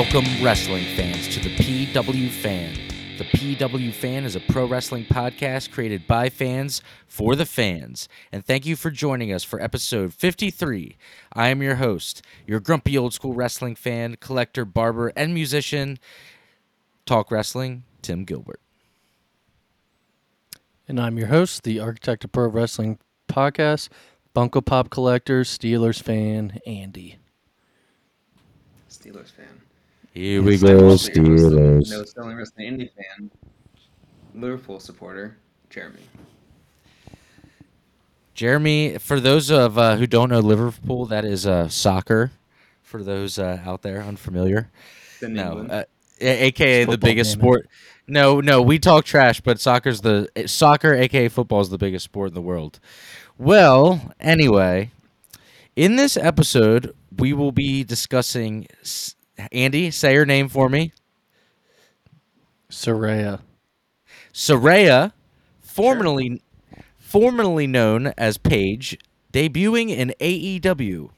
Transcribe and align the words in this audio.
Welcome, 0.00 0.42
wrestling 0.42 0.86
fans, 0.96 1.28
to 1.28 1.40
the 1.40 1.54
PW 1.56 2.30
Fan. 2.30 2.72
The 3.18 3.24
PW 3.24 3.92
Fan 3.92 4.24
is 4.24 4.34
a 4.34 4.40
pro 4.40 4.64
wrestling 4.64 5.04
podcast 5.04 5.72
created 5.72 6.06
by 6.06 6.30
fans 6.30 6.80
for 7.06 7.36
the 7.36 7.44
fans. 7.44 8.08
And 8.32 8.42
thank 8.42 8.64
you 8.64 8.76
for 8.76 8.90
joining 8.90 9.30
us 9.30 9.44
for 9.44 9.60
episode 9.60 10.14
53. 10.14 10.96
I 11.34 11.48
am 11.48 11.62
your 11.62 11.74
host, 11.74 12.22
your 12.46 12.60
grumpy 12.60 12.96
old 12.96 13.12
school 13.12 13.34
wrestling 13.34 13.74
fan, 13.74 14.16
collector, 14.20 14.64
barber, 14.64 15.12
and 15.14 15.34
musician, 15.34 15.98
Talk 17.04 17.30
Wrestling, 17.30 17.84
Tim 18.00 18.24
Gilbert. 18.24 18.62
And 20.88 20.98
I'm 20.98 21.18
your 21.18 21.28
host, 21.28 21.62
the 21.62 21.78
Architect 21.78 22.24
of 22.24 22.32
Pro 22.32 22.48
Wrestling 22.48 22.98
Podcast, 23.28 23.90
Funko 24.34 24.64
Pop 24.64 24.88
Collector, 24.88 25.42
Steelers 25.42 26.00
fan, 26.00 26.58
Andy. 26.64 27.18
Steelers 28.88 29.30
fan. 29.30 29.59
Here 30.12 30.42
we 30.42 30.58
go, 30.58 30.78
I'm 30.78 30.88
also 30.88 31.10
your 31.14 31.24
host, 31.24 31.80
Steelers. 31.80 31.90
No 31.90 32.04
Sterling 32.04 32.36
Wrestling 32.36 32.72
Indie 32.78 32.90
fan. 32.94 33.30
Liverpool 34.34 34.80
supporter, 34.80 35.36
Jeremy. 35.70 36.00
Jeremy, 38.34 38.98
for 38.98 39.20
those 39.20 39.50
of 39.50 39.76
uh, 39.78 39.96
who 39.96 40.06
don't 40.06 40.30
know 40.30 40.40
Liverpool, 40.40 41.06
that 41.06 41.24
is 41.24 41.46
uh, 41.46 41.68
soccer. 41.68 42.32
For 42.82 43.02
those 43.04 43.38
uh, 43.38 43.60
out 43.64 43.82
there 43.82 44.02
unfamiliar, 44.02 44.68
In 45.22 45.34
no, 45.34 45.66
uh, 45.70 45.84
a- 46.20 46.44
aka 46.46 46.84
the 46.84 46.98
biggest 46.98 47.34
damn 47.34 47.40
it. 47.40 47.42
sport. 47.42 47.68
No, 48.08 48.40
no, 48.40 48.60
we 48.62 48.78
talk 48.80 49.04
trash, 49.04 49.40
but 49.40 49.60
soccer's 49.60 50.00
the 50.00 50.28
eh, 50.34 50.46
soccer, 50.46 50.94
aka 50.94 51.28
football, 51.28 51.60
is 51.60 51.68
the 51.70 51.78
biggest 51.78 52.04
sport 52.04 52.28
in 52.30 52.34
the 52.34 52.42
world. 52.42 52.80
Well, 53.38 54.12
anyway, 54.18 54.90
in 55.76 55.94
this 55.96 56.16
episode, 56.16 56.94
we 57.16 57.32
will 57.32 57.52
be 57.52 57.84
discussing. 57.84 58.66
S- 59.42 59.48
Andy, 59.52 59.90
say 59.90 60.14
your 60.14 60.26
name 60.26 60.48
for 60.48 60.68
me. 60.68 60.92
Soraya. 62.70 63.40
Soraya, 64.32 65.12
formerly 65.60 66.42
formerly 66.98 67.66
known 67.66 68.12
as 68.16 68.38
Paige, 68.38 68.96
debuting 69.32 69.90
in 69.90 70.14
AEW. 70.20 71.10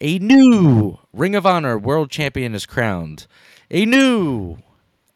A 0.00 0.18
new 0.18 0.98
Ring 1.12 1.34
of 1.36 1.46
Honor 1.46 1.78
World 1.78 2.10
Champion 2.10 2.54
is 2.54 2.66
crowned. 2.66 3.26
A 3.70 3.84
new 3.86 4.56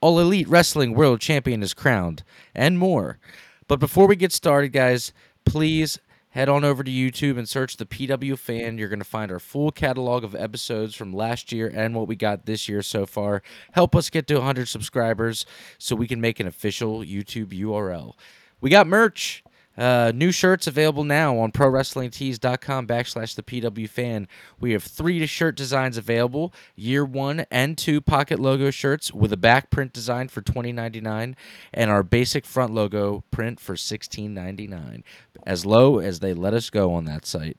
All 0.00 0.20
Elite 0.20 0.46
Wrestling 0.48 0.94
World 0.94 1.20
Champion 1.20 1.62
is 1.62 1.74
crowned, 1.74 2.22
and 2.54 2.78
more. 2.78 3.18
But 3.66 3.80
before 3.80 4.06
we 4.06 4.14
get 4.14 4.30
started, 4.32 4.68
guys, 4.68 5.12
please 5.44 5.98
head 6.34 6.48
on 6.48 6.64
over 6.64 6.82
to 6.82 6.90
YouTube 6.90 7.38
and 7.38 7.48
search 7.48 7.76
the 7.76 7.86
PW 7.86 8.36
Fan. 8.36 8.76
You're 8.76 8.88
going 8.88 8.98
to 8.98 9.04
find 9.04 9.30
our 9.30 9.38
full 9.38 9.70
catalog 9.70 10.24
of 10.24 10.34
episodes 10.34 10.96
from 10.96 11.12
last 11.12 11.52
year 11.52 11.70
and 11.72 11.94
what 11.94 12.08
we 12.08 12.16
got 12.16 12.44
this 12.44 12.68
year 12.68 12.82
so 12.82 13.06
far. 13.06 13.40
Help 13.72 13.94
us 13.94 14.10
get 14.10 14.26
to 14.26 14.34
100 14.34 14.68
subscribers 14.68 15.46
so 15.78 15.94
we 15.94 16.08
can 16.08 16.20
make 16.20 16.40
an 16.40 16.48
official 16.48 17.00
YouTube 17.00 17.56
URL. 17.58 18.14
We 18.60 18.68
got 18.68 18.88
merch. 18.88 19.44
Uh, 19.76 20.12
new 20.14 20.30
shirts 20.30 20.66
available 20.66 21.02
now 21.02 21.36
on 21.38 21.50
ProWrestlingTees.com 21.50 22.86
backslash 22.86 23.34
the 23.34 23.42
PW 23.42 23.88
fan. 23.88 24.28
We 24.60 24.72
have 24.72 24.84
three 24.84 25.26
shirt 25.26 25.56
designs 25.56 25.96
available: 25.96 26.54
year 26.76 27.04
one 27.04 27.44
and 27.50 27.76
two 27.76 28.00
pocket 28.00 28.38
logo 28.38 28.70
shirts 28.70 29.12
with 29.12 29.32
a 29.32 29.36
back 29.36 29.70
print 29.70 29.92
design 29.92 30.28
for 30.28 30.42
twenty 30.42 30.72
ninety 30.72 31.00
nine, 31.00 31.36
and 31.72 31.90
our 31.90 32.02
basic 32.02 32.46
front 32.46 32.72
logo 32.72 33.24
print 33.30 33.58
for 33.58 33.76
sixteen 33.76 34.32
ninety 34.32 34.68
nine. 34.68 35.02
As 35.44 35.66
low 35.66 35.98
as 35.98 36.20
they 36.20 36.34
let 36.34 36.54
us 36.54 36.70
go 36.70 36.94
on 36.94 37.04
that 37.06 37.26
site. 37.26 37.58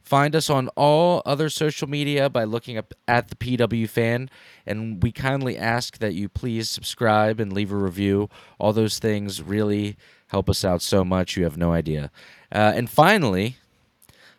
Find 0.00 0.36
us 0.36 0.48
on 0.48 0.68
all 0.76 1.20
other 1.26 1.48
social 1.48 1.88
media 1.88 2.30
by 2.30 2.44
looking 2.44 2.78
up 2.78 2.94
at 3.08 3.26
the 3.26 3.34
PW 3.34 3.88
fan, 3.88 4.30
and 4.64 5.02
we 5.02 5.10
kindly 5.10 5.58
ask 5.58 5.98
that 5.98 6.14
you 6.14 6.28
please 6.28 6.70
subscribe 6.70 7.40
and 7.40 7.52
leave 7.52 7.72
a 7.72 7.76
review. 7.76 8.30
All 8.60 8.72
those 8.72 9.00
things 9.00 9.42
really 9.42 9.96
help 10.28 10.48
us 10.48 10.64
out 10.64 10.82
so 10.82 11.04
much. 11.04 11.36
You 11.36 11.44
have 11.44 11.56
no 11.56 11.72
idea. 11.72 12.10
Uh, 12.52 12.72
and 12.74 12.88
finally, 12.88 13.56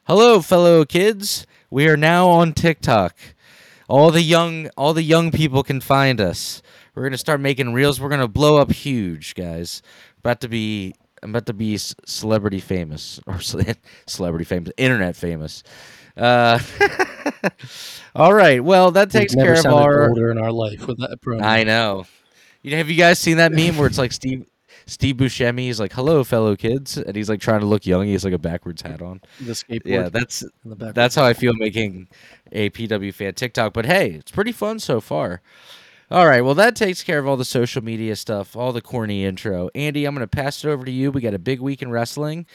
hello, 0.05 0.41
fellow 0.41 0.85
kids. 0.85 1.45
We 1.69 1.87
are 1.87 1.97
now 1.97 2.29
on 2.29 2.53
TikTok. 2.53 3.15
All 3.89 4.11
the 4.11 4.21
young, 4.21 4.69
all 4.77 4.93
the 4.93 5.03
young 5.03 5.31
people 5.31 5.63
can 5.63 5.79
find 5.81 6.19
us. 6.19 6.61
We're 6.95 7.03
gonna 7.03 7.17
start 7.17 7.39
making 7.39 7.73
reels. 7.73 8.01
We're 8.01 8.09
gonna 8.09 8.27
blow 8.27 8.57
up 8.57 8.71
huge, 8.71 9.35
guys. 9.35 9.81
About 10.19 10.41
to 10.41 10.49
be, 10.49 10.95
I'm 11.21 11.29
about 11.29 11.45
to 11.45 11.53
be 11.53 11.77
celebrity 11.77 12.59
famous 12.59 13.19
or 13.27 13.39
celebrity 13.39 14.45
famous, 14.45 14.71
internet 14.77 15.15
famous. 15.15 15.63
Uh, 16.17 16.59
all 18.15 18.33
right. 18.33 18.63
Well, 18.63 18.91
that 18.91 19.11
takes 19.11 19.35
care 19.35 19.53
of 19.53 19.65
our. 19.67 20.09
older 20.09 20.31
in 20.31 20.37
our 20.39 20.51
life 20.51 20.87
with 20.87 20.99
that 20.99 21.21
promo. 21.21 21.43
I 21.43 21.63
know. 21.63 22.05
You 22.63 22.71
know, 22.71 22.77
have 22.77 22.89
you 22.89 22.97
guys 22.97 23.19
seen 23.19 23.37
that 23.37 23.51
meme 23.51 23.77
where 23.77 23.87
it's 23.87 23.99
like 23.99 24.11
Steve 24.11 24.45
Steve 24.87 25.17
Buscemi 25.17 25.59
He's 25.59 25.79
like, 25.79 25.93
"Hello, 25.93 26.23
fellow 26.23 26.55
kids," 26.55 26.97
and 26.97 27.15
he's 27.15 27.29
like 27.29 27.41
trying 27.41 27.59
to 27.59 27.65
look 27.65 27.85
young. 27.85 28.05
He 28.05 28.13
has 28.13 28.23
like 28.23 28.33
a 28.33 28.39
backwards 28.39 28.81
hat 28.81 29.01
on. 29.01 29.21
the 29.39 29.51
skateboard 29.51 29.81
Yeah, 29.85 30.09
that's 30.09 30.43
that's 30.63 31.13
how 31.13 31.25
I 31.25 31.33
feel 31.33 31.53
making 31.53 32.07
a 32.51 32.69
PW 32.71 33.13
fan 33.13 33.33
TikTok. 33.33 33.73
But 33.73 33.85
hey, 33.85 34.11
it's 34.11 34.31
pretty 34.31 34.53
fun 34.53 34.79
so 34.79 34.99
far. 35.01 35.41
All 36.09 36.25
right, 36.25 36.41
well 36.41 36.55
that 36.55 36.75
takes 36.75 37.03
care 37.03 37.19
of 37.19 37.27
all 37.27 37.35
the 37.35 37.45
social 37.45 37.83
media 37.83 38.15
stuff, 38.15 38.55
all 38.55 38.71
the 38.71 38.81
corny 38.81 39.25
intro. 39.25 39.69
Andy, 39.75 40.05
I'm 40.05 40.15
gonna 40.15 40.25
pass 40.25 40.63
it 40.63 40.69
over 40.69 40.85
to 40.85 40.91
you. 40.91 41.11
We 41.11 41.19
got 41.21 41.33
a 41.33 41.39
big 41.39 41.59
week 41.59 41.81
in 41.81 41.91
wrestling. 41.91 42.45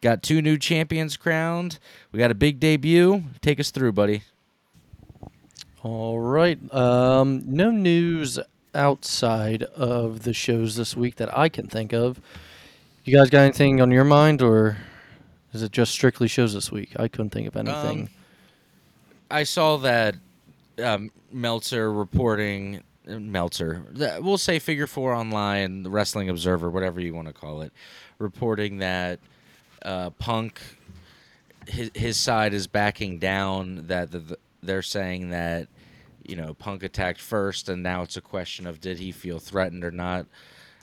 Got 0.00 0.22
two 0.22 0.40
new 0.42 0.58
champions 0.58 1.16
crowned. 1.16 1.78
We 2.10 2.18
got 2.18 2.30
a 2.30 2.34
big 2.34 2.58
debut. 2.58 3.22
Take 3.40 3.60
us 3.60 3.70
through, 3.70 3.92
buddy. 3.92 4.22
All 5.82 6.18
right. 6.18 6.58
Um, 6.72 7.42
no 7.46 7.70
news 7.70 8.38
outside 8.74 9.62
of 9.62 10.22
the 10.22 10.32
shows 10.32 10.76
this 10.76 10.96
week 10.96 11.16
that 11.16 11.36
I 11.36 11.48
can 11.48 11.66
think 11.66 11.92
of. 11.92 12.20
You 13.04 13.16
guys 13.16 13.30
got 13.30 13.40
anything 13.40 13.80
on 13.80 13.90
your 13.90 14.04
mind, 14.04 14.42
or 14.42 14.78
is 15.52 15.62
it 15.62 15.72
just 15.72 15.92
strictly 15.92 16.28
shows 16.28 16.54
this 16.54 16.70
week? 16.70 16.90
I 16.96 17.08
couldn't 17.08 17.30
think 17.30 17.48
of 17.48 17.56
anything. 17.56 18.02
Um, 18.02 18.08
I 19.30 19.44
saw 19.44 19.76
that 19.78 20.14
um, 20.82 21.10
Meltzer 21.32 21.92
reporting 21.92 22.82
Meltzer. 23.06 23.84
We'll 24.20 24.38
say 24.38 24.58
Figure 24.58 24.86
Four 24.86 25.12
Online, 25.12 25.82
the 25.82 25.90
Wrestling 25.90 26.28
Observer, 26.28 26.70
whatever 26.70 27.00
you 27.00 27.14
want 27.14 27.28
to 27.28 27.34
call 27.34 27.62
it, 27.62 27.72
reporting 28.18 28.78
that 28.78 29.18
uh, 29.82 30.10
Punk 30.10 30.60
his 31.68 31.90
his 31.94 32.16
side 32.16 32.54
is 32.54 32.66
backing 32.66 33.18
down. 33.18 33.86
That 33.86 34.10
the, 34.10 34.18
the, 34.18 34.38
they're 34.62 34.82
saying 34.82 35.30
that 35.30 35.68
you 36.32 36.36
know 36.40 36.54
Punk 36.54 36.82
attacked 36.82 37.20
first, 37.20 37.68
and 37.68 37.82
now 37.82 38.00
it's 38.00 38.16
a 38.16 38.22
question 38.22 38.66
of 38.66 38.80
did 38.80 38.98
he 38.98 39.12
feel 39.12 39.38
threatened 39.38 39.84
or 39.84 39.90
not. 39.90 40.24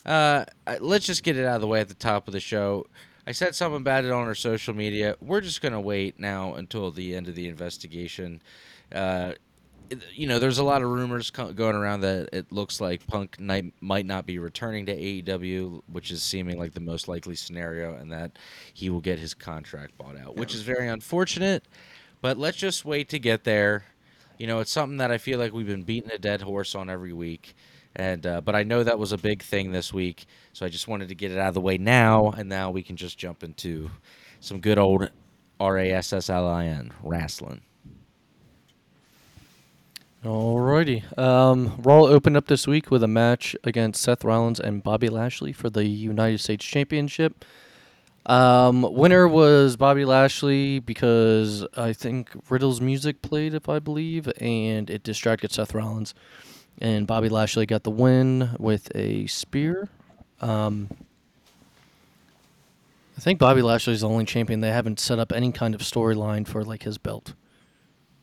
Uh, 0.05 0.45
let's 0.79 1.07
just 1.07 1.23
get 1.23 1.37
it 1.37 1.45
out 1.45 1.55
of 1.55 1.61
the 1.61 1.67
way 1.67 1.81
at 1.81 1.87
the 1.87 1.95
top 1.95 2.27
of 2.27 2.33
the 2.33 2.39
show. 2.39 2.85
I 3.25 3.31
said 3.31 3.55
something 3.55 3.81
about 3.81 4.05
it 4.05 4.11
on 4.11 4.27
our 4.27 4.35
social 4.35 4.75
media. 4.75 5.15
We're 5.19 5.41
just 5.41 5.63
gonna 5.63 5.81
wait 5.81 6.19
now 6.19 6.53
until 6.53 6.91
the 6.91 7.15
end 7.15 7.27
of 7.27 7.33
the 7.33 7.47
investigation. 7.47 8.43
Uh, 8.93 9.33
you 10.13 10.27
know, 10.27 10.37
there's 10.37 10.59
a 10.59 10.63
lot 10.63 10.83
of 10.83 10.89
rumors 10.89 11.31
going 11.31 11.75
around 11.75 12.01
that 12.01 12.29
it 12.31 12.51
looks 12.51 12.79
like 12.79 13.07
Punk 13.07 13.39
night 13.39 13.73
might 13.81 14.05
not 14.05 14.27
be 14.27 14.37
returning 14.37 14.85
to 14.85 14.95
AEW, 14.95 15.81
which 15.87 16.11
is 16.11 16.21
seeming 16.21 16.59
like 16.59 16.75
the 16.75 16.79
most 16.79 17.07
likely 17.07 17.33
scenario, 17.33 17.95
and 17.95 18.11
that 18.11 18.37
he 18.71 18.91
will 18.91 19.01
get 19.01 19.17
his 19.17 19.33
contract 19.33 19.97
bought 19.97 20.15
out, 20.15 20.35
which 20.35 20.53
is 20.53 20.61
very 20.61 20.87
unfortunate. 20.87 21.65
But 22.21 22.37
let's 22.37 22.57
just 22.57 22.85
wait 22.85 23.09
to 23.09 23.17
get 23.17 23.45
there. 23.45 23.85
You 24.39 24.47
know, 24.47 24.59
it's 24.59 24.71
something 24.71 24.97
that 24.97 25.11
I 25.11 25.19
feel 25.19 25.37
like 25.37 25.53
we've 25.53 25.67
been 25.67 25.83
beating 25.83 26.11
a 26.11 26.17
dead 26.17 26.41
horse 26.41 26.73
on 26.73 26.89
every 26.89 27.13
week. 27.13 27.53
And 27.95 28.25
uh, 28.25 28.41
but 28.41 28.55
I 28.55 28.63
know 28.63 28.83
that 28.83 28.97
was 28.97 29.11
a 29.11 29.17
big 29.17 29.43
thing 29.43 29.71
this 29.71 29.93
week, 29.93 30.25
so 30.53 30.65
I 30.65 30.69
just 30.69 30.87
wanted 30.87 31.09
to 31.09 31.15
get 31.15 31.31
it 31.31 31.37
out 31.37 31.49
of 31.49 31.53
the 31.55 31.61
way 31.61 31.77
now, 31.77 32.31
and 32.31 32.47
now 32.47 32.71
we 32.71 32.81
can 32.83 32.95
just 32.95 33.17
jump 33.17 33.43
into 33.43 33.89
some 34.39 34.59
good 34.59 34.77
old 34.77 35.09
R 35.59 35.77
A 35.77 35.91
S 35.91 36.13
S 36.13 36.29
L 36.29 36.47
I 36.47 36.65
N 36.65 36.91
wrestling. 37.03 37.61
Alrighty. 40.23 41.17
Um, 41.17 41.75
Raw 41.79 42.03
opened 42.03 42.37
up 42.37 42.47
this 42.47 42.67
week 42.67 42.91
with 42.91 43.03
a 43.03 43.07
match 43.07 43.55
against 43.63 44.01
Seth 44.01 44.23
Rollins 44.23 44.59
and 44.59 44.83
Bobby 44.83 45.09
Lashley 45.09 45.53
for 45.53 45.69
the 45.69 45.85
United 45.85 46.39
States 46.39 46.65
Championship. 46.65 47.43
Um, 48.29 48.83
winner 48.93 49.27
was 49.27 49.75
Bobby 49.75 50.05
Lashley 50.05 50.79
because 50.79 51.65
I 51.75 51.93
think 51.93 52.29
Riddle's 52.49 52.79
music 52.79 53.21
played, 53.23 53.53
if 53.55 53.67
I 53.67 53.79
believe, 53.79 54.31
and 54.39 54.87
it 54.89 55.01
distracted 55.03 55.51
Seth 55.51 55.73
Rollins. 55.73 56.13
And 56.79 57.07
Bobby 57.07 57.27
Lashley 57.27 57.65
got 57.65 57.83
the 57.83 57.89
win 57.91 58.51
with 58.59 58.91
a 58.95 59.25
spear. 59.27 59.89
Um, 60.41 60.89
I 63.17 63.21
think 63.21 63.39
Bobby 63.39 63.61
Lashley's 63.61 64.01
the 64.01 64.07
only 64.07 64.25
champion 64.25 64.61
they 64.61 64.71
haven't 64.71 64.99
set 64.99 65.19
up 65.19 65.31
any 65.33 65.51
kind 65.51 65.73
of 65.75 65.81
storyline 65.81 66.47
for 66.47 66.63
like 66.63 66.83
his 66.83 66.97
belt. 66.97 67.33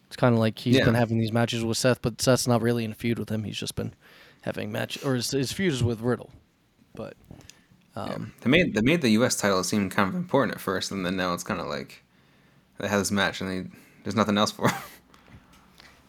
It's 0.06 0.16
kind 0.16 0.32
of 0.34 0.38
like 0.38 0.58
he's 0.60 0.76
Yeah. 0.76 0.84
been 0.84 0.94
having 0.94 1.18
these 1.18 1.32
matches 1.32 1.64
with 1.64 1.76
Seth, 1.76 2.00
but 2.00 2.22
Seth's 2.22 2.46
not 2.46 2.62
really 2.62 2.84
in 2.84 2.92
a 2.92 2.94
feud 2.94 3.18
with 3.18 3.28
him. 3.28 3.42
He's 3.44 3.58
just 3.58 3.74
been 3.74 3.92
having 4.42 4.70
match 4.70 5.04
or 5.04 5.16
his, 5.16 5.32
his 5.32 5.52
feud 5.52 5.72
is 5.72 5.82
with 5.82 6.00
Riddle. 6.00 6.30
But 6.94 7.14
um, 7.96 8.32
They 8.40 8.50
made 8.50 8.74
they 8.74 8.82
made 8.82 9.00
the 9.02 9.10
U.S. 9.10 9.36
title 9.36 9.64
seem 9.64 9.90
kind 9.90 10.08
of 10.08 10.14
important 10.14 10.54
at 10.54 10.60
first, 10.60 10.90
and 10.92 11.04
then 11.04 11.16
now 11.16 11.34
it's 11.34 11.44
kind 11.44 11.60
of 11.60 11.66
like 11.66 12.02
they 12.78 12.88
have 12.88 13.00
this 13.00 13.10
match 13.10 13.40
and 13.40 13.50
they, 13.50 13.70
there's 14.04 14.16
nothing 14.16 14.36
else 14.38 14.52
for. 14.52 14.68
'em. 14.68 14.74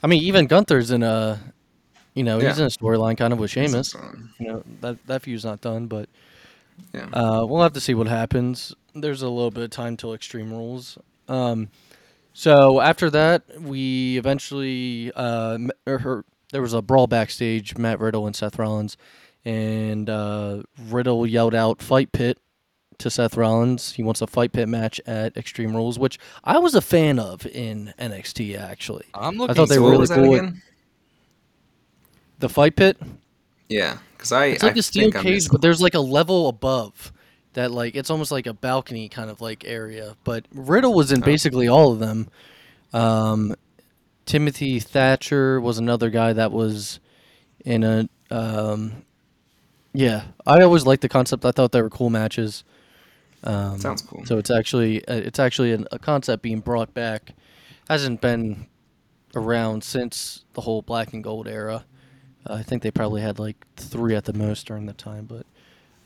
I 0.04 0.08
mean, 0.08 0.22
even 0.24 0.48
Gunther's 0.48 0.92
in 0.92 1.04
a 1.04 1.40
You 2.14 2.24
know, 2.24 2.40
he's 2.40 2.60
in 2.60 2.66
a 2.66 2.70
storyline 2.70 3.18
kind 3.18 3.32
of 3.34 3.40
with 3.40 3.52
Sheamus. 3.52 3.96
You 4.40 4.48
know, 4.48 4.64
that 4.82 5.06
that 5.08 5.22
feud's 5.24 5.46
not 5.46 5.62
done, 5.62 5.88
but 5.88 6.10
Yeah. 6.94 7.10
uh, 7.14 7.46
we'll 7.46 7.62
have 7.64 7.74
to 7.74 7.82
see 7.82 7.94
what 7.94 8.08
happens. 8.08 8.74
There's 8.94 9.22
a 9.22 9.30
little 9.30 9.52
bit 9.52 9.64
of 9.64 9.70
time 9.70 9.98
till 9.98 10.14
Extreme 10.14 10.52
Rules. 10.52 10.98
Um, 11.28 11.70
so 12.34 12.80
after 12.82 13.10
that, 13.12 13.44
we 13.62 14.18
eventually 14.18 15.12
uh, 15.16 15.58
er, 15.88 16.00
her, 16.00 16.26
there 16.52 16.62
was 16.62 16.74
a 16.74 16.82
brawl 16.82 17.08
backstage. 17.08 17.78
Matt 17.78 18.00
Riddle 18.00 18.26
and 18.28 18.36
Seth 18.36 18.58
Rollins, 18.60 18.98
and 19.46 20.10
uh, 20.10 20.64
Riddle 20.90 21.26
yelled 21.26 21.56
out 21.56 21.82
"Fight 21.82 22.12
Pit" 22.12 22.40
to 23.00 23.10
Seth 23.10 23.38
Rollins. 23.38 23.94
He 23.94 24.04
wants 24.04 24.22
a 24.22 24.28
Fight 24.28 24.52
Pit 24.54 24.68
match 24.68 25.00
at 25.06 25.36
Extreme 25.38 25.76
Rules, 25.76 26.00
which 26.00 26.18
I 26.44 26.58
was 26.60 26.76
a 26.76 26.82
fan 26.82 27.20
of 27.20 27.46
in 27.46 27.94
NXT. 28.00 28.60
Actually, 28.60 29.06
I'm 29.14 29.36
I 29.36 29.38
looking. 29.38 29.56
thought 29.56 29.70
they 29.70 29.76
So 29.76 29.84
were 29.84 29.92
really 29.92 30.08
cool. 30.08 30.34
again? 30.36 30.62
The 32.40 32.50
Fight 32.50 32.76
Pit. 32.76 32.98
Yeah, 33.70 33.98
because 34.16 34.32
I 34.32 34.46
It's 34.48 34.64
like 34.64 34.76
I 34.76 34.80
a 34.80 34.84
steel 34.84 35.12
cage, 35.12 35.50
but 35.50 35.62
there's 35.62 35.82
like 35.82 35.94
a 35.96 36.00
level 36.00 36.48
above 36.48 37.12
that, 37.54 37.72
like 37.72 37.96
it's 37.96 38.10
almost 38.10 38.32
like 38.32 38.48
a 38.48 38.54
balcony 38.54 39.10
kind 39.10 39.30
of 39.30 39.42
like 39.42 39.66
area. 39.66 40.16
But 40.24 40.46
Riddle 40.54 40.94
was 40.94 41.12
in 41.12 41.22
Oh. 41.22 41.26
basically 41.26 41.68
all 41.68 41.92
of 41.92 42.00
them. 42.00 42.30
Um, 42.94 43.56
Timothy 44.26 44.80
Thatcher 44.80 45.60
was 45.60 45.78
another 45.78 46.10
guy 46.10 46.34
that 46.34 46.52
was 46.52 47.00
in 47.66 47.84
a. 47.84 48.08
Um, 48.30 49.04
yeah, 49.94 50.24
I 50.46 50.62
always 50.62 50.86
liked 50.86 51.02
the 51.02 51.10
concept. 51.10 51.46
I 51.46 51.52
thought 51.52 51.72
they 51.72 51.82
were 51.82 51.90
cool 51.90 52.10
matches. 52.10 52.64
Um, 53.44 53.80
Sounds 53.80 54.02
cool. 54.02 54.26
So 54.26 54.38
it's 54.38 54.50
actually 54.52 55.06
uh, 55.08 55.16
it's 55.16 55.40
actually 55.40 55.74
an, 55.74 55.88
a 55.92 56.00
concept 56.00 56.44
being 56.44 56.60
brought 56.60 56.94
back. 56.94 57.34
Hasn't 57.88 58.20
been 58.22 58.68
around 59.36 59.84
since 59.84 60.44
the 60.54 60.62
whole 60.62 60.82
black 60.82 61.14
and 61.14 61.24
gold 61.24 61.48
era. 61.48 61.86
Uh, 62.46 62.54
I 62.56 62.64
think 62.64 62.82
they 62.82 62.92
probably 62.92 63.22
had 63.22 63.40
like 63.40 63.56
three 63.76 64.16
at 64.16 64.26
the 64.26 64.34
most 64.34 64.68
during 64.68 64.86
the 64.86 64.94
time, 64.94 65.26
but 65.26 65.46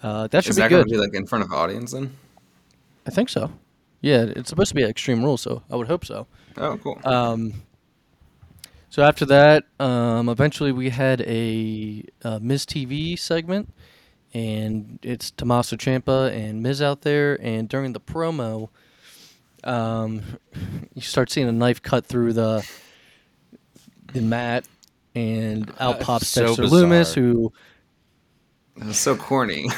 uh, 0.04 0.28
that 0.28 0.44
should 0.44 0.52
Is 0.52 0.56
be 0.58 0.62
that 0.64 0.70
good. 0.70 0.88
be 0.88 0.98
like 0.98 1.14
in 1.14 1.26
front 1.26 1.44
of 1.44 1.50
the 1.50 1.56
audience 1.56 1.92
then? 1.92 2.16
I 3.08 3.10
think 3.12 3.30
so. 3.30 3.52
Yeah, 4.02 4.24
it's 4.24 4.50
supposed 4.50 4.70
to 4.70 4.76
be 4.76 4.84
at 4.84 4.90
Extreme 4.90 5.24
Rules, 5.24 5.42
so 5.42 5.64
I 5.70 5.76
would 5.76 5.88
hope 5.88 6.06
so. 6.06 6.28
Oh, 6.58 6.78
cool. 6.78 7.00
Um, 7.04 7.54
so 8.92 9.04
after 9.04 9.26
that, 9.26 9.64
um, 9.80 10.28
eventually 10.28 10.72
we 10.74 10.90
had 10.90 11.22
a 11.22 12.04
uh, 12.26 12.40
Miz 12.42 12.66
TV 12.66 13.18
segment, 13.18 13.74
and 14.34 15.00
it's 15.02 15.32
Tommaso 15.32 15.78
Ciampa 15.78 16.30
and 16.32 16.62
Miz 16.62 16.82
out 16.82 17.02
there. 17.02 17.40
And 17.42 17.70
during 17.70 17.94
the 17.94 18.02
promo, 18.02 18.68
um, 19.64 20.22
you 20.94 21.02
start 21.02 21.32
seeing 21.32 21.48
a 21.48 21.54
knife 21.54 21.82
cut 21.82 22.06
through 22.06 22.34
the 22.34 22.70
the 24.12 24.22
mat, 24.22 24.68
and 25.16 25.72
out 25.80 26.02
pops 26.02 26.28
so 26.28 26.48
Dexter 26.48 26.64
Lumis, 26.64 27.16
bizarre. 27.16 27.24
who 27.24 27.54
it 28.76 28.86
was 28.88 29.00
so 29.00 29.16
corny. 29.16 29.70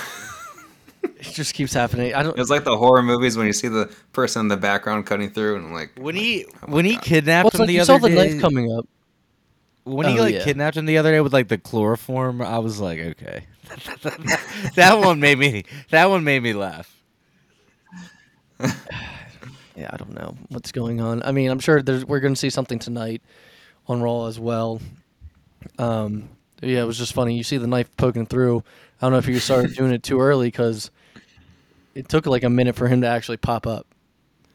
it 1.03 1.21
just 1.21 1.53
keeps 1.53 1.73
happening. 1.73 2.15
I 2.15 2.23
don't. 2.23 2.35
was 2.35 2.49
like 2.49 2.63
the 2.63 2.77
horror 2.77 3.03
movies 3.03 3.37
when 3.37 3.45
you 3.45 3.53
see 3.53 3.67
the 3.67 3.93
person 4.11 4.39
in 4.41 4.47
the 4.47 4.57
background 4.57 5.05
cutting 5.05 5.29
through, 5.29 5.57
and 5.57 5.65
I'm 5.67 5.73
like, 5.73 5.91
when 5.97 6.15
he 6.15 6.45
Oh 6.63 6.67
when 6.67 6.85
he 6.85 6.95
God. 6.95 7.03
kidnapped 7.03 7.43
Well, 7.45 7.49
it's 7.49 7.55
him 7.55 7.59
like 7.61 7.67
the 7.67 7.73
you 7.73 7.81
other 7.81 7.85
saw 7.85 7.97
the 7.99 8.09
day, 8.09 8.33
knife 8.33 8.41
coming 8.41 8.75
up. 8.75 8.87
When 9.85 10.07
he 10.07 10.17
Oh, 10.19 10.23
like 10.23 10.33
yeah. 10.35 10.43
kidnapped 10.43 10.77
him 10.77 10.85
the 10.85 10.97
other 10.97 11.11
day 11.11 11.21
with 11.21 11.33
like 11.33 11.47
the 11.47 11.57
chloroform, 11.57 12.41
I 12.41 12.59
was 12.59 12.79
like, 12.79 12.99
okay, 12.99 13.45
that 14.75 14.99
one 14.99 15.19
made 15.19 15.37
me 15.39 15.65
that 15.89 16.09
one 16.09 16.23
made 16.23 16.41
me 16.43 16.53
laugh. 16.53 16.95
Yeah, 19.75 19.89
I 19.91 19.97
don't 19.97 20.13
know 20.13 20.35
what's 20.49 20.71
going 20.71 21.01
on. 21.01 21.23
I 21.23 21.31
mean, 21.31 21.49
I'm 21.49 21.57
sure 21.57 21.81
there's, 21.81 22.05
we're 22.05 22.19
going 22.19 22.35
to 22.35 22.39
see 22.39 22.51
something 22.51 22.77
tonight 22.77 23.23
on 23.87 24.03
Raw 24.03 24.27
as 24.27 24.39
well. 24.39 24.79
Um, 25.79 26.29
yeah, 26.61 26.83
it 26.83 26.85
was 26.85 26.99
just 26.99 27.11
funny. 27.13 27.35
You 27.35 27.41
see 27.41 27.57
the 27.57 27.65
knife 27.65 27.89
poking 27.97 28.27
through. 28.27 28.59
I 29.01 29.05
don't 29.05 29.13
know 29.13 29.17
if 29.17 29.27
you 29.27 29.39
started 29.39 29.73
doing 29.75 29.91
it 29.91 30.03
too 30.03 30.21
early 30.21 30.47
because 30.49 30.91
it 31.95 32.07
took 32.07 32.27
like 32.27 32.43
a 32.43 32.51
minute 32.51 32.75
for 32.75 32.87
him 32.87 33.01
to 33.01 33.07
actually 33.07 33.37
pop 33.37 33.65
up. 33.65 33.87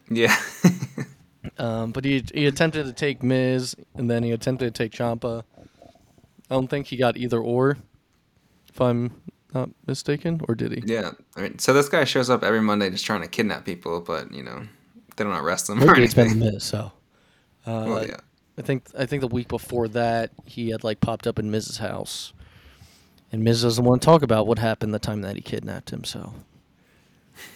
yeah. 0.08 0.36
Um, 1.58 1.92
but 1.92 2.04
he 2.04 2.24
he 2.34 2.46
attempted 2.46 2.86
to 2.86 2.92
take 2.92 3.22
Miz 3.22 3.74
and 3.94 4.10
then 4.10 4.22
he 4.22 4.32
attempted 4.32 4.74
to 4.74 4.82
take 4.82 4.92
Ciampa. 4.92 5.44
I 6.50 6.54
don't 6.54 6.68
think 6.68 6.86
he 6.86 6.96
got 6.96 7.16
either 7.16 7.38
or, 7.38 7.76
if 8.68 8.80
I'm 8.80 9.20
not 9.54 9.70
mistaken, 9.86 10.40
or 10.48 10.54
did 10.54 10.72
he? 10.72 10.82
yeah. 10.86 11.12
I 11.36 11.42
mean, 11.42 11.58
so 11.58 11.72
this 11.72 11.88
guy 11.88 12.04
shows 12.04 12.30
up 12.30 12.42
every 12.42 12.60
Monday 12.60 12.88
just 12.90 13.04
trying 13.04 13.22
to 13.22 13.28
kidnap 13.28 13.64
people, 13.64 14.00
but 14.00 14.32
you 14.32 14.42
know, 14.42 14.62
they 15.16 15.24
don't 15.24 15.34
arrest 15.34 15.68
him 15.68 15.82
or 15.82 15.86
Maybe 15.86 16.04
it's 16.04 16.14
been 16.14 16.26
anything. 16.26 16.40
the 16.40 16.52
Miz. 16.52 16.64
So, 16.64 16.92
uh, 17.66 17.84
Well, 17.86 18.06
yeah. 18.06 18.16
I 18.56 18.62
think 18.62 18.84
I 18.98 19.06
think 19.06 19.20
the 19.20 19.28
week 19.28 19.48
before 19.48 19.88
that 19.88 20.30
he 20.44 20.70
had 20.70 20.82
like 20.84 21.00
popped 21.00 21.26
up 21.26 21.38
in 21.38 21.50
Miz's 21.50 21.78
house, 21.78 22.32
and 23.30 23.44
Miz 23.44 23.62
doesn't 23.62 23.84
want 23.84 24.02
to 24.02 24.06
talk 24.06 24.22
about 24.22 24.46
what 24.46 24.58
happened 24.58 24.92
the 24.92 24.98
time 24.98 25.20
that 25.22 25.36
he 25.36 25.42
kidnapped 25.42 25.90
him. 25.90 26.02
So 26.04 26.34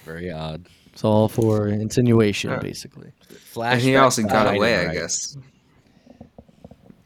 Very 0.05 0.31
odd. 0.31 0.67
it's 0.93 1.05
all 1.05 1.29
for 1.29 1.69
insinuation, 1.69 2.51
Yeah. 2.51 2.59
basically. 2.59 3.13
Flashback. 3.55 3.73
And 3.73 3.81
he 3.81 3.97
also 3.97 4.23
got 4.23 4.31
Dynamite. 4.45 4.57
away, 4.57 4.87
I 4.87 4.93
guess. 4.95 5.37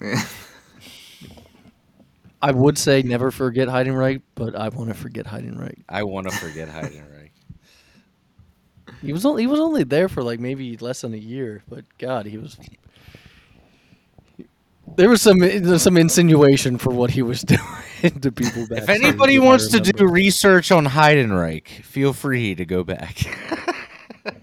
Yeah. 0.01 0.23
I 2.43 2.53
would 2.53 2.77
say 2.79 3.03
never 3.03 3.31
forget 3.31 3.67
Heidenreich, 3.69 4.21
but 4.35 4.55
I 4.55 4.69
want 4.69 4.89
to 4.89 4.95
forget 4.95 5.27
Heidenreich. 5.27 5.83
I 5.89 6.03
want 6.03 6.29
to 6.31 6.37
forget 6.37 6.69
Heidenreich. 6.69 7.31
He 9.03 9.13
was 9.13 9.27
only 9.27 9.43
he 9.43 9.47
was 9.47 9.61
only 9.61 9.85
there 9.85 10.09
for 10.09 10.23
like 10.23 10.41
maybe 10.41 10.77
less 10.79 11.01
than 11.03 11.13
a 11.13 11.19
year, 11.19 11.63
but 11.69 11.85
God, 11.99 12.25
he 12.27 12.39
was. 12.39 12.57
There 14.95 15.09
was 15.09 15.21
some 15.21 15.41
there's 15.41 15.83
some 15.83 15.97
insinuation 15.97 16.79
for 16.79 16.91
what 16.91 17.11
he 17.11 17.23
was 17.23 17.43
doing 17.43 18.21
to 18.21 18.31
people 18.33 18.67
back. 18.69 18.85
If 18.85 18.89
anybody 18.89 19.39
wants 19.39 19.69
to 19.69 19.81
do 19.81 20.07
research 20.07 20.71
on 20.71 20.87
Heidenreich, 20.87 21.69
feel 21.83 22.13
free 22.13 22.55
to 22.55 22.65
go 22.65 22.85
back. 22.85 23.19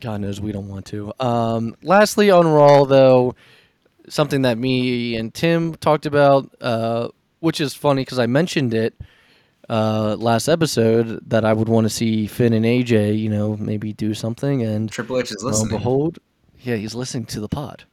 God 0.00 0.20
knows 0.20 0.40
we 0.40 0.52
don't 0.52 0.68
want 0.68 0.86
to. 0.86 1.12
Um, 1.18 1.76
lastly, 1.82 2.30
on 2.30 2.46
Raw, 2.46 2.84
though, 2.84 3.34
something 4.08 4.42
that 4.42 4.58
me 4.58 5.16
and 5.16 5.32
Tim 5.32 5.74
talked 5.74 6.06
about, 6.06 6.54
uh, 6.60 7.08
which 7.40 7.60
is 7.60 7.74
funny 7.74 8.02
because 8.02 8.18
I 8.18 8.26
mentioned 8.26 8.74
it 8.74 8.94
uh, 9.68 10.16
last 10.18 10.48
episode 10.48 11.20
that 11.30 11.44
I 11.44 11.52
would 11.52 11.68
want 11.68 11.86
to 11.86 11.90
see 11.90 12.26
Finn 12.26 12.52
and 12.52 12.64
AJ, 12.64 13.18
you 13.18 13.28
know, 13.28 13.56
maybe 13.56 13.92
do 13.92 14.14
something. 14.14 14.62
And 14.62 14.90
Triple 14.90 15.18
H 15.18 15.32
is 15.32 15.42
lo 15.42 15.48
and 15.48 15.56
listening. 15.58 15.78
behold, 15.78 16.18
yeah, 16.64 16.76
he's 16.76 16.94
listening 16.94 17.26
to 17.26 17.40
the 17.40 17.48
pod 17.48 17.84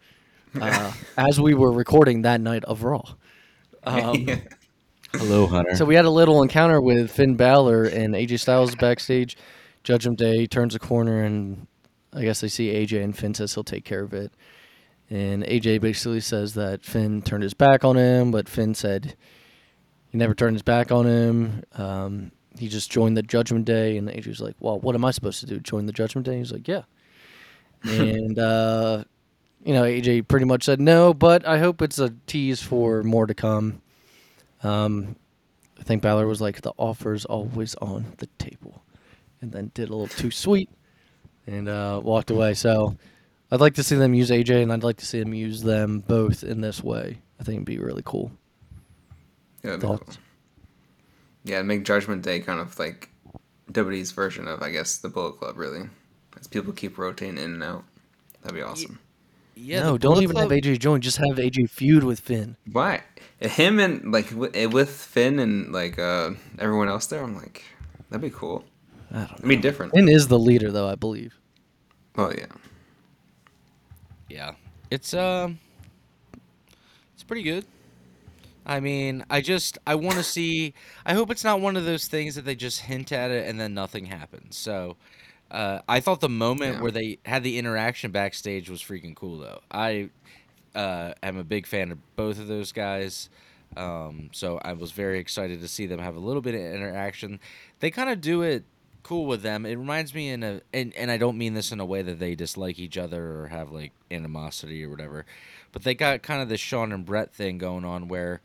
uh, 0.59 0.91
as 1.17 1.39
we 1.39 1.53
were 1.53 1.71
recording 1.71 2.21
that 2.23 2.41
night 2.41 2.63
of 2.65 2.83
Raw. 2.83 3.03
Um, 3.83 4.27
Hello, 5.13 5.45
Hunter. 5.45 5.75
so 5.75 5.83
we 5.83 5.95
had 5.95 6.05
a 6.05 6.09
little 6.09 6.41
encounter 6.41 6.79
with 6.79 7.11
Finn 7.11 7.35
Balor 7.35 7.83
and 7.83 8.13
AJ 8.15 8.39
Styles 8.39 8.75
backstage. 8.75 9.37
Judgment 9.83 10.17
Day 10.17 10.45
turns 10.45 10.73
a 10.73 10.79
corner, 10.79 11.21
and 11.23 11.67
I 12.13 12.23
guess 12.23 12.39
they 12.39 12.47
see 12.47 12.73
AJ, 12.73 13.03
and 13.03 13.17
Finn 13.17 13.33
says 13.33 13.53
he'll 13.53 13.63
take 13.63 13.83
care 13.83 14.03
of 14.03 14.13
it. 14.13 14.31
And 15.09 15.43
AJ 15.43 15.81
basically 15.81 16.21
says 16.21 16.53
that 16.53 16.85
Finn 16.85 17.21
turned 17.21 17.43
his 17.43 17.53
back 17.53 17.83
on 17.83 17.97
him, 17.97 18.31
but 18.31 18.47
Finn 18.47 18.73
said 18.73 19.15
he 20.07 20.17
never 20.17 20.33
turned 20.33 20.55
his 20.55 20.61
back 20.61 20.91
on 20.91 21.05
him. 21.05 21.63
Um, 21.73 22.31
he 22.57 22.69
just 22.69 22.89
joined 22.89 23.17
the 23.17 23.23
Judgment 23.23 23.65
Day, 23.65 23.97
and 23.97 24.07
AJ 24.07 24.27
was 24.27 24.39
like, 24.41 24.55
"Well, 24.61 24.79
what 24.79 24.95
am 24.95 25.03
I 25.03 25.11
supposed 25.11 25.41
to 25.41 25.45
do? 25.45 25.59
Join 25.59 25.87
the 25.87 25.91
Judgment 25.91 26.25
Day?" 26.25 26.37
He's 26.37 26.53
like, 26.53 26.67
"Yeah." 26.69 26.83
And 27.83 28.37
uh, 28.37 29.03
you 29.63 29.73
know, 29.73 29.83
AJ 29.83 30.27
pretty 30.27 30.45
much 30.45 30.63
said 30.63 30.81
no, 30.81 31.13
but 31.13 31.47
I 31.47 31.59
hope 31.59 31.81
it's 31.81 31.99
a 31.99 32.13
tease 32.27 32.61
for 32.61 33.03
more 33.03 33.27
to 33.27 33.33
come. 33.33 33.81
Um, 34.63 35.15
I 35.79 35.83
think 35.83 36.01
Balor 36.01 36.27
was 36.27 36.41
like, 36.41 36.61
the 36.61 36.73
offer's 36.77 37.25
always 37.25 37.75
on 37.75 38.05
the 38.17 38.27
table. 38.37 38.83
And 39.41 39.51
then 39.51 39.71
did 39.73 39.89
a 39.89 39.91
little 39.91 40.07
too 40.07 40.29
sweet 40.29 40.69
and 41.47 41.67
uh, 41.67 41.99
walked 42.03 42.29
away. 42.29 42.53
So 42.53 42.95
I'd 43.51 43.59
like 43.59 43.73
to 43.75 43.83
see 43.83 43.95
them 43.95 44.13
use 44.13 44.29
AJ 44.29 44.61
and 44.61 44.71
I'd 44.71 44.83
like 44.83 44.97
to 44.97 45.05
see 45.05 45.19
them 45.19 45.33
use 45.33 45.63
them 45.63 46.01
both 46.01 46.43
in 46.43 46.61
this 46.61 46.83
way. 46.83 47.17
I 47.39 47.43
think 47.43 47.55
it'd 47.55 47.65
be 47.65 47.79
really 47.79 48.03
cool. 48.05 48.31
Yeah, 49.63 49.77
cool. 49.77 50.01
Yeah, 51.43 51.63
make 51.63 51.83
Judgment 51.83 52.21
Day 52.21 52.39
kind 52.39 52.59
of 52.59 52.77
like 52.77 53.09
WWE's 53.71 54.11
version 54.11 54.47
of, 54.47 54.61
I 54.61 54.69
guess, 54.69 54.97
the 54.97 55.09
Bullet 55.09 55.39
Club, 55.39 55.57
really. 55.57 55.89
As 56.41 56.47
people 56.47 56.73
keep 56.73 56.97
rotating 56.97 57.37
in 57.37 57.53
and 57.53 57.63
out. 57.63 57.83
That'd 58.41 58.55
be 58.55 58.63
awesome. 58.63 58.99
yeah, 59.55 59.83
no, 59.83 59.97
don't 59.97 60.21
even 60.23 60.35
Club- 60.35 60.51
have 60.51 60.59
AJ 60.59 60.79
join. 60.79 60.99
Just 60.99 61.17
have 61.17 61.37
AJ 61.37 61.69
feud 61.69 62.03
with 62.03 62.19
Finn. 62.19 62.57
Why? 62.71 63.03
Him 63.39 63.79
and, 63.79 64.11
like, 64.11 64.31
with, 64.31 64.55
eh, 64.55 64.85
Finn 64.85 65.39
and, 65.39 65.71
like, 65.71 65.97
uh, 65.99 66.31
everyone 66.59 66.89
else 66.89 67.05
there, 67.07 67.23
I'm 67.23 67.35
like, 67.35 67.63
that'd 68.09 68.21
be 68.21 68.35
cool. 68.35 68.65
I 69.11 69.19
don't 69.19 69.29
know. 69.29 69.35
It'd 69.37 69.49
be 69.49 69.55
different. 69.57 69.93
Finn 69.93 70.09
is 70.09 70.27
the 70.27 70.39
leader, 70.39 70.71
though, 70.71 70.87
I 70.87 70.95
believe. 70.95 71.37
Oh, 72.17 72.31
yeah. 72.35 72.45
Yeah, 74.29 74.53
it's 74.89 75.13
um, 75.13 75.59
it's 77.13 77.23
pretty 77.23 77.43
good. 77.43 77.65
I 78.65 78.79
mean, 78.79 79.25
I 79.29 79.41
just 79.41 79.77
I 79.85 79.95
want 79.95 80.15
to 80.17 80.23
see. 80.23 80.73
I 81.05 81.13
hope 81.15 81.31
it's 81.31 81.43
not 81.43 81.59
one 81.59 81.75
of 81.75 81.83
those 81.83 82.07
things 82.07 82.35
that 82.35 82.45
they 82.45 82.55
just 82.55 82.81
hint 82.81 83.11
at 83.11 83.29
it 83.31 83.49
and 83.49 83.59
then 83.59 83.73
nothing 83.73 84.05
happens. 84.05 84.55
So, 84.55 84.95
uh, 85.51 85.81
I 85.87 85.99
thought 85.99 86.21
the 86.21 86.29
moment 86.29 86.77
Yeah. 86.77 86.81
where 86.81 86.91
they 86.91 87.19
had 87.25 87.43
the 87.43 87.57
interaction 87.59 88.11
backstage 88.11 88.69
was 88.69 88.81
freaking 88.81 89.15
cool, 89.15 89.37
though. 89.39 89.61
I 89.71 90.09
uh, 90.75 91.13
am 91.23 91.37
a 91.37 91.43
big 91.43 91.67
fan 91.67 91.91
of 91.91 91.99
both 92.15 92.39
of 92.39 92.47
those 92.47 92.71
guys. 92.71 93.29
Um, 93.77 94.29
so 94.33 94.59
I 94.63 94.73
was 94.73 94.91
very 94.91 95.19
excited 95.19 95.61
to 95.61 95.67
see 95.67 95.85
them 95.85 95.99
have 95.99 96.15
a 96.15 96.19
little 96.19 96.41
bit 96.41 96.55
of 96.55 96.61
interaction. 96.61 97.39
They 97.79 97.91
kind 97.91 98.09
of 98.09 98.21
do 98.21 98.41
it 98.41 98.65
cool 99.03 99.25
with 99.25 99.41
them. 99.43 99.65
It 99.65 99.75
reminds 99.77 100.13
me 100.13 100.29
in 100.29 100.43
a 100.43 100.61
and, 100.73 100.93
and 100.95 101.09
I 101.11 101.17
don't 101.17 101.37
mean 101.37 101.53
this 101.53 101.71
in 101.71 101.79
a 101.79 101.85
way 101.85 102.01
that 102.01 102.19
they 102.19 102.35
dislike 102.35 102.79
each 102.79 102.97
other 102.97 103.41
or 103.41 103.47
have 103.47 103.71
like 103.71 103.93
animosity 104.11 104.83
or 104.83 104.89
whatever. 104.89 105.25
But 105.71 105.83
they 105.83 105.95
got 105.95 106.21
kind 106.21 106.41
of 106.41 106.49
this 106.49 106.59
Shawn 106.59 106.91
and 106.91 107.05
Bret 107.05 107.33
thing 107.33 107.57
going 107.57 107.85
on 107.85 108.07
where 108.09 108.41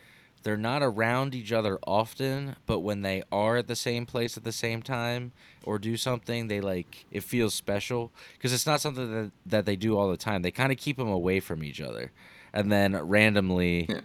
they're 0.47 0.57
not 0.57 0.81
around 0.81 1.35
each 1.35 1.51
other 1.51 1.77
often, 1.89 2.55
but 2.67 2.79
when 2.79 3.03
they 3.03 3.25
are 3.33 3.57
at 3.57 3.67
the 3.67 3.75
same 3.75 4.07
place 4.07 4.37
at 4.37 4.45
the 4.45 4.53
same 4.53 4.81
time 4.81 5.33
or 5.65 5.77
do 5.77 5.97
something, 5.97 6.47
they 6.47 6.61
like 6.61 7.05
it 7.11 7.25
feels 7.25 7.53
special 7.53 8.13
because 8.35 8.53
it's 8.53 8.65
not 8.65 8.81
something 8.81 9.11
that 9.13 9.33
that 9.45 9.67
they 9.67 9.75
do 9.75 9.99
all 9.99 10.09
the 10.09 10.17
time. 10.17 10.43
They 10.43 10.53
kind 10.53 10.71
of 10.71 10.79
keep 10.79 10.99
them 10.99 11.09
away 11.09 11.41
from 11.41 11.65
each 11.65 11.81
other, 11.81 12.13
and 12.53 12.71
then 12.71 12.95
randomly, 12.95 13.87
Yeah. 13.89 14.03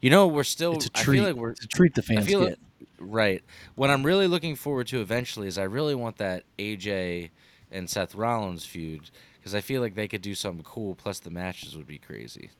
you 0.00 0.08
know, 0.08 0.28
we're 0.28 0.44
still. 0.44 0.74
It's 0.74 0.86
a 0.86 0.90
I 0.94 1.02
treat. 1.02 1.16
feel 1.18 1.24
like 1.26 1.34
we're 1.36 1.50
it's 1.50 1.64
a 1.64 1.66
treat 1.66 1.94
the 1.96 2.02
I 2.02 2.14
fans 2.14 2.26
feel 2.28 2.40
get. 2.42 2.48
like, 2.50 2.88
right. 3.00 3.42
What 3.74 3.90
I'm 3.90 4.04
really 4.06 4.28
looking 4.28 4.54
forward 4.54 4.86
to 4.86 5.00
eventually 5.00 5.48
is 5.48 5.58
I 5.58 5.64
really 5.64 5.96
want 5.96 6.18
that 6.18 6.44
AJ 6.60 7.30
and 7.72 7.90
Seth 7.90 8.14
Rollins 8.14 8.64
feud 8.64 9.10
because 9.40 9.52
I 9.52 9.60
feel 9.60 9.80
like 9.82 9.96
they 9.96 10.06
could 10.06 10.22
do 10.22 10.36
something 10.36 10.62
cool. 10.62 10.94
Plus, 10.94 11.18
the 11.18 11.30
matches 11.30 11.76
would 11.76 11.88
be 11.88 11.98
crazy. 11.98 12.50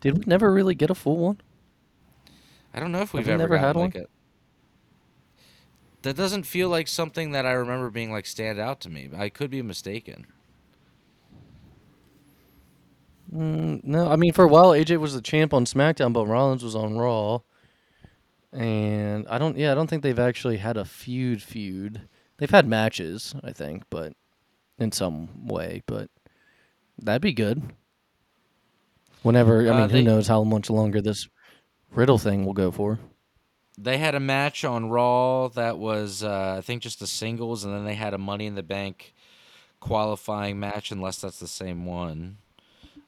Did 0.00 0.16
we 0.18 0.24
never 0.26 0.50
really 0.50 0.74
get 0.74 0.88
a 0.90 0.94
full 0.94 1.18
one? 1.18 1.38
I 2.74 2.80
don't 2.80 2.92
know 2.92 3.00
if 3.02 3.12
we've 3.12 3.26
we 3.26 3.32
ever 3.32 3.58
had 3.58 3.76
like 3.76 3.94
a. 3.94 4.06
That 6.02 6.16
doesn't 6.16 6.44
feel 6.44 6.68
like 6.68 6.88
something 6.88 7.30
that 7.32 7.46
I 7.46 7.52
remember 7.52 7.88
being 7.90 8.10
like 8.10 8.26
stand 8.26 8.58
out 8.58 8.80
to 8.80 8.90
me. 8.90 9.08
I 9.16 9.28
could 9.28 9.50
be 9.50 9.62
mistaken. 9.62 10.26
Mm, 13.32 13.82
no, 13.84 14.10
I 14.10 14.16
mean 14.16 14.32
for 14.32 14.44
a 14.44 14.48
while 14.48 14.70
AJ 14.72 14.98
was 14.98 15.14
the 15.14 15.22
champ 15.22 15.54
on 15.54 15.64
SmackDown, 15.64 16.12
but 16.12 16.26
Rollins 16.26 16.62
was 16.64 16.74
on 16.76 16.96
Raw. 16.98 17.40
And 18.52 19.26
I 19.28 19.38
don't, 19.38 19.56
yeah, 19.56 19.72
I 19.72 19.74
don't 19.74 19.88
think 19.88 20.02
they've 20.02 20.18
actually 20.18 20.58
had 20.58 20.76
a 20.76 20.84
feud. 20.84 21.42
Feud. 21.42 22.02
They've 22.36 22.50
had 22.50 22.66
matches, 22.68 23.34
I 23.42 23.52
think, 23.52 23.84
but 23.88 24.12
in 24.78 24.92
some 24.92 25.46
way. 25.46 25.82
But 25.86 26.10
that'd 26.98 27.22
be 27.22 27.32
good. 27.32 27.62
Whenever, 29.22 29.62
I 29.66 29.68
Uh, 29.70 29.78
mean, 29.80 29.88
they- 29.88 29.98
who 30.00 30.04
knows 30.04 30.26
how 30.28 30.44
much 30.44 30.68
longer 30.68 31.00
this 31.00 31.28
Riddle 31.94 32.18
thing 32.18 32.44
we'll 32.44 32.54
go 32.54 32.70
for? 32.70 32.98
They 33.78 33.98
had 33.98 34.14
a 34.14 34.20
match 34.20 34.64
on 34.64 34.90
Raw 34.90 35.48
that 35.48 35.78
was, 35.78 36.22
uh, 36.22 36.56
I 36.58 36.60
think, 36.60 36.82
just 36.82 37.00
the 37.00 37.06
singles, 37.06 37.64
and 37.64 37.74
then 37.74 37.84
they 37.84 37.94
had 37.94 38.14
a 38.14 38.18
Money 38.18 38.46
in 38.46 38.54
the 38.54 38.62
Bank 38.62 39.14
qualifying 39.80 40.60
match, 40.60 40.90
unless 40.90 41.20
that's 41.20 41.40
the 41.40 41.48
same 41.48 41.84
one. 41.84 42.38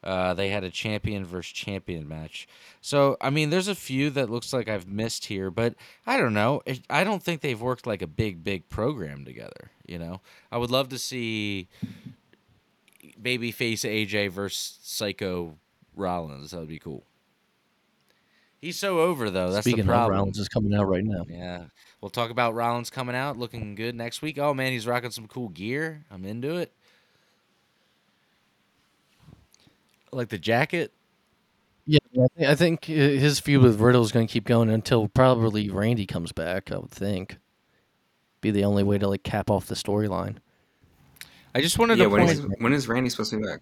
Uh, 0.03 0.35
they 0.35 0.51
had 0.51 0.65
a 0.65 0.71
champion 0.71 1.25
versus 1.25 1.53
champion 1.53 2.07
match. 2.07 2.47
So, 2.83 3.17
I 3.23 3.31
mean, 3.31 3.49
there's 3.49 3.69
a 3.69 3.75
few 3.75 4.11
that 4.11 4.29
looks 4.29 4.53
like 4.53 4.69
I've 4.69 4.87
missed 4.87 5.27
here, 5.27 5.51
but 5.51 5.75
I 6.07 6.19
don't 6.19 6.35
know. 6.35 6.63
I 6.91 7.05
don't 7.05 7.23
think 7.23 7.41
they've 7.41 7.61
worked 7.61 7.87
like 7.87 8.03
a 8.03 8.07
big, 8.07 8.45
big 8.45 8.69
program 8.69 9.25
together. 9.25 9.71
You 9.87 9.99
know, 9.99 10.21
I 10.53 10.59
would 10.59 10.71
love 10.71 10.91
to 10.91 10.99
see 10.99 11.69
babyface 13.23 13.81
AJ 13.81 14.31
versus 14.31 14.79
Psycho 14.83 15.57
Rollins. 15.97 16.51
That 16.51 16.59
would 16.59 16.69
be 16.69 16.79
cool. 16.79 17.05
He's 18.65 18.79
so 18.79 19.01
over 19.01 19.29
though. 19.29 19.51
That's 19.51 19.67
Speaking 19.67 19.85
the 19.85 19.93
of, 19.93 19.95
problem. 19.95 20.17
Rollins 20.17 20.39
is 20.39 20.49
coming 20.49 20.75
out 20.75 20.89
right 20.89 21.05
now. 21.05 21.27
Yeah. 21.29 21.65
We'll 22.01 22.09
talk 22.09 22.31
about 22.31 22.55
Rollins 22.55 22.89
coming 22.89 23.15
out, 23.15 23.37
looking 23.37 23.75
good 23.75 23.95
next 23.95 24.23
week. 24.23 24.39
Oh 24.39 24.55
man, 24.55 24.73
he's 24.73 24.87
rocking 24.87 25.11
some 25.11 25.29
cool 25.29 25.51
gear. 25.51 26.07
I'm 26.11 26.25
into 26.25 26.57
it. 26.57 26.73
I 30.11 30.17
like 30.17 30.31
the 30.31 30.39
jacket. 30.39 30.93
Yeah, 31.85 31.99
I 32.41 32.55
think 32.55 32.87
uh, 32.89 32.93
his 32.93 33.39
feud 33.39 33.63
with 33.63 33.79
Riddle 33.79 34.03
is 34.03 34.13
going 34.13 34.27
to 34.27 34.33
keep 34.33 34.47
going 34.47 34.71
until 34.71 35.09
probably 35.09 35.69
Randy 35.69 36.07
comes 36.07 36.33
back. 36.33 36.73
I 36.73 36.79
would 36.79 36.91
think 36.91 37.37
be 38.41 38.51
the 38.51 38.65
only 38.65 38.83
way 38.83 38.97
to 38.97 39.07
like 39.09 39.25
cap 39.25 39.51
off 39.51 39.67
the 39.67 39.75
storyline. 39.75 40.37
I 41.55 41.61
just 41.61 41.79
wanted 41.79 41.99
Yeah, 41.99 42.05
to 42.05 42.11
when 42.11 42.27
point 42.27 42.39
is 42.39 42.47
when 42.61 42.73
is 42.73 42.89
Randy 42.89 43.11
supposed 43.11 43.33
to 43.33 43.37
be 43.37 43.43
back? 43.45 43.61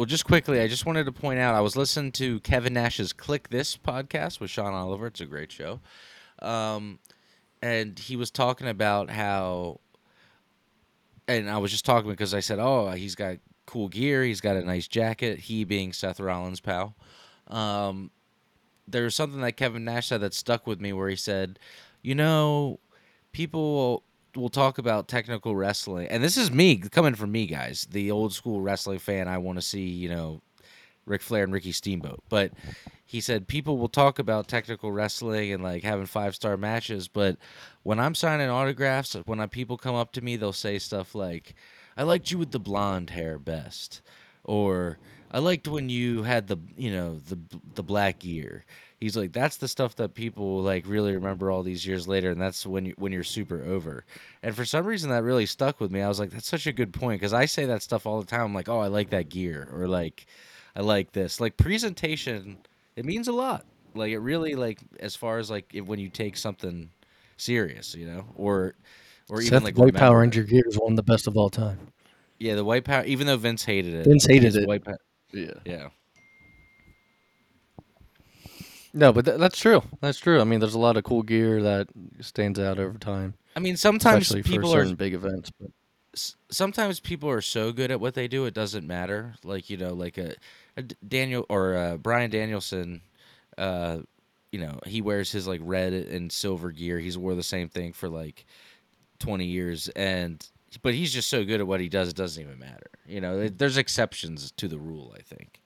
Well, 0.00 0.06
just 0.06 0.24
quickly, 0.24 0.62
I 0.62 0.66
just 0.66 0.86
wanted 0.86 1.04
to 1.04 1.12
point 1.12 1.40
out 1.40 1.54
I 1.54 1.60
was 1.60 1.76
listening 1.76 2.12
to 2.12 2.40
Kevin 2.40 2.72
Nash's 2.72 3.12
Kliq 3.12 3.48
This 3.48 3.76
podcast 3.76 4.40
with 4.40 4.48
Sean 4.48 4.72
Oliver. 4.72 5.08
It's 5.08 5.20
a 5.20 5.26
great 5.26 5.52
show. 5.52 5.80
Um, 6.38 7.00
and 7.60 7.98
he 7.98 8.16
was 8.16 8.30
talking 8.30 8.66
about 8.66 9.10
how 9.10 9.80
and 11.28 11.50
I 11.50 11.58
was 11.58 11.70
just 11.70 11.84
talking 11.84 12.08
because 12.08 12.32
I 12.32 12.40
said, 12.40 12.58
"Oh, 12.58 12.92
he's 12.92 13.14
got 13.14 13.40
cool 13.66 13.88
gear. 13.88 14.24
He's 14.24 14.40
got 14.40 14.56
a 14.56 14.64
nice 14.64 14.88
jacket." 14.88 15.38
He 15.38 15.64
being 15.64 15.92
Seth 15.92 16.18
Rollins' 16.18 16.60
pal. 16.60 16.96
Um, 17.48 18.10
there 18.88 19.04
was 19.04 19.14
something 19.14 19.42
that 19.42 19.58
Kevin 19.58 19.84
Nash 19.84 20.06
said 20.06 20.22
that 20.22 20.32
stuck 20.32 20.66
with 20.66 20.80
me, 20.80 20.94
where 20.94 21.10
he 21.10 21.16
said, 21.16 21.58
"You 22.00 22.14
know, 22.14 22.80
people 23.32 24.04
will 24.36 24.48
talk 24.48 24.78
about 24.78 25.08
technical 25.08 25.56
wrestling, 25.56 26.08
and 26.08 26.22
this 26.22 26.36
is 26.36 26.50
me 26.50 26.76
coming 26.76 27.14
from 27.14 27.32
me, 27.32 27.46
guys, 27.46 27.86
the 27.90 28.10
old 28.10 28.32
school 28.32 28.60
wrestling 28.60 28.98
fan. 28.98 29.28
I 29.28 29.38
want 29.38 29.58
to 29.58 29.62
see, 29.62 29.86
you 29.86 30.08
know, 30.08 30.40
Ric 31.06 31.22
Flair 31.22 31.44
and 31.44 31.52
Ricky 31.52 31.72
Steamboat. 31.72 32.22
But 32.28 32.52
he 33.04 33.20
said 33.20 33.48
people 33.48 33.76
will 33.78 33.88
talk 33.88 34.18
about 34.18 34.48
technical 34.48 34.92
wrestling 34.92 35.52
and 35.52 35.62
like 35.62 35.82
having 35.82 36.06
five 36.06 36.34
star 36.34 36.56
matches, 36.56 37.08
but 37.08 37.36
when 37.82 37.98
I'm 37.98 38.14
signing 38.14 38.48
autographs, 38.48 39.14
when 39.26 39.40
I, 39.40 39.46
people 39.46 39.76
come 39.76 39.94
up 39.94 40.12
to 40.12 40.20
me, 40.20 40.36
they'll 40.36 40.52
say 40.52 40.78
stuff 40.78 41.14
like, 41.14 41.54
"I 41.96 42.04
liked 42.04 42.30
you 42.30 42.38
with 42.38 42.52
the 42.52 42.60
blonde 42.60 43.10
hair 43.10 43.38
best," 43.38 44.00
or 44.44 44.98
"I 45.30 45.40
liked 45.40 45.66
when 45.66 45.88
you 45.88 46.22
had 46.22 46.46
the 46.46 46.58
you 46.76 46.92
know 46.92 47.18
the 47.18 47.38
the 47.74 47.82
black 47.82 48.20
gear." 48.20 48.64
He's 49.00 49.16
like, 49.16 49.32
that's 49.32 49.56
the 49.56 49.66
stuff 49.66 49.96
that 49.96 50.12
people 50.12 50.60
like 50.62 50.86
really 50.86 51.14
remember 51.14 51.50
all 51.50 51.62
these 51.62 51.86
years 51.86 52.06
later, 52.06 52.30
and 52.30 52.40
that's 52.40 52.66
when 52.66 52.84
you 52.84 52.94
when 52.98 53.12
you're 53.12 53.24
super 53.24 53.64
over. 53.64 54.04
And 54.42 54.54
for 54.54 54.66
some 54.66 54.84
reason, 54.84 55.08
that 55.10 55.24
really 55.24 55.46
stuck 55.46 55.80
with 55.80 55.90
me. 55.90 56.02
I 56.02 56.08
was 56.08 56.20
like, 56.20 56.30
that's 56.30 56.48
such 56.48 56.66
a 56.66 56.72
good 56.72 56.92
point 56.92 57.18
because 57.18 57.32
I 57.32 57.46
say 57.46 57.64
that 57.64 57.82
stuff 57.82 58.06
all 58.06 58.20
the 58.20 58.26
time. 58.26 58.42
I'm 58.42 58.54
like, 58.54 58.68
oh, 58.68 58.78
I 58.78 58.88
like 58.88 59.10
that 59.10 59.30
gear, 59.30 59.68
or 59.72 59.88
like, 59.88 60.26
I 60.76 60.82
like 60.82 61.12
this. 61.12 61.40
Like 61.40 61.56
presentation, 61.56 62.58
it 62.94 63.06
means 63.06 63.26
a 63.26 63.32
lot. 63.32 63.64
Like 63.94 64.12
it 64.12 64.18
really 64.18 64.54
like 64.54 64.80
as 65.00 65.16
far 65.16 65.38
as 65.38 65.50
like 65.50 65.74
if, 65.74 65.86
when 65.86 65.98
you 65.98 66.10
take 66.10 66.36
something 66.36 66.90
serious, 67.38 67.94
you 67.94 68.06
know, 68.06 68.26
or 68.36 68.74
or 69.30 69.40
even 69.40 69.50
Seth 69.50 69.62
like 69.62 69.78
White 69.78 69.94
Power 69.94 70.18
remember 70.18 70.36
it. 70.36 70.40
Ranger 70.40 70.42
gear 70.42 70.62
is 70.66 70.76
one 70.78 70.92
of 70.92 70.96
the 70.96 71.02
best 71.02 71.26
of 71.26 71.36
all 71.38 71.48
time. 71.48 71.78
Yeah, 72.38 72.54
the 72.54 72.64
white 72.64 72.84
power. 72.84 73.04
Even 73.04 73.26
though 73.26 73.36
Vince 73.36 73.64
hated 73.64 73.94
it, 73.94 74.04
Vince 74.06 74.26
hated 74.26 74.44
his 74.44 74.56
it. 74.56 74.68
White 74.68 74.84
power. 74.84 74.98
Yeah. 75.32 75.54
Yeah. 75.64 75.88
No, 78.92 79.12
but 79.12 79.24
th- 79.24 79.38
that's 79.38 79.58
true. 79.58 79.82
That's 80.00 80.18
true. 80.18 80.40
I 80.40 80.44
mean, 80.44 80.60
there's 80.60 80.74
a 80.74 80.78
lot 80.78 80.96
of 80.96 81.04
cool 81.04 81.22
gear 81.22 81.62
that 81.62 81.88
stands 82.20 82.58
out 82.58 82.78
over 82.78 82.98
time, 82.98 83.34
I 83.54 83.60
mean, 83.60 83.76
sometimes 83.76 84.22
especially 84.22 84.42
for 84.42 84.48
people 84.48 84.74
are 84.74 84.80
certain 84.82 84.96
big 84.96 85.14
events. 85.14 85.50
But 85.60 85.70
s- 86.14 86.36
sometimes 86.50 86.98
people 87.00 87.28
are 87.30 87.40
so 87.40 87.72
good 87.72 87.90
at 87.90 88.00
what 88.00 88.14
they 88.14 88.26
do 88.28 88.44
it 88.46 88.54
doesn't 88.54 88.86
matter 88.86 89.34
like 89.44 89.70
you 89.70 89.76
know 89.76 89.94
like 89.94 90.18
a, 90.18 90.34
a 90.76 90.82
D- 90.82 90.96
daniel 91.06 91.46
or 91.48 91.76
uh 91.76 91.96
bryan 91.98 92.30
danielson 92.30 93.00
uh 93.56 93.98
you 94.50 94.58
know 94.58 94.80
he 94.86 95.00
wears 95.00 95.30
his 95.30 95.46
like 95.46 95.60
red 95.62 95.92
and 95.92 96.32
silver 96.32 96.72
gear 96.72 96.98
he's 96.98 97.16
wore 97.16 97.36
the 97.36 97.44
same 97.44 97.68
thing 97.68 97.92
for 97.92 98.08
like 98.08 98.44
20 99.20 99.44
years 99.44 99.88
and 99.94 100.48
but 100.82 100.94
he's 100.94 101.12
just 101.12 101.28
so 101.28 101.44
good 101.44 101.60
at 101.60 101.66
what 101.68 101.78
he 101.80 101.88
does 101.88 102.08
it 102.08 102.16
doesn't 102.16 102.42
even 102.42 102.58
matter 102.58 102.90
you 103.06 103.20
know 103.20 103.48
there's 103.48 103.76
exceptions 103.76 104.50
to 104.56 104.66
the 104.66 104.78
rule 104.78 105.14
i 105.16 105.22
think 105.22 105.60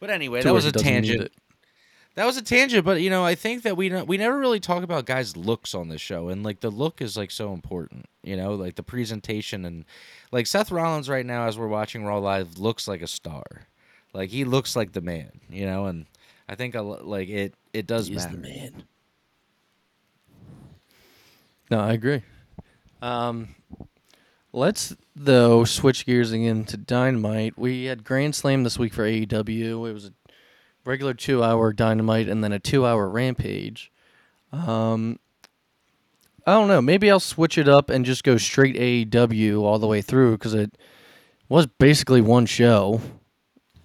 but 0.00 0.08
anyway 0.08 0.40
to 0.40 0.48
that 0.48 0.54
was 0.54 0.64
a 0.64 0.72
tangent 0.72 1.20
it. 1.22 1.32
That 2.14 2.24
was 2.26 2.36
a 2.36 2.42
tangent, 2.42 2.84
but 2.84 3.00
you 3.00 3.10
know, 3.10 3.24
I 3.24 3.34
think 3.34 3.62
that 3.62 3.76
we 3.76 3.88
don't, 3.88 4.06
we 4.06 4.16
never 4.16 4.38
really 4.38 4.60
talk 4.60 4.82
about 4.82 5.04
guys' 5.06 5.36
looks 5.36 5.74
on 5.74 5.88
this 5.88 6.00
show, 6.00 6.28
and 6.28 6.42
like 6.44 6.60
the 6.60 6.70
look 6.70 7.00
is 7.02 7.16
like 7.16 7.30
so 7.30 7.52
important. 7.52 8.06
You 8.22 8.36
know, 8.36 8.54
like 8.54 8.76
the 8.76 8.82
presentation 8.82 9.64
and 9.64 9.84
like 10.32 10.46
Seth 10.46 10.70
Rollins 10.70 11.08
right 11.08 11.26
now, 11.26 11.46
as 11.46 11.58
we're 11.58 11.68
watching 11.68 12.04
Raw 12.04 12.18
live, 12.18 12.58
looks 12.58 12.86
like 12.88 13.02
a 13.02 13.06
star. 13.06 13.44
Like 14.12 14.30
he 14.30 14.44
looks 14.44 14.76
like 14.76 14.92
the 14.92 15.00
man. 15.00 15.40
You 15.50 15.66
know, 15.66 15.86
and 15.86 16.06
I 16.48 16.54
think 16.54 16.74
a 16.74 16.82
lo- 16.82 17.00
like 17.02 17.28
it 17.28 17.54
it 17.72 17.86
does 17.86 18.06
He 18.08 18.14
is 18.14 18.24
matter. 18.24 18.36
the 18.36 18.42
man. 18.42 18.82
No, 21.70 21.80
I 21.80 21.92
agree. 21.92 22.22
Um, 23.02 23.54
let's 24.52 24.94
though 25.16 25.64
switch 25.64 26.06
gears 26.06 26.32
again 26.32 26.64
to 26.66 26.76
Dynamite. 26.76 27.58
We 27.58 27.84
had 27.84 28.04
Grand 28.04 28.34
Slam 28.34 28.62
this 28.64 28.78
week 28.78 28.92
for 28.94 29.04
AEW. 29.04 29.88
It 29.88 29.92
was 29.92 30.06
a 30.06 30.12
regular 30.84 31.14
two-hour 31.14 31.72
Dynamite 31.72 32.28
and 32.28 32.42
then 32.42 32.52
a 32.52 32.58
two-hour 32.58 33.08
Rampage. 33.08 33.90
Um, 34.52 35.18
I 36.46 36.52
don't 36.52 36.68
know. 36.68 36.82
Maybe 36.82 37.10
I'll 37.10 37.20
switch 37.20 37.56
it 37.58 37.68
up 37.68 37.90
and 37.90 38.04
just 38.04 38.22
go 38.24 38.36
straight 38.36 38.76
AEW 38.76 39.62
all 39.62 39.78
the 39.78 39.86
way 39.86 40.02
through 40.02 40.32
because 40.32 40.54
it 40.54 40.76
was 41.48 41.66
basically 41.66 42.20
one 42.20 42.46
show. 42.46 43.00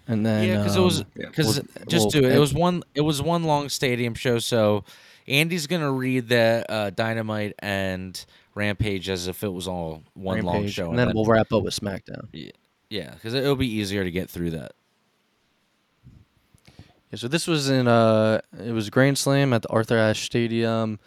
And 0.08 0.26
then 0.26 0.48
Yeah, 0.48 0.58
because 0.58 0.76
it 0.76 0.82
was 0.82 1.00
um, 1.02 1.06
Yeah. 1.16 1.28
because 1.28 1.58
Well, 1.58 1.86
just 1.88 2.06
well, 2.06 2.22
do 2.22 2.28
it. 2.28 2.36
It 2.36 2.40
was 2.40 2.54
one. 2.54 2.84
It 2.96 3.02
was 3.02 3.22
one 3.22 3.44
long 3.44 3.70
stadium 3.70 4.16
show. 4.16 4.40
So 4.40 4.84
Andy's 5.28 5.68
gonna 5.68 5.92
read 5.92 6.30
the 6.30 6.66
uh, 6.68 6.90
Dynamite 6.90 7.54
and 7.60 8.26
Rampage 8.56 9.08
as 9.08 9.28
if 9.28 9.44
it 9.44 9.54
was 9.54 9.68
all 9.68 10.04
one 10.16 10.42
long 10.42 10.68
show, 10.68 10.90
and 10.90 10.98
then 10.98 11.12
we'll 11.14 11.26
wrap 11.26 11.54
up 11.54 11.64
with 11.64 11.80
SmackDown. 11.80 12.28
Yeah, 12.90 13.12
because 13.14 13.36
it'll 13.36 13.56
be 13.56 13.72
easier 13.72 14.04
to 14.04 14.12
get 14.12 14.30
through 14.30 14.52
that. 14.52 14.72
Yeah, 17.12 17.18
so 17.18 17.28
this 17.28 17.48
was 17.48 17.70
in 17.70 17.88
uh, 17.88 18.42
it 18.64 18.72
was 18.72 18.90
Grand 18.90 19.18
Slam 19.18 19.52
at 19.54 19.64
the 19.64 19.70
Arthur 19.70 19.98
Ashe 19.98 20.26
Stadium. 20.26 21.00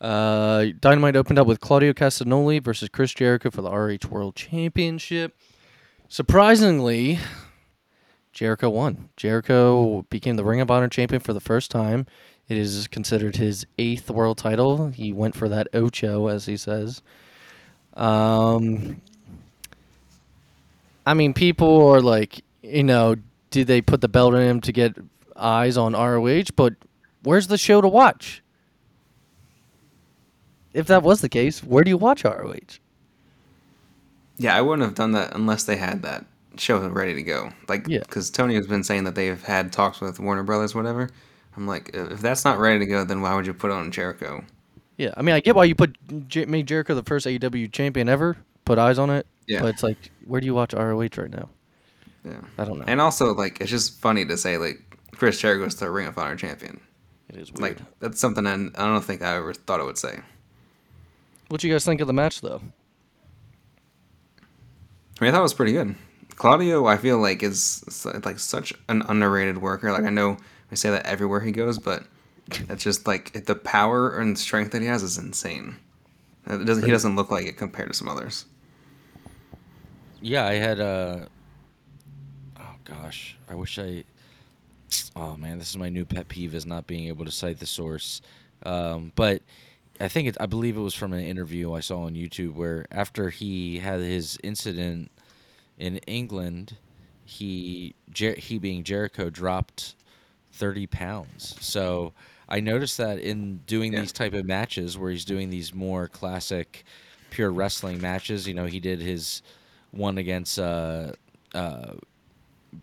Uh, 0.00 0.66
Dynamite 0.80 1.16
opened 1.16 1.38
up 1.38 1.46
with 1.46 1.60
Claudio 1.60 1.92
Castagnoli 1.92 2.62
versus 2.62 2.88
Chris 2.88 3.12
Jericho 3.12 3.50
for 3.50 3.60
the 3.60 3.70
RH 3.70 4.08
World 4.08 4.34
Championship. 4.34 5.36
Surprisingly, 6.08 7.18
Jericho 8.32 8.70
won. 8.70 9.10
Jericho 9.16 10.06
became 10.08 10.36
the 10.36 10.44
Ring 10.44 10.62
of 10.62 10.70
Honor 10.70 10.88
champion 10.88 11.20
for 11.20 11.34
the 11.34 11.40
first 11.40 11.70
time. 11.70 12.06
It 12.48 12.56
is 12.56 12.88
considered 12.88 13.36
his 13.36 13.66
eighth 13.78 14.10
world 14.10 14.38
title. 14.38 14.88
He 14.88 15.12
went 15.12 15.36
for 15.36 15.48
that 15.50 15.68
ocho, 15.74 16.28
as 16.28 16.46
he 16.46 16.56
says. 16.56 17.02
Um, 17.94 19.02
I 21.04 21.12
mean, 21.12 21.34
people 21.34 21.86
are 21.88 22.00
like, 22.00 22.42
you 22.62 22.82
know, 22.82 23.16
did 23.50 23.66
they 23.66 23.82
put 23.82 24.00
the 24.00 24.08
belt 24.08 24.34
on 24.34 24.40
him 24.40 24.60
to 24.62 24.72
get 24.72 24.96
eyes 25.40 25.76
on 25.76 25.92
ROH? 25.94 26.44
But 26.56 26.74
where's 27.22 27.46
the 27.48 27.58
show 27.58 27.80
to 27.80 27.88
watch? 27.88 28.42
If 30.72 30.86
that 30.86 31.02
was 31.02 31.20
the 31.20 31.28
case, 31.28 31.64
where 31.64 31.82
do 31.82 31.90
you 31.90 31.96
watch 31.96 32.24
ROH? 32.24 32.78
Yeah, 34.38 34.56
I 34.56 34.60
wouldn't 34.60 34.86
have 34.86 34.94
done 34.94 35.12
that 35.12 35.34
unless 35.34 35.64
they 35.64 35.76
had 35.76 36.02
that 36.02 36.24
show 36.56 36.78
ready 36.88 37.14
to 37.14 37.22
go. 37.22 37.50
Like, 37.68 37.86
Yeah. 37.88 38.00
because 38.00 38.30
Tony 38.30 38.54
has 38.54 38.66
been 38.66 38.84
saying 38.84 39.04
that 39.04 39.14
they've 39.14 39.42
had 39.42 39.72
talks 39.72 40.00
with 40.00 40.18
Warner 40.20 40.42
Brothers, 40.42 40.74
whatever. 40.74 41.10
I'm 41.56 41.66
like, 41.66 41.90
if 41.92 42.20
that's 42.20 42.44
not 42.44 42.58
ready 42.58 42.78
to 42.78 42.86
go, 42.86 43.04
then 43.04 43.20
why 43.20 43.34
would 43.34 43.46
you 43.46 43.52
put 43.52 43.70
on 43.70 43.90
Jericho? 43.90 44.44
Yeah, 44.96 45.12
I 45.16 45.22
mean, 45.22 45.34
I 45.34 45.40
get 45.40 45.56
why 45.56 45.64
you 45.64 45.74
put 45.74 45.96
made 46.48 46.66
Jericho 46.66 46.94
the 46.94 47.02
first 47.02 47.26
AEW 47.26 47.72
champion 47.72 48.08
ever, 48.08 48.36
put 48.64 48.78
eyes 48.78 48.98
on 48.98 49.10
it. 49.10 49.26
Yeah. 49.46 49.62
But 49.62 49.68
it's 49.68 49.82
like, 49.82 50.10
where 50.26 50.40
do 50.40 50.46
you 50.46 50.54
watch 50.54 50.74
ROH 50.74 51.00
right 51.16 51.30
now? 51.30 51.48
Yeah. 52.24 52.40
I 52.58 52.64
don't 52.64 52.78
know. 52.78 52.84
And 52.86 53.00
also, 53.00 53.34
like, 53.34 53.60
it's 53.60 53.70
just 53.70 53.98
funny 54.00 54.24
to 54.26 54.36
say, 54.36 54.58
like, 54.58 54.80
Chris 55.20 55.38
Jericho's 55.38 55.76
the 55.76 55.90
Ring 55.90 56.06
of 56.06 56.16
Honor 56.16 56.34
champion. 56.34 56.80
it 57.28 57.36
is 57.36 57.52
weird. 57.52 57.78
Like, 57.78 58.00
that's 58.00 58.18
something 58.18 58.46
I, 58.46 58.54
I 58.54 58.86
don't 58.86 59.04
think 59.04 59.20
I 59.20 59.36
ever 59.36 59.52
thought 59.52 59.78
I 59.78 59.84
would 59.84 59.98
say. 59.98 60.18
what 61.48 61.60
do 61.60 61.68
you 61.68 61.74
guys 61.74 61.84
think 61.84 62.00
of 62.00 62.06
the 62.06 62.14
match, 62.14 62.40
though? 62.40 62.62
I 65.20 65.24
mean, 65.24 65.28
I 65.28 65.32
thought 65.32 65.40
it 65.40 65.42
was 65.42 65.52
pretty 65.52 65.72
good. 65.72 65.94
Claudio, 66.36 66.86
I 66.86 66.96
feel 66.96 67.18
like 67.18 67.42
is 67.42 67.84
is, 67.86 68.06
like 68.24 68.38
such 68.38 68.72
an 68.88 69.02
underrated 69.02 69.58
worker. 69.58 69.92
Like 69.92 70.04
I 70.04 70.08
know 70.08 70.38
we 70.70 70.78
say 70.78 70.88
that 70.88 71.04
everywhere 71.04 71.40
he 71.40 71.52
goes, 71.52 71.78
but 71.78 72.04
it's 72.70 72.82
just 72.82 73.06
like 73.06 73.44
the 73.44 73.54
power 73.54 74.18
and 74.18 74.38
strength 74.38 74.72
that 74.72 74.80
he 74.80 74.88
has 74.88 75.02
is 75.02 75.18
insane. 75.18 75.76
It 76.46 76.64
doesn't 76.64 76.82
he 76.82 76.90
doesn't 76.90 77.14
look 77.14 77.30
like 77.30 77.44
it 77.44 77.58
compared 77.58 77.88
to 77.88 77.94
some 77.94 78.08
others. 78.08 78.46
Yeah, 80.22 80.46
I 80.46 80.54
had 80.54 80.80
uh 80.80 81.18
Oh 82.58 82.74
gosh, 82.84 83.36
I 83.46 83.54
wish 83.54 83.78
I 83.78 84.04
Oh 85.16 85.36
man, 85.36 85.58
this 85.58 85.70
is 85.70 85.76
my 85.76 85.88
new 85.88 86.04
pet 86.04 86.28
peeve 86.28 86.54
is 86.54 86.66
not 86.66 86.86
being 86.86 87.08
able 87.08 87.24
to 87.24 87.30
cite 87.30 87.58
the 87.58 87.66
source. 87.66 88.20
Um, 88.64 89.12
but 89.14 89.42
I 90.00 90.08
think 90.08 90.28
it 90.28 90.36
I 90.40 90.46
believe 90.46 90.76
it 90.76 90.80
was 90.80 90.94
from 90.94 91.12
an 91.12 91.20
interview 91.24 91.72
I 91.72 91.80
saw 91.80 92.02
on 92.02 92.14
YouTube 92.14 92.54
where 92.54 92.86
after 92.90 93.30
he 93.30 93.78
had 93.78 94.00
his 94.00 94.38
incident 94.42 95.10
in 95.78 95.98
England, 96.06 96.76
he 97.24 97.94
Jer- 98.10 98.34
he 98.36 98.58
being 98.58 98.82
Jericho 98.84 99.30
dropped 99.30 99.94
30 100.52 100.86
pounds. 100.86 101.56
So 101.60 102.12
I 102.48 102.60
noticed 102.60 102.96
that 102.98 103.18
in 103.18 103.58
doing 103.66 103.92
Yeah. 103.92 104.00
these 104.00 104.12
type 104.12 104.32
of 104.34 104.44
matches 104.44 104.98
where 104.98 105.10
he's 105.10 105.24
doing 105.24 105.50
these 105.50 105.72
more 105.74 106.08
classic 106.08 106.84
pure 107.30 107.50
wrestling 107.52 108.00
matches, 108.00 108.46
you 108.48 108.54
know, 108.54 108.66
he 108.66 108.80
did 108.80 109.00
his 109.00 109.42
one 109.92 110.18
against 110.18 110.58
uh, 110.58 111.12
uh, 111.54 111.92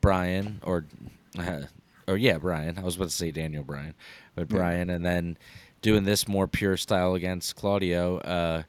Bryan 0.01 0.59
or 0.63 0.85
uh, 1.39 1.63
or 2.07 2.17
yeah, 2.17 2.37
Bryan. 2.37 2.77
I 2.77 2.83
was 2.83 2.95
about 2.95 3.09
to 3.09 3.15
say 3.15 3.31
Daniel 3.31 3.63
Bryan, 3.63 3.93
but 4.35 4.49
Yeah. 4.49 4.57
Bryan, 4.57 4.89
and 4.89 5.05
then 5.05 5.37
doing 5.81 6.03
this 6.03 6.27
more 6.27 6.47
pure 6.47 6.77
style 6.77 7.13
against 7.13 7.55
Claudio. 7.55 8.17
Uh, 8.19 8.63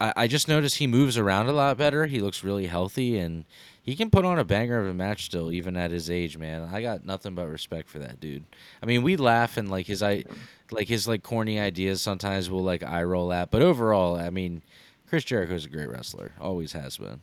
I, 0.00 0.12
I 0.16 0.26
just 0.26 0.48
noticed 0.48 0.76
he 0.76 0.86
moves 0.86 1.16
around 1.18 1.48
a 1.48 1.52
lot 1.52 1.76
better. 1.78 2.06
He 2.06 2.20
looks 2.20 2.44
really 2.44 2.66
healthy, 2.66 3.18
and 3.18 3.44
he 3.82 3.96
can 3.96 4.10
put 4.10 4.24
on 4.24 4.38
a 4.38 4.44
banger 4.44 4.78
of 4.78 4.86
a 4.86 4.94
match 4.94 5.24
still, 5.24 5.50
even 5.50 5.76
at 5.76 5.90
his 5.90 6.10
age, 6.10 6.36
man. 6.36 6.68
I 6.72 6.82
got 6.82 7.04
nothing 7.04 7.34
but 7.34 7.48
respect 7.48 7.88
for 7.88 7.98
that 8.00 8.20
dude. 8.20 8.44
I 8.82 8.86
mean, 8.86 9.02
we 9.02 9.16
laugh 9.16 9.56
and 9.56 9.70
like 9.70 9.86
his 9.86 10.02
I, 10.02 10.24
like 10.70 10.88
his 10.88 11.08
like 11.08 11.22
corny 11.22 11.58
ideas. 11.58 12.02
Sometimes 12.02 12.50
we'll 12.50 12.62
like 12.64 12.82
eye 12.82 13.02
roll 13.02 13.32
at, 13.32 13.50
but 13.50 13.62
overall, 13.62 14.16
I 14.16 14.30
mean, 14.30 14.62
Chris 15.08 15.24
Jericho's 15.24 15.64
a 15.64 15.70
great 15.70 15.88
wrestler. 15.88 16.32
Always 16.40 16.72
has 16.72 16.98
been. 16.98 17.20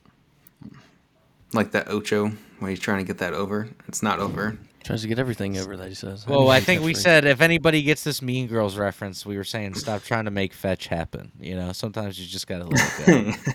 Like 1.53 1.71
that 1.71 1.87
Ocho, 1.89 2.31
where 2.59 2.69
he's 2.71 2.79
trying 2.79 2.97
to 2.97 3.07
get 3.07 3.19
that 3.19 3.33
over. 3.33 3.69
It's 3.87 4.01
not 4.03 4.19
over. 4.19 4.57
Tries 4.85 5.01
to 5.01 5.07
get 5.07 5.17
everything 5.17 5.57
over 5.57 5.75
that 5.77 5.87
he 5.89 5.95
says. 5.95 6.27
Well, 6.27 6.49
I 6.49 6.59
think 6.59 6.81
we 6.83 6.87
right. 6.93 6.97
said 6.97 7.25
if 7.25 7.41
anybody 7.41 7.81
gets 7.81 8.03
this 8.03 8.21
Mean 8.21 8.45
Girls 8.45 8.77
reference, 8.77 9.25
we 9.25 9.35
were 9.35 9.43
saying 9.43 9.73
stop 9.73 10.03
trying 10.03 10.25
to 10.25 10.31
make 10.31 10.53
fetch 10.53 10.85
happen. 10.87 11.31
You 11.39 11.55
know, 11.55 11.71
sometimes 11.71 12.19
you 12.19 12.27
just 12.27 12.45
gotta 12.45 12.65
let 12.65 12.99
it 12.99 13.05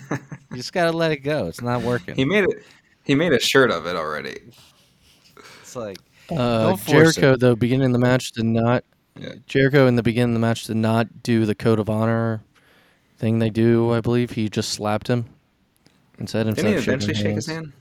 go. 0.09 0.17
you 0.51 0.57
just 0.57 0.73
gotta 0.73 0.91
let 0.91 1.11
it 1.11 1.19
go. 1.19 1.47
It's 1.47 1.61
not 1.61 1.83
working. 1.83 2.15
he 2.15 2.25
made 2.25 2.43
it. 2.43 2.63
He 3.05 3.15
made 3.15 3.31
a 3.31 3.39
shirt 3.39 3.71
of 3.71 3.85
it 3.87 3.95
already. 3.95 4.39
It's 5.61 5.75
like 5.75 5.97
Uh, 6.29 6.35
Don't 6.67 6.77
force 6.79 7.15
Jericho, 7.15 7.33
it. 7.33 7.39
though, 7.39 7.55
beginning 7.55 7.87
of 7.87 7.93
the 7.93 7.99
match 7.99 8.33
did 8.33 8.45
not. 8.45 8.83
Yeah. 9.17 9.35
Jericho 9.47 9.87
in 9.87 9.95
the 9.95 10.03
beginning 10.03 10.35
of 10.35 10.41
the 10.41 10.45
match 10.45 10.65
did 10.65 10.75
not 10.75 11.23
do 11.23 11.45
the 11.45 11.55
code 11.55 11.79
of 11.79 11.89
honor 11.89 12.41
thing 13.17 13.39
they 13.39 13.49
do. 13.49 13.91
I 13.93 14.01
believe 14.01 14.31
he 14.31 14.49
just 14.49 14.71
slapped 14.71 15.07
him 15.07 15.25
instead 16.19 16.43
Didn't 16.43 16.57
instead 16.59 16.71
he 16.71 16.75
of 16.75 16.81
shaking 16.83 16.93
eventually 16.93 17.13
shake 17.15 17.35
his 17.35 17.45
hand? 17.45 17.71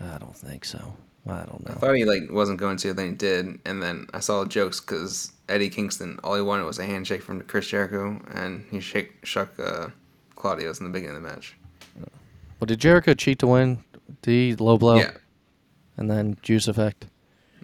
I 0.00 0.18
don't 0.18 0.36
think 0.36 0.64
so. 0.64 0.94
I 1.26 1.44
don't 1.44 1.66
know. 1.66 1.74
I 1.74 1.78
thought 1.78 1.94
he 1.94 2.04
like 2.04 2.30
wasn't 2.30 2.58
going 2.58 2.76
to, 2.78 2.94
then 2.94 3.08
he 3.10 3.14
did, 3.14 3.58
and 3.66 3.82
then 3.82 4.06
I 4.14 4.20
saw 4.20 4.42
the 4.42 4.48
jokes 4.48 4.80
because 4.80 5.32
Eddie 5.48 5.68
Kingston, 5.68 6.18
all 6.24 6.36
he 6.36 6.42
wanted 6.42 6.64
was 6.64 6.78
a 6.78 6.86
handshake 6.86 7.22
from 7.22 7.40
Chris 7.42 7.66
Jericho, 7.68 8.20
and 8.34 8.64
he 8.70 8.80
shake 8.80 9.12
shook 9.24 9.50
uh, 9.58 9.88
Claudio's 10.36 10.80
in 10.80 10.86
the 10.86 10.92
beginning 10.92 11.16
of 11.16 11.22
the 11.22 11.28
match. 11.28 11.56
Well, 12.60 12.66
did 12.66 12.80
Jericho 12.80 13.14
cheat 13.14 13.38
to 13.40 13.46
win? 13.46 13.84
Did 14.22 14.30
he 14.30 14.56
low 14.56 14.78
blow? 14.78 14.96
Yeah, 14.96 15.12
And 15.96 16.10
then 16.10 16.36
juice 16.42 16.66
effect. 16.66 17.06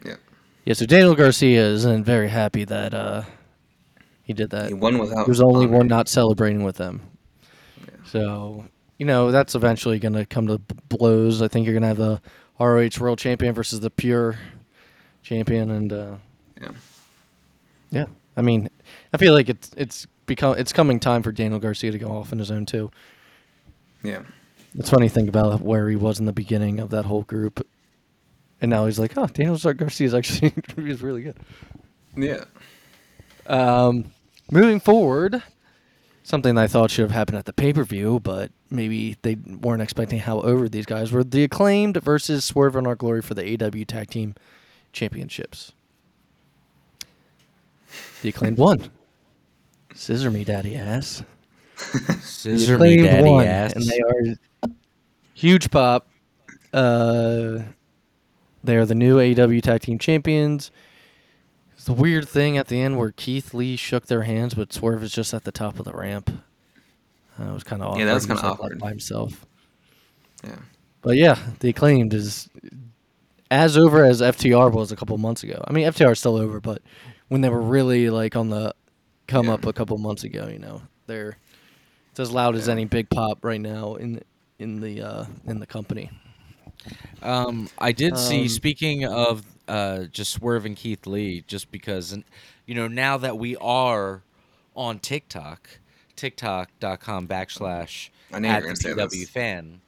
yeah. 0.04 0.16
Yeah. 0.64 0.74
So 0.74 0.86
Daniel 0.86 1.14
Garcia 1.14 1.66
isn't 1.66 2.04
very 2.04 2.28
happy 2.28 2.64
that 2.64 2.92
uh, 2.94 3.22
he 4.22 4.32
did 4.34 4.50
that. 4.50 4.68
He 4.68 4.74
won 4.74 4.98
without. 4.98 5.24
He 5.24 5.30
was 5.30 5.40
only 5.40 5.66
one 5.66 5.88
not 5.88 6.08
celebrating 6.08 6.62
with 6.64 6.76
them. 6.76 7.00
So, 8.06 8.64
you 8.98 9.06
know, 9.06 9.30
that's 9.30 9.54
eventually 9.54 9.98
going 9.98 10.12
to 10.14 10.26
come 10.26 10.46
to 10.46 10.58
blows. 10.88 11.42
I 11.42 11.48
think 11.48 11.66
you're 11.66 11.74
going 11.74 11.82
to 11.82 11.88
have 11.88 11.96
the 11.96 12.20
ROH 12.58 13.00
World 13.00 13.18
Champion 13.18 13.54
versus 13.54 13.80
the 13.80 13.90
Pure 13.90 14.38
Champion, 15.22 15.70
and 15.70 15.92
uh, 15.92 16.14
Yeah. 16.60 16.68
yeah, 17.90 18.06
I 18.36 18.42
mean, 18.42 18.68
I 19.12 19.16
feel 19.16 19.34
like 19.34 19.48
it's 19.48 19.70
it's 19.76 20.06
become 20.26 20.56
it's 20.56 20.72
coming 20.72 21.00
time 21.00 21.22
for 21.22 21.32
Daniel 21.32 21.58
Garcia 21.60 21.90
to 21.92 21.98
go 21.98 22.08
off 22.10 22.32
on 22.32 22.38
his 22.38 22.50
own 22.50 22.66
too. 22.66 22.90
Yeah. 24.02 24.22
It's 24.78 24.90
funny 24.90 25.08
to 25.08 25.14
think 25.14 25.28
about 25.28 25.60
where 25.60 25.88
he 25.88 25.96
was 25.96 26.18
in 26.18 26.26
the 26.26 26.32
beginning 26.32 26.80
of 26.80 26.90
that 26.90 27.04
whole 27.04 27.22
group, 27.22 27.66
and 28.60 28.70
now 28.70 28.86
he's 28.86 28.98
like, 28.98 29.16
oh, 29.16 29.26
Daniel 29.26 29.56
Garcia 29.56 30.06
is 30.06 30.14
actually 30.14 30.52
he's 30.76 31.02
really 31.02 31.22
good. 31.22 31.36
Yeah. 32.16 32.44
Um, 33.46 34.06
moving 34.50 34.80
forward, 34.80 35.42
something 36.24 36.58
I 36.58 36.66
thought 36.66 36.90
should 36.90 37.02
have 37.02 37.12
happened 37.12 37.38
at 37.38 37.44
the 37.44 37.52
pay 37.52 37.72
per 37.72 37.84
view, 37.84 38.18
but 38.18 38.50
maybe 38.70 39.16
they 39.22 39.36
weren't 39.36 39.82
expecting 39.82 40.18
how 40.18 40.40
over 40.40 40.68
these 40.68 40.86
guys 40.86 41.12
were. 41.12 41.22
The 41.22 41.44
acclaimed 41.44 41.98
versus 41.98 42.44
Swerve 42.44 42.74
in 42.74 42.86
Our 42.88 42.96
Glory 42.96 43.22
for 43.22 43.34
the 43.34 43.54
AW 43.54 43.84
Tag 43.86 44.10
Team 44.10 44.34
Championships. 44.92 45.72
The 48.22 48.30
acclaimed 48.30 48.58
won. 48.58 48.90
Scissor 49.94 50.30
me, 50.30 50.42
daddy 50.42 50.74
ass. 50.74 51.22
Scissor 51.76 52.78
me, 52.78 53.02
daddy 53.02 53.30
won, 53.30 53.46
ass. 53.46 53.74
and 53.74 53.84
they 53.86 54.00
are 54.00 54.34
huge 55.34 55.70
pop. 55.70 56.08
Uh, 56.72 57.60
they 58.64 58.76
are 58.76 58.86
the 58.86 58.94
new 58.96 59.18
AEW 59.18 59.62
Tag 59.62 59.82
Team 59.82 59.98
Champions. 59.98 60.72
It's 61.84 61.88
the 61.94 62.02
weird 62.02 62.26
thing 62.26 62.56
at 62.56 62.68
the 62.68 62.80
end 62.80 62.96
where 62.96 63.10
Keith 63.10 63.52
Lee 63.52 63.76
shook 63.76 64.06
their 64.06 64.22
hands, 64.22 64.54
but 64.54 64.72
Swerve 64.72 65.02
is 65.02 65.12
just 65.12 65.34
at 65.34 65.44
the 65.44 65.52
top 65.52 65.78
of 65.78 65.84
the 65.84 65.92
ramp. 65.92 66.30
Uh, 67.38 67.50
it 67.50 67.52
was 67.52 67.62
kind 67.62 67.82
of 67.82 67.88
awkward. 67.88 68.00
Yeah, 68.00 68.06
that 68.06 68.14
was 68.14 68.24
kinda 68.24 68.40
like, 68.40 68.52
awkward. 68.52 68.78
by 68.78 68.88
himself. 68.88 69.44
Yeah. 70.42 70.56
But 71.02 71.18
yeah, 71.18 71.36
the 71.60 71.68
acclaimed 71.68 72.14
is 72.14 72.48
as 73.50 73.76
over 73.76 74.02
as 74.02 74.22
FTR 74.22 74.72
was 74.72 74.92
a 74.92 74.96
couple 74.96 75.18
months 75.18 75.42
ago. 75.42 75.62
I 75.68 75.74
mean, 75.74 75.84
FTR 75.86 76.12
is 76.12 76.18
still 76.20 76.36
over, 76.36 76.58
but 76.58 76.80
when 77.28 77.42
they 77.42 77.50
were 77.50 77.60
really 77.60 78.08
like 78.08 78.34
on 78.34 78.48
the 78.48 78.74
come 79.26 79.48
Yeah. 79.48 79.52
up 79.52 79.66
a 79.66 79.72
couple 79.74 79.98
months 79.98 80.24
ago, 80.24 80.48
you 80.48 80.58
know, 80.58 80.80
they're 81.06 81.36
it's 82.12 82.18
as 82.20 82.30
loud 82.30 82.56
as 82.56 82.66
any 82.66 82.86
big 82.86 83.10
pop 83.10 83.44
right 83.44 83.60
now 83.60 83.96
in 83.96 84.22
in 84.58 84.80
the 84.80 85.02
uh, 85.02 85.24
in 85.46 85.60
the 85.60 85.66
company. 85.66 86.10
Um, 87.20 87.68
I 87.78 87.92
did 87.92 88.16
see. 88.16 88.44
Um, 88.44 88.48
Speaking 88.48 89.04
of 89.04 89.44
uh, 89.68 90.04
just 90.04 90.32
Swerve 90.32 90.66
and 90.66 90.76
Keith 90.76 91.06
Lee, 91.06 91.42
just 91.46 91.70
because, 91.70 92.12
and 92.12 92.24
you 92.66 92.74
know, 92.74 92.88
now 92.88 93.16
that 93.18 93.38
we 93.38 93.56
are 93.56 94.22
on 94.76 94.98
TikTok, 94.98 95.68
TikTok.com 96.16 97.28
backslash 97.28 98.10
I 98.32 98.38
knew 98.40 98.48
you 98.48 98.54
were 98.54 98.58
at 98.70 98.78
the 98.78 98.88
PW 98.94 99.28
fan. 99.28 99.80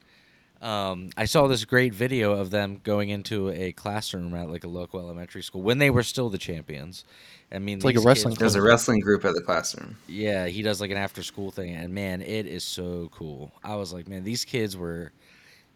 Um, 0.61 1.11
I 1.15 1.25
saw 1.25 1.47
this 1.47 1.65
great 1.65 1.93
video 1.93 2.31
of 2.33 2.49
them 2.49 2.81
going 2.83 3.09
into 3.09 3.49
a 3.49 3.73
classroom 3.73 4.33
at 4.33 4.49
like 4.49 4.63
a 4.63 4.67
local 4.67 4.99
elementary 4.99 5.43
school 5.43 5.61
when 5.61 5.77
they 5.77 5.91
were 5.91 6.01
still 6.01 6.29
the 6.29 6.39
champions. 6.39 7.05
I 7.51 7.59
mean, 7.59 7.77
It's 7.77 7.85
like 7.85 7.95
a 7.95 7.99
wrestling 8.01 8.33
kids- 8.33 8.39
There's 8.39 8.55
a 8.55 8.61
wrestling 8.61 8.99
group 9.01 9.23
at 9.23 9.35
the 9.35 9.41
classroom. 9.41 9.97
Yeah, 10.07 10.47
he 10.47 10.63
does 10.63 10.81
like 10.81 10.89
an 10.89 10.97
after 10.97 11.21
school 11.21 11.51
thing, 11.51 11.75
and 11.75 11.93
man, 11.93 12.21
it 12.23 12.47
is 12.47 12.63
so 12.63 13.09
cool. 13.13 13.51
I 13.63 13.75
was 13.75 13.93
like, 13.93 14.07
man, 14.07 14.23
these 14.23 14.43
kids 14.45 14.75
were, 14.75 15.11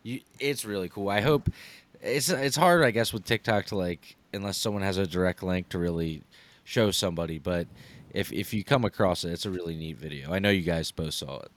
you, 0.01 0.21
it's 0.39 0.65
really 0.65 0.89
cool. 0.89 1.09
I 1.09 1.21
hope 1.21 1.49
it's 2.01 2.29
it's 2.29 2.55
hard, 2.55 2.83
I 2.83 2.91
guess, 2.91 3.13
with 3.13 3.25
TikTok 3.25 3.67
to 3.67 3.75
like 3.75 4.15
unless 4.33 4.57
someone 4.57 4.83
has 4.83 4.97
a 4.97 5.07
direct 5.07 5.43
link 5.43 5.69
to 5.69 5.79
really 5.79 6.23
show 6.63 6.91
somebody. 6.91 7.39
But 7.39 7.67
if 8.11 8.31
if 8.31 8.53
you 8.53 8.63
come 8.63 8.85
across 8.85 9.23
it, 9.23 9.31
it's 9.31 9.45
a 9.45 9.51
really 9.51 9.75
neat 9.75 9.97
video. 9.97 10.31
I 10.31 10.39
know 10.39 10.49
you 10.49 10.61
guys 10.61 10.91
both 10.91 11.13
saw 11.13 11.39
it. 11.39 11.51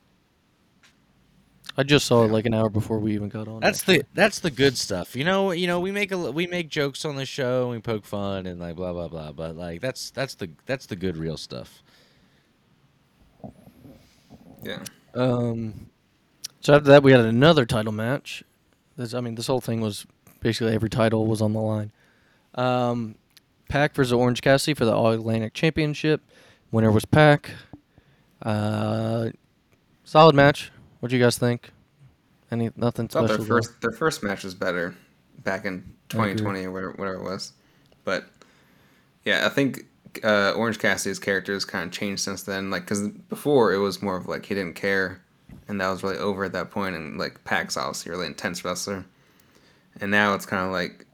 I 1.76 1.82
just 1.82 2.06
saw 2.06 2.24
it 2.24 2.30
like 2.30 2.46
an 2.46 2.54
hour 2.54 2.68
before 2.68 3.00
we 3.00 3.14
even 3.14 3.28
got 3.28 3.48
on. 3.48 3.60
That's 3.60 3.80
actually. 3.80 3.98
the 3.98 4.06
that's 4.14 4.38
the 4.38 4.50
good 4.50 4.76
stuff. 4.76 5.16
You 5.16 5.24
know, 5.24 5.50
you 5.50 5.66
know, 5.66 5.80
we 5.80 5.90
make 5.90 6.12
a 6.12 6.30
we 6.30 6.46
make 6.46 6.68
jokes 6.68 7.04
on 7.04 7.16
the 7.16 7.26
show, 7.26 7.62
and 7.62 7.70
we 7.72 7.80
poke 7.80 8.04
fun, 8.04 8.46
and 8.46 8.60
like 8.60 8.76
blah 8.76 8.92
blah 8.92 9.08
blah. 9.08 9.32
But 9.32 9.56
like 9.56 9.80
that's 9.80 10.10
that's 10.10 10.34
the 10.36 10.50
that's 10.66 10.86
the 10.86 10.96
good 10.96 11.16
real 11.16 11.36
stuff. 11.36 11.82
Yeah. 14.62 14.82
Um, 15.14 15.90
so 16.60 16.74
after 16.74 16.88
that, 16.88 17.02
we 17.02 17.12
had 17.12 17.20
another 17.20 17.66
title 17.66 17.92
match. 17.92 18.44
This, 18.96 19.12
I 19.12 19.20
mean, 19.20 19.34
this 19.34 19.46
whole 19.48 19.60
thing 19.60 19.80
was 19.80 20.06
basically 20.44 20.74
every 20.74 20.90
title 20.90 21.26
was 21.26 21.42
on 21.42 21.54
the 21.54 21.60
line. 21.60 21.90
Um, 22.54 23.16
Pac 23.68 23.94
versus 23.94 24.12
Orange 24.12 24.42
Cassidy 24.42 24.74
for 24.74 24.84
the 24.84 24.94
All 24.94 25.10
Atlantic 25.10 25.54
Championship. 25.54 26.20
Winner 26.70 26.92
was 26.92 27.04
Pac. 27.04 27.50
Uh, 28.42 29.30
solid 30.04 30.36
match. 30.36 30.70
What 31.00 31.08
do 31.08 31.16
you 31.16 31.22
guys 31.22 31.38
think? 31.38 31.70
Any 32.50 32.70
nothing 32.76 33.08
special. 33.08 33.38
their 33.38 33.46
first 33.46 33.80
their 33.80 33.90
first 33.90 34.22
match 34.22 34.44
was 34.44 34.54
better 34.54 34.94
back 35.42 35.64
in 35.64 35.82
2020 36.10 36.64
or 36.64 36.70
whatever, 36.70 36.92
whatever 36.92 37.16
it 37.16 37.24
was. 37.24 37.52
But 38.04 38.26
yeah, 39.24 39.46
I 39.46 39.48
think 39.48 39.86
uh, 40.22 40.52
Orange 40.52 40.78
Cassidy's 40.78 41.18
character 41.18 41.54
has 41.54 41.64
kind 41.64 41.86
of 41.86 41.92
changed 41.92 42.22
since 42.22 42.42
then. 42.42 42.70
Like, 42.70 42.82
because 42.82 43.08
before 43.08 43.72
it 43.72 43.78
was 43.78 44.02
more 44.02 44.16
of 44.16 44.28
like 44.28 44.44
he 44.44 44.54
didn't 44.54 44.76
care, 44.76 45.22
and 45.68 45.80
that 45.80 45.88
was 45.88 46.02
really 46.02 46.18
over 46.18 46.44
at 46.44 46.52
that 46.52 46.70
point. 46.70 46.94
And 46.94 47.18
like 47.18 47.42
Pac's 47.44 47.78
obviously 47.78 48.10
a 48.10 48.14
really 48.14 48.26
intense 48.26 48.64
wrestler, 48.64 49.06
and 50.00 50.10
now 50.10 50.34
it's 50.34 50.46
kind 50.46 50.64
of 50.66 50.72
like 50.72 51.06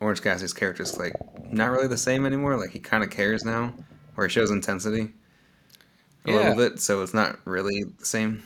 Orange 0.00 0.22
Cassidy's 0.22 0.52
character 0.52 0.82
is 0.82 0.98
like 0.98 1.14
not 1.52 1.70
really 1.70 1.88
the 1.88 1.96
same 1.96 2.24
anymore. 2.26 2.56
Like 2.56 2.70
he 2.70 2.78
kind 2.78 3.02
of 3.04 3.10
cares 3.10 3.44
now, 3.44 3.74
or 4.16 4.24
he 4.24 4.30
shows 4.30 4.50
intensity 4.50 5.12
a 6.24 6.30
Yeah. 6.30 6.36
little 6.36 6.54
bit, 6.56 6.80
so 6.80 7.02
it's 7.02 7.14
not 7.14 7.38
really 7.46 7.84
the 7.98 8.04
same. 8.04 8.42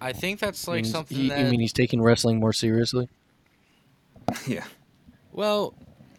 I 0.00 0.12
think 0.12 0.40
that's 0.40 0.66
like 0.66 0.76
Means- 0.84 0.90
something 0.92 1.16
he- 1.16 1.28
that 1.28 1.40
You 1.44 1.50
mean 1.50 1.60
he's 1.60 1.72
taking 1.72 2.00
wrestling 2.00 2.40
more 2.40 2.52
seriously? 2.54 3.08
yeah. 4.46 4.64
Well, 5.32 5.74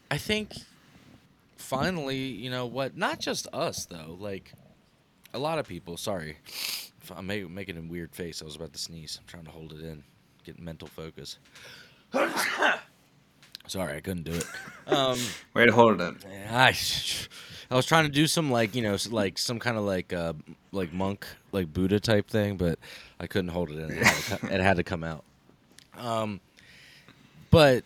I 0.10 0.18
think 0.18 0.54
finally, 1.58 2.18
you 2.20 2.50
know 2.50 2.66
what? 2.66 2.96
Not 2.98 3.20
just 3.20 3.48
us 3.54 3.86
though. 3.86 4.18
Like 4.20 4.54
a 5.34 5.40
lot 5.40 5.58
of 5.60 5.68
people. 5.68 5.98
Sorry, 5.98 6.38
I'm 7.16 7.26
making 7.28 7.78
a 7.78 7.82
weird 7.82 8.14
face. 8.14 8.42
I 8.42 8.46
was 8.46 8.56
about 8.56 8.74
to 8.74 8.80
sneeze. 8.80 9.18
I'm 9.20 9.28
trying 9.28 9.46
to 9.46 9.52
hold 9.52 9.74
it 9.74 9.82
in, 9.82 10.04
get 10.44 10.60
mental 10.60 10.88
focus. 10.88 11.38
Sorry, 13.68 13.96
I 13.96 14.02
couldn't 14.02 14.24
do 14.24 14.34
it. 14.34 14.46
Um, 14.88 15.18
Way 15.54 15.66
to 15.66 15.72
hold 15.72 16.02
it 16.02 16.04
in. 16.04 16.18
I, 16.50 16.76
I 17.70 17.76
was 17.76 17.86
trying 17.86 18.06
to 18.06 18.12
do 18.12 18.28
some 18.28 18.52
like 18.52 18.76
you 18.76 18.82
know 18.82 18.98
like 19.10 19.38
some 19.38 19.60
kind 19.60 19.78
of 19.78 19.84
like 19.84 20.12
uh 20.12 20.34
like 20.72 20.92
monk 20.92 21.26
like 21.52 21.72
Buddha 21.72 22.00
type 22.00 22.30
thing, 22.30 22.58
but 22.58 22.80
I 23.20 23.28
couldn't 23.28 23.52
hold 23.52 23.72
it 23.72 23.78
in. 23.78 23.92
It 23.92 24.04
had 24.04 24.40
to, 24.40 24.54
it 24.56 24.62
had 24.62 24.78
to 24.78 24.84
come 24.84 25.04
out. 25.04 25.24
Um, 25.98 26.42
but 27.50 27.84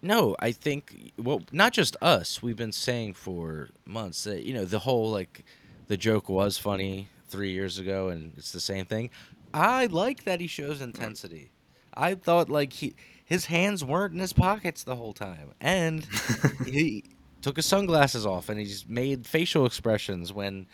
no, 0.00 0.36
I 0.38 0.52
think 0.52 1.12
well, 1.18 1.42
not 1.52 1.72
just 1.72 1.96
us. 2.00 2.42
We've 2.42 2.56
been 2.56 2.72
saying 2.72 3.14
for 3.14 3.70
months 3.84 4.24
that 4.24 4.44
you 4.44 4.54
know 4.54 4.64
the 4.64 4.78
whole 4.80 5.10
like 5.10 5.44
the 5.88 5.96
joke 5.96 6.28
was 6.28 6.56
funny 6.56 7.08
three 7.28 7.52
years 7.52 7.78
ago, 7.78 8.08
and 8.08 8.32
it's 8.36 8.52
the 8.52 8.60
same 8.60 8.86
thing. 8.86 9.10
I 9.52 9.86
like 9.86 10.24
that 10.24 10.40
he 10.40 10.46
shows 10.46 10.80
intensity. 10.80 11.50
I 11.96 12.14
thought 12.14 12.48
like 12.48 12.72
he 12.74 12.94
his 13.24 13.46
hands 13.46 13.84
weren't 13.84 14.14
in 14.14 14.20
his 14.20 14.32
pockets 14.32 14.84
the 14.84 14.96
whole 14.96 15.12
time, 15.12 15.52
and 15.60 16.06
he 16.66 17.04
took 17.42 17.56
his 17.56 17.66
sunglasses 17.66 18.26
off 18.26 18.48
and 18.48 18.58
he's 18.58 18.86
made 18.88 19.26
facial 19.26 19.66
expressions 19.66 20.32
when 20.32 20.66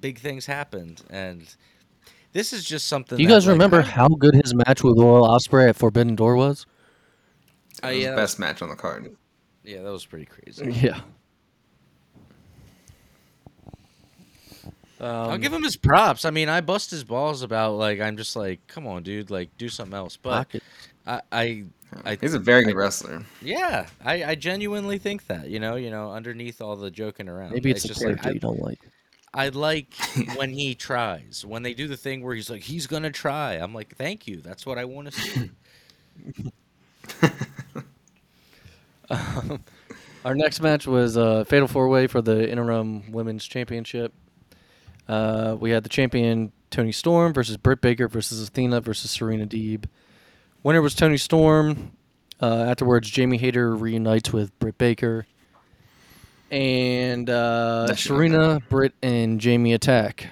big 0.00 0.18
things 0.18 0.46
happened 0.46 1.02
and 1.10 1.54
this 2.32 2.52
is 2.52 2.64
just 2.64 2.86
something 2.86 3.16
Do 3.16 3.22
you 3.22 3.28
that, 3.28 3.34
guys 3.36 3.46
like, 3.46 3.52
remember 3.54 3.78
I- 3.80 3.82
how 3.82 4.08
good 4.08 4.34
his 4.34 4.54
match 4.54 4.82
with 4.84 4.96
Royal 4.98 5.26
Ospreay 5.26 5.68
at 5.70 5.76
Forbidden 5.76 6.14
Door 6.16 6.36
was? 6.36 6.66
Oh, 7.82 7.88
It 7.88 7.94
was 7.94 8.02
yeah, 8.02 8.10
the 8.10 8.10
that 8.10 8.18
uh, 8.18 8.22
was- 8.22 8.30
best 8.32 8.38
match 8.38 8.62
on 8.62 8.68
the 8.68 8.76
card. 8.76 9.16
yeah 9.64 9.82
that 9.82 9.90
was 9.92 10.04
pretty 10.06 10.26
crazy 10.26 10.70
Yeah. 10.72 11.00
Um, 15.04 15.30
I'll 15.30 15.38
give 15.38 15.52
him 15.52 15.62
his 15.62 15.76
props. 15.76 16.24
I 16.24 16.30
mean, 16.30 16.48
I 16.48 16.62
bust 16.62 16.90
his 16.90 17.04
balls 17.04 17.42
about 17.42 17.74
like 17.74 18.00
I'm 18.00 18.16
just 18.16 18.36
like, 18.36 18.66
come 18.66 18.86
on, 18.86 19.02
dude, 19.02 19.30
like 19.30 19.50
do 19.58 19.68
something 19.68 19.94
else. 19.94 20.16
But 20.16 20.30
Pocket. 20.30 20.62
I, 21.06 21.20
I, 21.30 21.64
I 22.04 22.16
He's 22.20 22.32
a 22.32 22.38
very 22.38 22.64
good 22.64 22.72
I- 22.74 22.78
wrestler. 22.78 23.22
yeah, 23.42 23.86
I, 24.02 24.24
I 24.24 24.34
genuinely 24.34 24.96
think 24.98 25.26
that. 25.26 25.48
You 25.50 25.60
know, 25.60 25.76
you 25.76 25.90
know, 25.90 26.10
underneath 26.10 26.62
all 26.62 26.74
the 26.76 26.90
joking 26.90 27.28
around, 27.28 27.52
Maybe 27.52 27.70
it's, 27.70 27.84
a 27.84 27.88
just 27.88 28.00
character 28.00 28.24
like 28.28 28.34
you 28.34 28.40
don't 28.40 28.60
like. 28.60 28.78
I, 29.34 29.46
I 29.46 29.48
like 29.50 29.92
when 30.36 30.50
he 30.50 30.74
tries. 30.74 31.44
When 31.46 31.62
they 31.62 31.74
do 31.74 31.86
the 31.86 31.96
thing 31.98 32.22
where 32.22 32.34
he's 32.34 32.48
like, 32.48 32.62
he's 32.62 32.86
gonna 32.86 33.10
try. 33.10 33.54
I'm 33.54 33.74
like, 33.74 33.94
thank 33.96 34.26
you. 34.26 34.40
That's 34.40 34.64
what 34.64 34.78
I 34.78 34.86
want 34.86 35.12
to 35.12 35.20
see. 35.20 35.50
Our 40.24 40.34
next 40.34 40.62
match 40.62 40.86
was 40.86 41.16
a 41.16 41.44
fatal 41.44 41.68
four 41.68 41.88
way 41.88 42.06
for 42.06 42.22
the 42.22 42.50
interim 42.50 43.12
women's 43.12 43.44
championship. 43.44 44.14
Uh, 45.08 45.56
we 45.58 45.70
had 45.70 45.82
the 45.82 45.88
champion 45.88 46.52
Toni 46.70 46.92
Storm 46.92 47.32
versus 47.32 47.56
Britt 47.56 47.80
Baker 47.80 48.08
versus 48.08 48.46
Athena 48.46 48.80
versus 48.80 49.10
Serena 49.10 49.46
Deeb. 49.46 49.84
Winner 50.62 50.82
was 50.82 50.94
Toni 50.94 51.16
Storm. 51.18 51.92
Uh, 52.40 52.64
afterwards, 52.68 53.10
Jamie 53.10 53.38
Hayter 53.38 53.76
reunites 53.76 54.32
with 54.32 54.58
Britt 54.58 54.78
Baker. 54.78 55.26
And 56.50 57.28
uh, 57.28 57.86
That 57.88 57.98
shit 57.98 58.10
on 58.12 58.16
Serena, 58.16 58.60
Britt, 58.68 58.94
and 59.02 59.40
Jamie 59.40 59.72
attack 59.72 60.28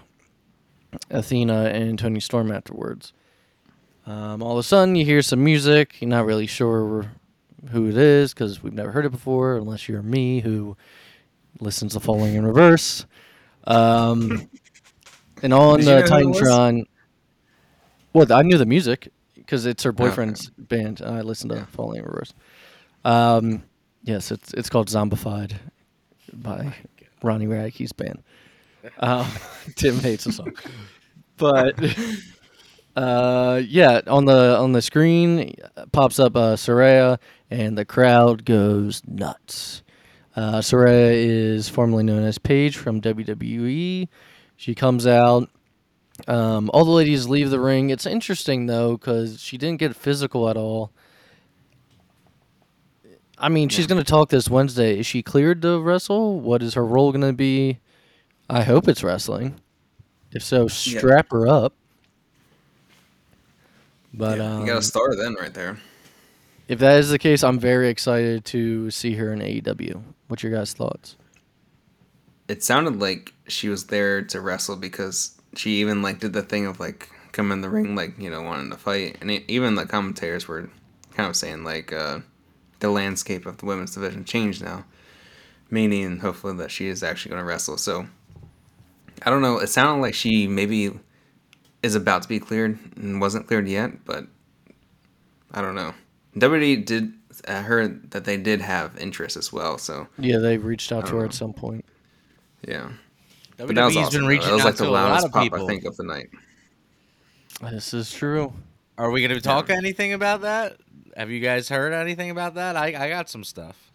Athena 1.10 1.64
and 1.66 1.98
Toni 1.98 2.20
Storm 2.20 2.50
afterwards. 2.50 3.12
Um, 4.06 4.42
all 4.42 4.52
of 4.52 4.58
a 4.58 4.62
sudden, 4.62 4.96
you 4.96 5.04
hear 5.04 5.22
some 5.22 5.44
music. 5.44 6.00
You're 6.00 6.08
not 6.08 6.26
really 6.26 6.46
sure 6.46 7.12
who 7.70 7.88
it 7.88 7.96
is 7.96 8.34
because 8.34 8.62
we've 8.62 8.72
never 8.72 8.90
heard 8.90 9.06
it 9.06 9.10
before, 9.12 9.56
unless 9.56 9.88
you're 9.88 10.02
me 10.02 10.40
who 10.40 10.76
listens 11.60 11.92
to 11.92 12.00
Falling 12.00 12.34
in 12.34 12.44
Reverse. 12.44 13.06
Um, 13.64 14.48
and 15.42 15.52
on 15.52 15.78
Did 15.78 15.86
the 15.86 15.90
you 15.90 16.00
know 16.00 16.06
who 16.06 16.18
it 16.18 16.26
was? 16.28 16.40
Titantron. 16.40 16.84
Well, 18.12 18.32
I 18.32 18.42
knew 18.42 18.58
the 18.58 18.66
music 18.66 19.08
because 19.34 19.66
it's 19.66 19.82
her 19.82 19.90
okay. 19.90 20.04
boyfriend's 20.04 20.50
band. 20.50 21.02
I 21.04 21.20
listened 21.20 21.52
to 21.52 21.66
Falling 21.66 21.98
in 21.98 22.04
Reverse. 22.04 22.34
Um, 23.04 23.62
yes, 24.02 24.30
it's 24.30 24.54
it's 24.54 24.70
called 24.70 24.88
Zombified 24.88 25.54
by 26.32 26.74
Ronnie 27.22 27.46
Radke's 27.46 27.92
band. 27.92 28.22
Um, 28.98 29.26
Tim 29.76 29.98
hates 29.98 30.24
the 30.24 30.32
song, 30.32 30.54
but 31.36 31.78
uh, 32.96 33.60
yeah, 33.64 34.00
on 34.06 34.24
the 34.26 34.56
on 34.58 34.72
the 34.72 34.82
screen 34.82 35.54
uh, 35.76 35.86
pops 35.92 36.18
up 36.18 36.36
uh, 36.36 36.56
Soraya, 36.56 37.18
and 37.50 37.76
the 37.76 37.84
crowd 37.84 38.44
goes 38.44 39.02
nuts. 39.06 39.82
Uh, 40.34 40.60
Soraya 40.60 41.12
is 41.12 41.68
formerly 41.68 42.04
known 42.04 42.22
as 42.24 42.38
Paige 42.38 42.76
from 42.76 43.00
WWE. 43.00 44.08
She 44.62 44.76
comes 44.76 45.08
out. 45.08 45.50
Um, 46.28 46.70
all 46.72 46.84
the 46.84 46.92
ladies 46.92 47.26
leave 47.26 47.50
the 47.50 47.58
ring. 47.58 47.90
It's 47.90 48.06
interesting 48.06 48.66
though 48.66 48.96
because 48.96 49.42
she 49.42 49.58
didn't 49.58 49.80
get 49.80 49.96
physical 49.96 50.48
at 50.48 50.56
all. 50.56 50.92
I 53.36 53.48
mean, 53.48 53.68
she's 53.70 53.88
going 53.88 54.00
to 54.00 54.08
talk 54.08 54.28
this 54.28 54.48
Wednesday. 54.48 55.00
Is 55.00 55.04
she 55.06 55.20
cleared 55.20 55.62
to 55.62 55.80
wrestle? 55.80 56.38
What 56.38 56.62
is 56.62 56.74
her 56.74 56.86
role 56.86 57.10
going 57.10 57.22
to 57.22 57.32
be? 57.32 57.80
I 58.48 58.62
hope 58.62 58.86
it's 58.86 59.02
wrestling. 59.02 59.56
If 60.30 60.44
so, 60.44 60.68
strap 60.68 61.32
her 61.32 61.48
up. 61.48 61.74
But 64.14 64.38
Yeah, 64.38 64.44
um, 64.44 64.60
you 64.60 64.66
got 64.68 64.78
a 64.78 64.82
star 64.82 65.16
then 65.16 65.34
right 65.40 65.52
there. 65.52 65.76
if 66.68 66.78
that 66.78 67.00
is 67.00 67.10
the 67.10 67.18
case, 67.18 67.42
I'm 67.42 67.58
very 67.58 67.88
excited 67.88 68.44
to 68.44 68.92
see 68.92 69.14
her 69.14 69.32
in 69.32 69.40
AEW. 69.40 70.00
What's 70.28 70.44
your 70.44 70.52
guys' 70.52 70.72
thoughts? 70.72 71.16
It 72.48 72.62
sounded 72.62 72.98
like 73.00 73.32
she 73.48 73.68
was 73.68 73.86
there 73.86 74.22
to 74.22 74.40
wrestle 74.40 74.76
because 74.76 75.40
she 75.56 75.80
even 75.80 76.02
like 76.02 76.18
did 76.20 76.32
the 76.32 76.42
thing 76.42 76.66
of 76.66 76.80
like 76.80 77.08
come 77.32 77.50
in 77.52 77.60
the 77.62 77.68
ring 77.70 77.94
like 77.96 78.18
you 78.18 78.30
know 78.30 78.42
wanting 78.42 78.70
to 78.70 78.76
fight, 78.76 79.18
and 79.20 79.30
it, 79.30 79.44
even 79.48 79.74
the 79.74 79.86
commentators 79.86 80.48
were 80.48 80.68
kind 81.14 81.28
of 81.28 81.36
saying 81.36 81.64
like 81.64 81.92
uh, 81.92 82.20
the 82.80 82.90
landscape 82.90 83.46
of 83.46 83.58
the 83.58 83.66
women's 83.66 83.94
division 83.94 84.24
changed 84.24 84.62
now, 84.62 84.84
meaning 85.70 86.18
hopefully 86.18 86.56
that 86.56 86.70
she 86.70 86.88
is 86.88 87.02
actually 87.02 87.30
going 87.30 87.40
to 87.42 87.46
wrestle. 87.46 87.76
So 87.78 88.06
I 89.24 89.30
don't 89.30 89.42
know. 89.42 89.58
It 89.58 89.68
sounded 89.68 90.02
like 90.02 90.14
she 90.14 90.46
maybe 90.46 90.90
is 91.82 91.94
about 91.94 92.22
to 92.22 92.28
be 92.28 92.38
cleared 92.40 92.78
and 92.96 93.20
wasn't 93.20 93.46
cleared 93.46 93.68
yet, 93.68 94.04
but 94.04 94.26
I 95.52 95.60
don't 95.60 95.74
know. 95.74 95.94
WWE 96.36 96.84
did. 96.84 97.12
I 97.48 97.60
heard 97.62 98.10
that 98.12 98.24
they 98.24 98.36
did 98.36 98.60
have 98.60 98.96
interest 98.98 99.36
as 99.36 99.52
well. 99.52 99.78
So 99.78 100.06
Yeah, 100.18 100.38
they 100.38 100.58
reached 100.58 100.92
out 100.92 101.06
to 101.06 101.12
don't 101.12 101.12
her 101.12 101.18
know. 101.20 101.28
at 101.28 101.34
some 101.34 101.52
point. 101.52 101.84
Yeah, 102.66 102.92
but 103.56 103.74
that 103.74 103.84
was 103.84 103.94
WWE's 103.94 104.06
awesome. 104.06 104.12
been 104.12 104.22
though. 104.22 104.28
reaching 104.28 104.46
that 104.48 104.52
was 104.54 104.60
out 104.62 104.66
like 104.66 104.76
to 104.76 104.82
the 104.82 104.88
a 104.88 104.90
lot 104.90 105.08
loudest 105.08 105.26
of 105.26 105.32
pop 105.32 105.42
people. 105.42 105.64
I 105.64 105.66
think 105.66 105.84
of 105.84 105.96
the 105.96 106.04
night. 106.04 106.28
This 107.70 107.94
is 107.94 108.12
true. 108.12 108.52
Are 108.98 109.10
we 109.10 109.20
going 109.20 109.34
to 109.34 109.40
talk 109.40 109.70
anything 109.70 110.12
about 110.12 110.42
that? 110.42 110.76
Have 111.16 111.30
you 111.30 111.40
guys 111.40 111.68
heard 111.68 111.92
anything 111.92 112.30
about 112.30 112.54
that? 112.54 112.76
I, 112.76 112.86
I 112.86 113.08
got 113.08 113.28
some 113.28 113.44
stuff. 113.44 113.92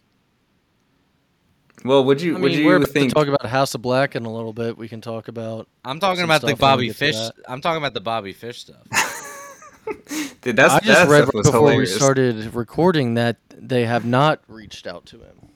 Well, 1.84 2.04
would 2.04 2.20
you 2.20 2.36
I 2.36 2.40
would 2.40 2.52
mean, 2.52 2.64
we're 2.66 2.78
you 2.78 2.86
think? 2.86 3.10
to 3.10 3.14
talk 3.14 3.28
about 3.28 3.46
House 3.46 3.74
of 3.74 3.82
Black 3.82 4.16
in 4.16 4.24
a 4.24 4.32
little 4.32 4.52
bit. 4.52 4.76
We 4.76 4.88
can 4.88 5.00
talk 5.00 5.28
about. 5.28 5.68
I'm 5.84 6.00
talking 6.00 6.18
Some 6.22 6.24
about 6.24 6.40
the 6.40 6.48
stuff, 6.48 6.62
I 6.62 6.72
Bobby 6.72 6.90
Fish. 6.90 7.16
I'm 7.46 7.60
talking 7.60 7.78
about 7.78 7.94
the 7.94 8.00
Bobby 8.00 8.32
Fish 8.32 8.60
stuff. 8.60 8.86
Dude, 10.40 10.56
that's 10.56 10.74
I 10.74 10.80
just 10.80 10.86
that 10.86 11.08
read 11.08 11.22
stuff 11.24 11.34
right 11.34 11.44
before 11.44 11.60
hilarious. 11.60 11.92
we 11.92 11.96
started 11.96 12.54
recording 12.54 13.14
that 13.14 13.36
they 13.56 13.84
have 13.84 14.04
not 14.04 14.40
reached 14.48 14.86
out 14.86 15.06
to 15.06 15.18
him. 15.18 15.48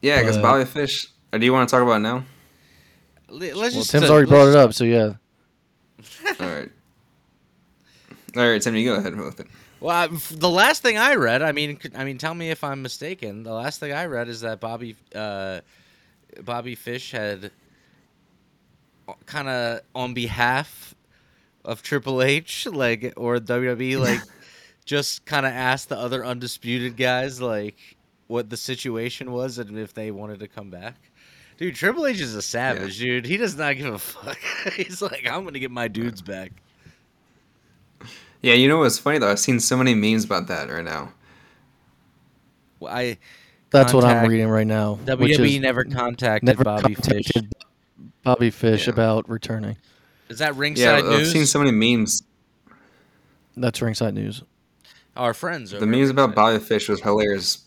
Yeah, 0.00 0.20
because 0.20 0.38
Bobby 0.38 0.64
Fish. 0.64 1.06
Or 1.32 1.38
do 1.38 1.44
you 1.44 1.52
want 1.52 1.68
to 1.68 1.74
talk 1.74 1.82
about 1.82 1.96
it 1.96 1.98
now? 2.00 2.24
Let's 3.28 3.54
Well, 3.56 3.70
just 3.70 3.90
Tim's 3.90 4.04
uh, 4.08 4.12
already 4.12 4.26
let's 4.26 4.30
brought 4.30 4.48
it 4.48 4.56
up, 4.56 4.72
so 4.72 4.84
yeah. 4.84 5.14
All 6.40 6.46
right. 6.46 6.70
All 8.36 8.48
right, 8.48 8.60
Tim, 8.62 8.74
you 8.76 8.88
go 8.88 8.94
ahead 8.96 9.16
with 9.16 9.40
it. 9.40 9.46
Well, 9.80 9.94
I- 9.94 10.04
f- 10.14 10.32
the 10.34 10.48
last 10.48 10.82
thing 10.82 10.96
I 10.98 11.14
read, 11.14 11.42
I 11.42 11.52
mean, 11.52 11.78
c- 11.80 11.90
I 11.94 12.04
mean, 12.04 12.18
tell 12.18 12.34
me 12.34 12.50
if 12.50 12.64
I'm 12.64 12.82
mistaken. 12.82 13.42
The 13.42 13.52
last 13.52 13.80
thing 13.80 13.92
I 13.92 14.06
read 14.06 14.28
is 14.28 14.40
that 14.42 14.60
Bobby, 14.60 14.96
uh, 15.14 15.60
Bobby 16.42 16.74
Fish 16.74 17.10
had 17.12 17.50
kind 19.26 19.48
of 19.48 19.80
on 19.94 20.14
behalf 20.14 20.94
of 21.64 21.82
Triple 21.82 22.22
H, 22.22 22.66
like 22.66 23.12
or 23.16 23.38
WWE, 23.38 23.98
like 24.00 24.20
just 24.84 25.24
kind 25.26 25.44
of 25.46 25.52
asked 25.52 25.88
the 25.90 25.98
other 25.98 26.24
undisputed 26.24 26.96
guys, 26.96 27.40
like 27.40 27.76
what 28.28 28.48
the 28.50 28.56
situation 28.56 29.32
was 29.32 29.58
and 29.58 29.76
if 29.78 29.92
they 29.92 30.10
wanted 30.10 30.38
to 30.40 30.48
come 30.48 30.70
back. 30.70 30.94
Dude, 31.58 31.74
Triple 31.74 32.06
H 32.06 32.20
is 32.20 32.36
a 32.36 32.42
savage, 32.42 32.98
dude. 32.98 33.26
He 33.26 33.36
does 33.36 33.56
not 33.56 33.76
give 33.76 33.92
a 33.92 33.98
fuck. 33.98 34.38
He's 34.74 35.02
like, 35.02 35.26
I'm 35.28 35.42
gonna 35.44 35.58
get 35.58 35.72
my 35.72 35.88
dudes 35.88 36.22
back. 36.22 36.52
Yeah, 38.40 38.54
you 38.54 38.68
know 38.68 38.78
what's 38.78 38.98
funny 38.98 39.18
though? 39.18 39.30
I've 39.30 39.40
seen 39.40 39.58
so 39.58 39.76
many 39.76 39.94
memes 39.94 40.24
about 40.24 40.46
that 40.46 40.70
right 40.70 40.84
now. 40.84 41.12
Well, 42.78 42.94
I 42.94 43.18
That's 43.70 43.92
what 43.92 44.04
I'm 44.04 44.28
reading 44.28 44.48
right 44.48 44.66
now. 44.66 44.94
which 44.94 45.32
WWE 45.36 45.60
never 45.60 45.82
contacted 45.84 46.46
never 46.46 46.62
Bobby 46.62 46.94
Fish. 46.94 47.26
Bobby 48.22 48.50
Fish 48.50 48.86
Yeah. 48.86 48.92
about 48.92 49.28
returning. 49.28 49.76
Is 50.28 50.38
that 50.38 50.54
ringside 50.54 50.82
Yeah, 50.82 50.92
ringside 50.96 51.12
I've 51.12 51.18
news? 51.20 51.32
seen 51.32 51.46
so 51.46 51.58
many 51.58 51.72
memes. 51.72 52.22
That's 53.56 53.82
ringside 53.82 54.14
news. 54.14 54.44
Our 55.16 55.34
friends. 55.34 55.72
The 55.72 55.84
memes 55.86 56.10
at 56.10 56.12
about 56.12 56.36
Bobby 56.36 56.62
Fish 56.62 56.88
was 56.88 57.00
hilarious 57.00 57.58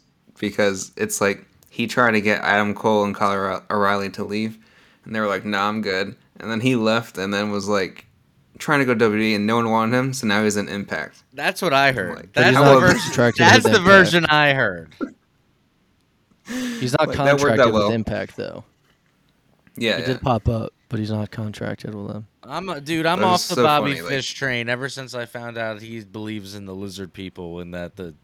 because 0.42 0.92
it's 0.98 1.22
like 1.22 1.46
he 1.70 1.88
tried 1.88 2.12
to 2.12 2.20
get 2.22 2.42
Adam 2.42 2.74
Cole 2.74 3.06
and 3.06 3.16
Kyle 3.16 3.64
O'Reilly 3.72 4.10
to 4.10 4.26
leave, 4.26 4.58
and 5.06 5.16
they 5.16 5.22
were 5.22 5.28
like, 5.28 5.46
"Nah, 5.46 5.70
I'm 5.70 5.82
good." 5.82 6.18
And 6.42 6.52
then 6.52 6.60
he 6.60 6.76
left, 6.76 7.18
and 7.18 7.34
then 7.34 7.52
was 7.52 7.70
like 7.70 8.08
trying 8.58 8.80
to 8.80 8.86
go 8.86 8.94
WWE, 9.10 9.36
and 9.36 9.48
no 9.48 9.56
one 9.56 9.70
wanted 9.70 9.98
him, 9.98 10.14
so 10.14 10.28
now 10.28 10.44
he's 10.44 10.58
in 10.58 10.68
Impact. 10.68 11.24
That's 11.34 11.62
what 11.62 11.74
I 11.74 11.92
heard. 11.94 12.16
Like, 12.16 12.34
that's 12.34 12.58
the 12.58 12.80
version. 12.80 13.34
That's 13.38 13.64
the 13.64 13.80
version 13.80 14.26
I 14.26 14.54
heard. 14.54 14.92
He's 16.48 16.92
not 16.98 17.08
Like, 17.08 17.18
that 17.18 17.40
worked 17.40 17.60
out 17.60 17.72
contracted 17.72 17.74
well. 17.74 17.88
with 17.88 17.96
Impact 17.96 18.36
though. 18.36 18.64
Yeah, 19.78 19.96
He 19.96 20.02
yeah. 20.02 20.08
did 20.08 20.22
pop 20.22 20.50
up, 20.50 20.74
but 20.90 21.00
he's 21.00 21.12
not 21.12 21.32
contracted 21.32 21.96
with 21.96 22.08
them. 22.12 22.28
I'm 22.44 22.68
a, 22.70 22.82
dude. 22.82 23.06
I'm 23.06 23.20
That 23.20 23.26
off 23.26 23.48
the 23.48 23.56
so 23.56 23.64
Bobby 23.64 23.92
funny, 23.92 24.02
like- 24.02 24.10
Fish 24.10 24.34
train 24.34 24.68
ever 24.68 24.90
since 24.90 25.14
I 25.16 25.26
found 25.26 25.58
out 25.58 25.82
he 25.82 26.04
believes 26.04 26.56
in 26.56 26.66
the 26.66 26.76
lizard 26.76 27.14
people 27.14 27.60
and 27.62 27.74
that 27.74 27.96
the 27.96 28.16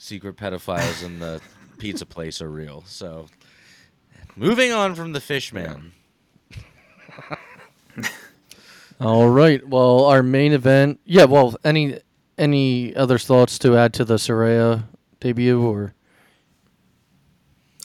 secret 0.00 0.36
pedophiles 0.36 1.04
in 1.04 1.20
the 1.20 1.40
pizza 1.78 2.06
place 2.06 2.40
are 2.40 2.50
real. 2.50 2.82
So, 2.86 3.26
moving 4.34 4.72
on 4.72 4.94
from 4.94 5.12
the 5.12 5.20
fish 5.20 5.52
man. 5.52 5.92
All 9.00 9.28
right. 9.28 9.66
Well, 9.66 10.04
our 10.04 10.22
main 10.22 10.52
event. 10.52 11.00
Yeah. 11.04 11.24
Well, 11.24 11.56
any 11.64 11.98
any 12.38 12.94
other 12.96 13.18
thoughts 13.18 13.58
to 13.60 13.76
add 13.76 13.92
to 13.94 14.04
the 14.04 14.16
Soraya 14.16 14.84
debut, 15.20 15.62
or 15.62 15.94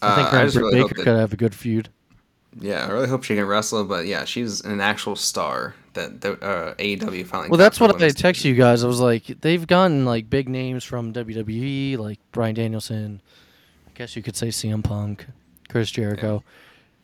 I 0.01 0.15
think 0.15 0.27
Uh, 0.27 0.31
her 0.31 0.37
I 0.37 0.41
and 0.41 0.47
just 0.51 0.55
Britt 0.57 0.65
really 0.73 0.83
Baker 0.83 0.95
that, 0.95 1.03
could 1.03 1.17
have 1.17 1.33
a 1.33 1.37
good 1.37 1.55
feud. 1.55 1.89
yeah, 2.59 2.85
I 2.85 2.91
really 2.91 3.07
hope 3.07 3.23
she 3.23 3.35
can 3.35 3.45
wrestle, 3.45 3.83
but 3.85 4.05
yeah, 4.05 4.25
she's 4.25 4.61
an 4.61 4.81
actual 4.81 5.15
star 5.15 5.75
that 5.95 6.21
the 6.21 6.33
uh, 6.33 6.75
AEW 6.75 7.25
finally. 7.25 7.49
Well, 7.49 7.57
that's 7.57 7.79
what 7.79 7.89
I 7.89 7.93
women's 7.93 8.15
texted 8.15 8.45
you 8.45 8.55
guys. 8.55 8.83
I 8.83 8.87
was 8.87 8.99
like, 8.99 9.25
they've 9.41 9.65
gotten 9.65 10.05
like 10.05 10.29
big 10.29 10.47
names 10.47 10.83
from 10.83 11.13
WWE, 11.13 11.97
like 11.97 12.19
Bryan 12.31 12.55
Danielson. 12.55 13.21
I 13.87 13.91
guess 13.95 14.15
you 14.15 14.21
could 14.21 14.35
say 14.35 14.47
CM 14.47 14.83
Punk, 14.83 15.25
Chris 15.69 15.89
Jericho, 15.91 16.43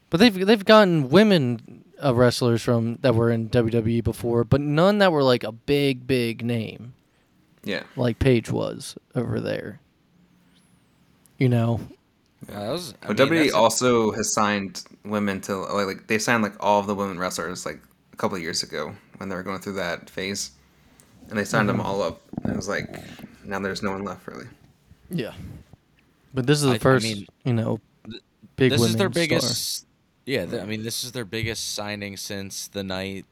but 0.10 0.20
they've 0.20 0.46
they've 0.46 0.64
gotten 0.64 1.10
women 1.10 1.84
uh, 2.04 2.14
wrestlers 2.14 2.62
from 2.62 2.98
that 3.02 3.16
were 3.16 3.32
in 3.32 3.50
WWE 3.50 4.04
before, 4.04 4.44
but 4.44 4.62
none 4.62 5.00
that 5.00 5.12
were 5.12 5.24
like 5.24 5.44
a 5.44 5.52
big 5.52 6.06
big 6.08 6.46
name 6.46 6.94
Yeah, 7.64 7.84
like 7.96 8.20
Paige 8.20 8.52
was 8.52 8.96
over 9.16 9.40
there. 9.40 9.80
You 11.38 11.50
know, 11.50 11.80
that 12.48 12.70
was, 12.70 12.94
I 13.04 13.10
mean, 13.10 13.18
WWE 13.18 13.54
also 13.54 14.12
has 14.12 14.34
signed 14.34 14.84
women 15.04 15.42
to 15.42 15.58
like, 15.58 15.88
like 15.88 16.08
they 16.08 16.18
signed 16.18 16.44
like 16.44 16.56
all 16.60 16.80
of 16.80 16.88
the 16.88 16.96
women 16.96 17.20
wrestlers 17.20 17.66
like 17.66 17.82
a 18.14 18.16
couple 18.16 18.36
of 18.38 18.42
years 18.44 18.64
ago 18.64 18.94
when 19.18 19.30
they 19.30 19.36
were 19.36 19.44
going 19.44 19.60
through 19.60 19.74
that 19.74 20.10
phase, 20.10 20.52
and 21.30 21.38
they 21.38 21.44
signed 21.46 21.68
Mm-hmm. 21.70 21.78
them 21.80 21.86
all 21.86 22.02
up. 22.02 22.22
And 22.44 22.54
it 22.54 22.56
was 22.56 22.68
like 22.70 22.88
now 23.46 23.60
there's 23.60 23.84
no 23.84 23.92
one 23.92 24.04
left 24.04 24.28
really. 24.28 24.48
yeah. 25.10 25.34
But 26.34 26.48
this 26.48 26.60
is 26.60 26.64
the 26.64 26.72
I- 26.72 26.76
I 26.76 26.80
first, 26.80 27.04
mean, 27.06 27.26
you 27.44 27.54
know, 27.54 27.80
big. 28.56 28.72
this 28.72 28.82
is 28.82 28.96
their 28.96 29.10
biggest. 29.10 29.76
star. 29.80 29.88
Yeah, 30.26 30.46
th- 30.46 30.62
I 30.62 30.66
mean, 30.66 30.84
this 30.84 31.04
is 31.04 31.12
their 31.12 31.26
biggest 31.26 31.74
signing 31.74 32.16
since 32.16 32.68
the 32.70 32.84
night. 32.84 33.26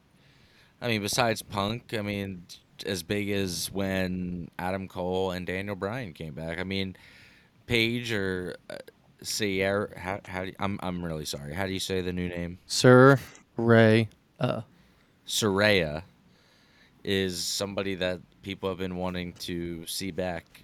I 0.82 0.88
mean, 0.88 1.00
besides 1.00 1.40
Punk, 1.40 1.94
I 1.96 2.02
mean, 2.02 2.42
as 2.84 3.02
big 3.02 3.30
as 3.30 3.70
when 3.72 4.50
Adam 4.58 4.86
Cole 4.88 5.30
and 5.30 5.46
Daniel 5.46 5.76
Bryan 5.76 6.12
came 6.12 6.34
back. 6.34 6.58
I 6.58 6.64
mean, 6.64 6.96
Paige 7.66 8.12
or 8.12 8.56
uh, 8.68 8.76
Sierra. 9.22 9.98
How, 9.98 10.20
how 10.26 10.40
do 10.42 10.48
you, 10.48 10.54
I'm 10.58 10.78
I'm 10.82 11.02
really 11.02 11.24
sorry. 11.24 11.54
How 11.54 11.64
do 11.66 11.72
you 11.72 11.80
say 11.80 12.00
the 12.02 12.12
new 12.12 12.28
name? 12.28 12.58
Sir 12.66 13.18
Ray. 13.56 14.08
Uh, 14.40 14.62
Soraya 15.26 16.02
is 17.04 17.42
somebody 17.42 17.94
that 17.96 18.20
people 18.42 18.68
have 18.68 18.78
been 18.78 18.96
wanting 18.96 19.32
to 19.34 19.86
see 19.86 20.10
back 20.10 20.62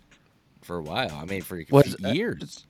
for 0.63 0.77
a 0.79 0.83
while. 0.83 1.13
I 1.15 1.25
mean, 1.25 1.43
for 1.43 1.61
What's- 1.71 1.99
years. 2.01 2.65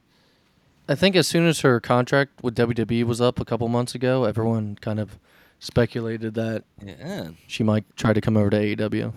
I 0.89 0.95
think 0.95 1.17
as 1.17 1.27
soon 1.27 1.47
as 1.47 1.61
her 1.61 1.81
contract 1.81 2.43
with 2.45 2.55
WWE 2.55 3.03
was 3.05 3.21
up 3.21 3.41
a 3.41 3.45
couple 3.45 3.67
months 3.69 3.95
ago, 3.97 4.25
everyone 4.25 4.77
kind 4.81 5.01
of 5.01 5.19
speculated 5.59 6.35
that 6.35 6.63
Yeah. 6.85 7.31
she 7.49 7.65
might 7.65 7.85
try 7.97 8.13
to 8.13 8.21
come 8.21 8.37
over 8.37 8.51
to 8.51 8.57
AEW. 8.57 9.13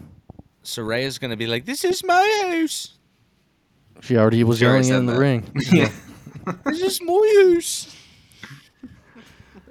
Soraya's 0.63 1.19
gonna 1.19 1.37
be 1.37 1.45
like, 1.47 1.65
"This 1.65 1.83
is 1.83 2.03
my 2.03 2.41
house. 2.59 2.97
She 4.01 4.17
already 4.17 4.43
was 4.43 4.59
She 4.59 4.65
yelling 4.65 4.79
in 4.79 4.83
said 4.85 5.05
the 5.07 5.11
that. 5.13 5.19
ring. 5.19 5.51
yeah, 5.71 5.91
This 6.65 6.81
is 6.81 7.01
my 7.01 7.51
house." 7.53 7.95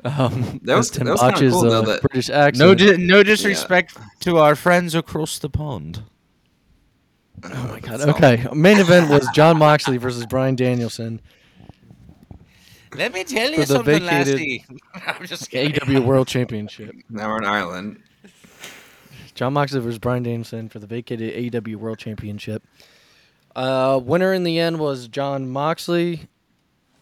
Um, 0.05 0.61
That 0.65 0.77
was- 0.77 0.91
Tim 0.91 1.07
that 1.07 1.13
was 1.13 1.21
kinda 1.21 1.35
Botch's, 1.35 1.53
cool, 1.53 1.63
though, 1.63 1.79
uh, 1.83 1.85
that- 1.87 2.03
British 2.03 2.31
accent. 2.31 2.59
No, 2.59 2.75
di- 2.75 2.97
no 2.97 3.23
disrespect 3.23 3.97
to 4.21 4.39
our 4.39 4.55
friends 4.55 4.95
across 4.95 5.39
the 5.39 5.49
pond. 5.51 6.03
oh 7.45 7.49
my 7.69 7.81
god. 7.81 8.01
That's 8.01 8.05
all. 8.05 8.11
Okay, 8.11 8.47
main 8.55 8.79
event 8.79 9.11
was 9.11 9.27
Jon 9.35 9.59
Moxley 9.59 9.97
versus 9.97 10.25
Bryan 10.27 10.57
Danielson, 10.57 11.21
Let 12.97 13.13
me 13.13 13.23
tell 13.25 13.51
you 13.51 13.65
something, 13.67 14.01
vacated 14.03 14.35
lassie. 14.35 14.65
I'm 15.07 15.27
just 15.27 15.51
kidding. 15.51 15.73
AEW 15.75 16.05
World 16.05 16.27
Championship. 16.27 16.95
Now 17.11 17.29
we're 17.29 17.39
in 17.39 17.45
Ireland. 17.45 18.01
Jon 19.35 19.53
Moxley 19.53 19.81
versus 19.81 19.99
Bryan 19.99 20.23
Danielson 20.25 20.69
for 20.69 20.79
the 20.81 20.87
vacated 20.87 21.33
AEW 21.53 21.77
World 21.77 21.99
Championship. 21.99 22.65
Uh, 23.55 24.01
winner 24.03 24.33
in 24.33 24.43
the 24.43 24.59
end 24.59 24.79
was 24.79 25.07
Jon 25.07 25.49
Moxley. 25.49 26.29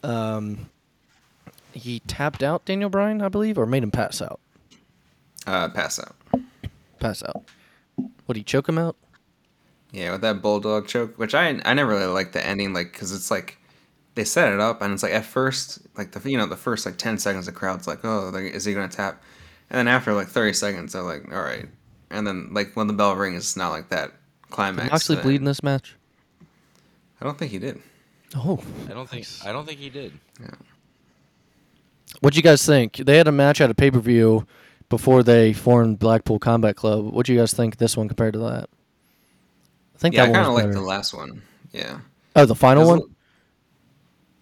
Um, 0.03 0.69
he 1.77 2.01
tapped 2.01 2.43
out 2.43 2.65
Daniel 2.65 2.91
Bryan, 2.91 3.23
I 3.23 3.29
believe, 3.29 3.59
or 3.59 3.67
made 3.67 3.83
him 3.83 3.91
pass 3.91 4.21
out. 4.23 4.41
Uh, 5.47 5.69
pass 5.69 5.99
out. 5.99 6.17
Pass 6.99 7.23
out. 7.23 7.45
Would 8.27 8.37
he 8.37 8.43
choke 8.43 8.69
him 8.69 8.79
out? 8.79 8.97
Yeah, 9.93 10.13
with 10.13 10.21
that 10.23 10.43
bulldog 10.43 10.89
choke, 10.89 11.19
which 11.19 11.35
I 11.35 11.61
I 11.65 11.75
never 11.75 11.93
really 11.93 12.07
liked 12.07 12.33
the 12.33 12.45
ending, 12.45 12.73
like 12.73 12.93
because 12.93 13.13
it's 13.13 13.31
like 13.31 13.59
they 14.15 14.25
set 14.25 14.53
it 14.53 14.61
up 14.61 14.83
and 14.83 14.93
it's 14.93 15.03
like 15.03 15.13
at 15.13 15.25
first, 15.25 15.79
like 15.97 16.13
the 16.13 16.31
you 16.31 16.37
know 16.37 16.47
the 16.47 16.57
first 16.57 16.85
like 16.85 16.99
ten 16.99 17.19
seconds, 17.19 17.47
the 17.47 17.53
crowd's 17.53 17.87
like, 17.87 18.05
oh, 18.05 18.31
like, 18.33 18.45
is 18.45 18.65
he 18.65 18.75
gonna 18.75 18.89
tap? 18.89 19.23
And 19.71 19.79
then 19.79 19.89
after 19.89 20.13
like 20.13 20.29
thirty 20.29 20.53
seconds, 20.53 20.93
they're 20.93 21.03
like, 21.03 21.33
all 21.33 21.43
right. 21.43 21.67
And 22.11 22.27
then 22.27 22.53
like 22.53 22.75
when 22.75 22.89
the 22.89 22.93
bell 22.93 23.15
rings, 23.15 23.39
it's 23.39 23.57
not 23.57 23.71
like 23.71 23.89
that 23.91 24.13
climax. 24.51 24.85
Did 24.85 24.93
Moxley 24.93 25.17
bleed 25.17 25.37
in 25.37 25.45
this 25.45 25.63
match? 25.63 25.97
I 27.21 27.25
don't 27.25 27.39
think 27.39 27.53
he 27.53 27.59
did. 27.59 27.81
Oh, 28.35 28.61
I 28.89 28.93
don't 28.93 29.09
think 29.09 29.27
I 29.45 29.53
don't 29.53 29.67
think 29.67 29.79
he 29.79 29.89
did. 29.89 30.13
What'd 32.21 32.37
you 32.37 32.43
guys 32.43 32.65
think? 32.65 32.97
They 32.97 33.17
had 33.17 33.29
a 33.29 33.33
match 33.33 33.61
at 33.61 33.71
a 33.71 33.75
pay 33.75 33.91
per 33.91 33.99
view 34.01 34.47
before 34.89 35.23
they 35.23 35.53
formed 35.53 35.99
Blackpool 35.99 36.39
Combat 36.39 36.77
Club. 36.77 37.05
What 37.13 37.27
do 37.27 37.33
you 37.33 37.39
guys 37.39 37.53
think 37.53 37.77
this 37.77 37.97
one 37.97 38.09
compared 38.09 38.35
to 38.35 38.39
that? 38.41 38.69
I 39.95 39.99
think 39.99 40.15
Yeah, 40.15 40.25
I 40.25 40.33
kind 40.33 40.47
of 40.47 40.53
like 40.55 40.71
the 40.73 40.81
last 40.81 41.15
one. 41.15 41.43
Yeah. 41.73 41.99
oh, 42.37 42.45
the 42.47 42.55
final 42.55 42.87
one. 42.87 42.99
one 43.01 43.09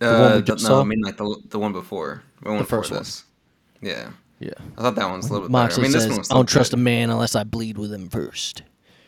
Uh, 0.01 0.33
we 0.37 0.43
just 0.43 0.63
no, 0.65 0.69
saw? 0.69 0.81
I 0.81 0.85
mean 0.85 1.01
like 1.01 1.17
the 1.17 1.37
the 1.49 1.59
one 1.59 1.73
before. 1.73 2.23
The 2.43 2.49
one 2.51 2.59
The 2.59 2.65
before 2.65 2.81
first 2.81 2.91
one. 2.91 3.01
this. 3.01 3.25
Yeah. 3.81 4.11
Yeah. 4.41 4.51
I 4.77 4.83
thought 4.83 4.97
that 4.97 5.05
one 5.09 5.17
was 5.19 5.31
a 5.31 5.33
little 5.33 5.49
bit 5.49 5.53
Moxley 5.53 5.83
better. 5.85 5.87
I 5.87 5.89
mean, 5.89 5.93
this 5.93 6.03
says, 6.03 6.11
one 6.11 6.19
was 6.19 6.31
"I 6.31 6.35
don't 6.35 6.49
still 6.49 6.59
trust 6.59 6.75
a 6.75 6.77
man 6.77 7.11
unless 7.11 7.35
I 7.35 7.45
bleed 7.45 7.79
with 7.79 7.93
him 7.93 8.09
first. 8.09 8.63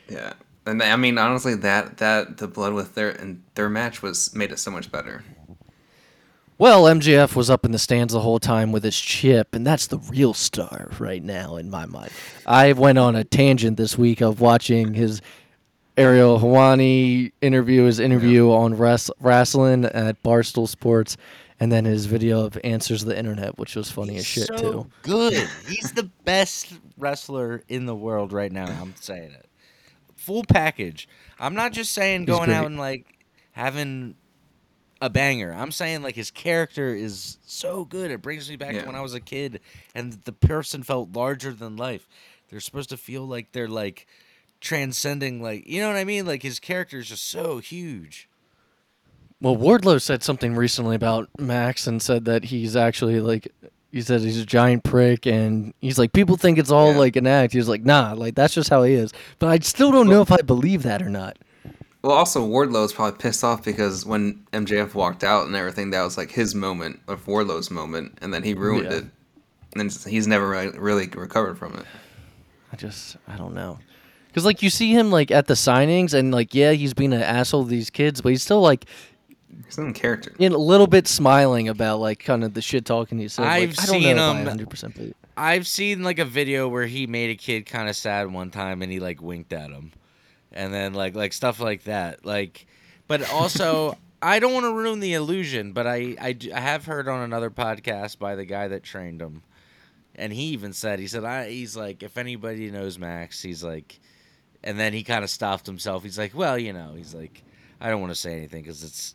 Yeah, 0.09 0.35
and 0.65 0.81
I 0.83 0.95
mean 0.97 1.19
honestly, 1.19 1.57
that 1.57 1.97
that 1.99 2.37
the 2.39 2.47
blood 2.47 2.73
with 2.73 2.95
their 2.95 3.11
and 3.11 3.43
their 3.57 3.69
match 3.69 4.03
was 4.03 4.33
made 4.35 4.53
it 4.53 4.59
so 4.61 4.71
much 4.71 4.91
better. 4.93 5.25
Well, 6.59 6.85
MJF 6.85 7.37
was 7.37 7.51
up 7.51 7.67
in 7.67 7.73
the 7.73 7.79
stands 7.79 8.15
the 8.15 8.21
whole 8.21 8.39
time 8.39 8.73
with 8.73 8.83
his 8.83 8.99
chip, 8.99 9.55
and 9.55 9.67
that's 9.67 9.89
the 9.89 9.99
real 9.99 10.33
star 10.33 10.91
right 10.99 11.23
now 11.23 11.57
in 11.57 11.69
my 11.69 11.85
mind. 11.85 12.11
I 12.47 12.73
went 12.73 12.97
on 12.97 13.15
a 13.15 13.25
tangent 13.25 13.77
this 13.77 13.99
week 13.99 14.23
of 14.23 14.41
watching 14.41 14.95
his 14.95 15.21
Ariel 15.99 16.41
Helwani 16.41 17.33
interview, 17.43 17.85
his 17.85 18.01
interview 18.01 18.51
on 18.51 18.77
res- 18.77 19.11
wrestling 19.21 19.85
at 19.85 20.23
Barstool 20.23 20.67
Sports, 20.67 21.19
and 21.61 21.71
then 21.71 21.85
his 21.85 22.07
video 22.07 22.47
of 22.47 22.59
Answers 22.65 23.05
the 23.05 23.19
Internet, 23.19 23.59
which 23.59 23.77
was 23.77 23.91
funny 23.91 24.17
as 24.17 24.25
shit 24.25 24.47
so 24.47 24.57
too. 24.57 24.91
good. 25.03 25.35
He's 25.69 25.93
the 25.93 26.11
best 26.25 26.73
wrestler 26.97 27.63
in 27.69 27.85
the 27.85 27.95
world 27.95 28.33
right 28.33 28.53
now. 28.53 28.65
I'm 28.67 28.95
saying 28.99 29.33
it. 29.33 29.47
Full 30.17 30.45
package. 30.45 31.07
I'm 31.39 31.55
not 31.55 31.73
just 31.73 31.93
saying 31.93 32.23
He's 32.23 32.31
going 32.31 32.51
out 32.51 32.65
and 32.67 32.79
like 32.79 33.07
having 33.53 34.17
a 35.01 35.11
banger. 35.11 35.53
I'm 35.53 35.73
saying 35.73 36.03
like 36.03 36.15
his 36.15 36.31
character 36.31 36.95
is 36.95 37.39
so 37.47 37.85
good. 37.85 38.11
It 38.11 38.23
brings 38.23 38.49
me 38.49 38.57
back 38.57 38.75
Yeah. 38.75 38.81
to 38.83 38.87
when 38.87 38.97
I 38.97 39.01
was 39.03 39.15
a 39.15 39.21
kid 39.21 39.61
and 39.95 40.15
the 40.25 40.33
person 40.33 40.83
felt 40.83 41.15
larger 41.15 41.53
than 41.53 41.77
life. 41.77 42.09
They're 42.49 42.61
supposed 42.61 42.91
to 42.91 42.97
feel 42.97 43.27
like 43.27 43.53
they're 43.53 43.69
like 43.69 44.07
transcending 44.61 45.43
like 45.43 45.67
you 45.67 45.81
know 45.81 45.89
what 45.89 45.97
I 45.97 46.05
mean? 46.05 46.25
Like 46.27 46.43
his 46.43 46.59
character 46.59 46.99
is 46.99 47.09
just 47.09 47.27
so 47.29 47.59
huge. 47.59 48.29
Well, 49.41 49.57
Wardlow 49.57 50.01
said 50.01 50.23
something 50.23 50.55
recently 50.55 50.97
about 50.97 51.29
Max 51.39 51.87
and 51.87 52.01
said 52.01 52.25
that 52.25 52.45
he's 52.45 52.75
actually 52.75 53.21
like 53.21 53.53
he 53.93 54.01
said 54.01 54.23
he's 54.23 54.41
a 54.41 54.47
giant 54.47 54.83
prick 54.83 55.27
and 55.27 55.75
he's 55.81 55.99
like 55.99 56.13
people 56.15 56.37
think 56.37 56.59
it's 56.59 56.71
all 56.71 56.93
Yeah. 56.93 56.99
like 56.99 57.17
an 57.17 57.27
act. 57.27 57.53
He's 57.53 57.69
like, 57.69 57.85
nah, 57.85 58.15
like 58.17 58.35
that's 58.35 58.55
just 58.55 58.71
how 58.71 58.83
he 58.83 58.95
is. 58.95 59.13
But 59.39 59.49
I 59.49 59.59
still 59.59 59.93
don't 59.93 60.09
know 60.09 60.23
if 60.23 60.33
I 60.33 60.41
believe 60.41 60.83
that 60.85 61.03
or 61.03 61.11
not. 61.11 61.37
Well, 62.03 62.13
also 62.13 62.45
Wardlow's 62.47 62.93
probably 62.93 63.19
pissed 63.19 63.43
off 63.43 63.65
because 63.65 64.07
when 64.07 64.45
MJF 64.53 64.95
walked 64.95 65.25
out 65.25 65.47
and 65.47 65.57
everything, 65.57 65.91
that 65.91 66.03
was 66.03 66.17
like 66.17 66.31
his 66.31 66.55
moment 66.55 67.01
of 67.09 67.27
Wardlow's 67.27 67.71
moment, 67.71 68.19
and 68.23 68.33
then 68.33 68.43
he 68.45 68.55
ruined 68.55 68.85
Yeah. 68.91 68.99
it, 68.99 69.05
and 69.75 69.93
he's 70.09 70.27
never 70.27 70.49
really, 70.49 70.79
really 70.79 71.07
recovered 71.09 71.59
from 71.59 71.75
it. 71.75 71.85
I 72.73 72.77
just 72.77 73.17
I 73.27 73.37
don't 73.37 73.55
know. 73.55 73.79
Cuz 74.35 74.45
like 74.45 74.63
you 74.63 74.71
see 74.71 74.93
him 74.93 75.11
like 75.11 75.31
at 75.31 75.47
the 75.47 75.55
signings 75.55 76.13
and 76.15 76.31
like 76.33 76.55
yeah, 76.55 76.73
he's 76.73 76.95
being 76.95 77.13
an 77.13 77.23
asshole 77.23 77.65
to 77.65 77.71
these 77.71 77.91
kids, 77.91 78.21
but 78.21 78.29
he's 78.31 78.43
still 78.43 78.61
like 78.61 78.85
He's 79.65 79.79
in 79.79 79.93
character. 79.95 80.33
in 80.39 80.53
a 80.53 80.59
little 80.59 80.87
bit 80.87 81.09
smiling 81.09 81.69
about 81.69 81.99
like 81.99 82.21
kind 82.21 82.45
of 82.45 82.55
the 82.55 82.61
shit 82.63 82.85
talking 82.85 83.19
he 83.19 83.27
said. 83.29 83.47
I've 83.47 83.71
I 83.79 83.87
don't 83.87 84.03
seen 84.03 84.17
know 84.17 84.35
him- 84.35 84.47
if 84.47 84.69
100% 84.69 85.15
I've 85.39 85.67
seen 85.67 86.03
like 86.03 86.19
a 86.19 86.25
video 86.25 86.69
where 86.69 86.87
he 86.87 87.07
made 87.07 87.31
a 87.31 87.35
kid 87.35 87.67
kind 87.67 87.89
of 87.89 87.97
sad 87.97 88.33
one 88.33 88.51
time 88.51 88.81
and 88.83 88.93
he 88.93 89.01
like 89.01 89.21
winked 89.21 89.53
at 89.53 89.71
him. 89.71 89.93
And 90.57 90.73
then 90.73 90.95
like 90.95 91.15
like 91.15 91.33
stuff 91.33 91.61
like 91.61 91.85
that. 91.85 92.25
Like 92.25 92.67
but 93.07 93.31
also 93.31 93.97
I 94.23 94.39
don't 94.39 94.55
want 94.55 94.65
to 94.65 94.73
ruin 94.73 95.01
the 95.01 95.15
illusion, 95.15 95.73
but 95.73 95.87
I, 95.87 96.17
I, 96.21 96.37
I 96.55 96.61
have 96.61 96.87
heard 96.87 97.07
on 97.07 97.23
another 97.23 97.51
podcast 97.51 98.19
by 98.19 98.35
the 98.35 98.47
guy 98.47 98.67
that 98.69 98.83
trained 98.83 99.21
him. 99.21 99.43
And 100.15 100.33
he 100.33 100.45
even 100.45 100.73
said 100.73 100.99
he 100.99 101.07
said 101.07 101.25
I 101.25 101.51
he's 101.51 101.77
like 101.77 102.03
if 102.03 102.17
anybody 102.17 102.71
knows 102.71 102.99
Max, 102.99 103.43
he's 103.43 103.63
like 103.63 104.01
and 104.65 104.81
then 104.81 104.93
he 104.93 105.03
kind 105.05 105.23
of 105.23 105.31
stopped 105.31 105.67
himself. 105.67 106.03
He's 106.03 106.19
like, 106.19 106.35
"Well, 106.35 106.59
you 106.59 106.73
know, 106.73 106.95
he's 106.97 107.15
like 107.15 107.43
I 107.81 107.91
don't 107.91 108.01
want 108.01 108.13
to 108.13 108.19
say 108.19 108.33
anything 108.33 108.65
cuz 108.65 108.83
it's 108.83 109.15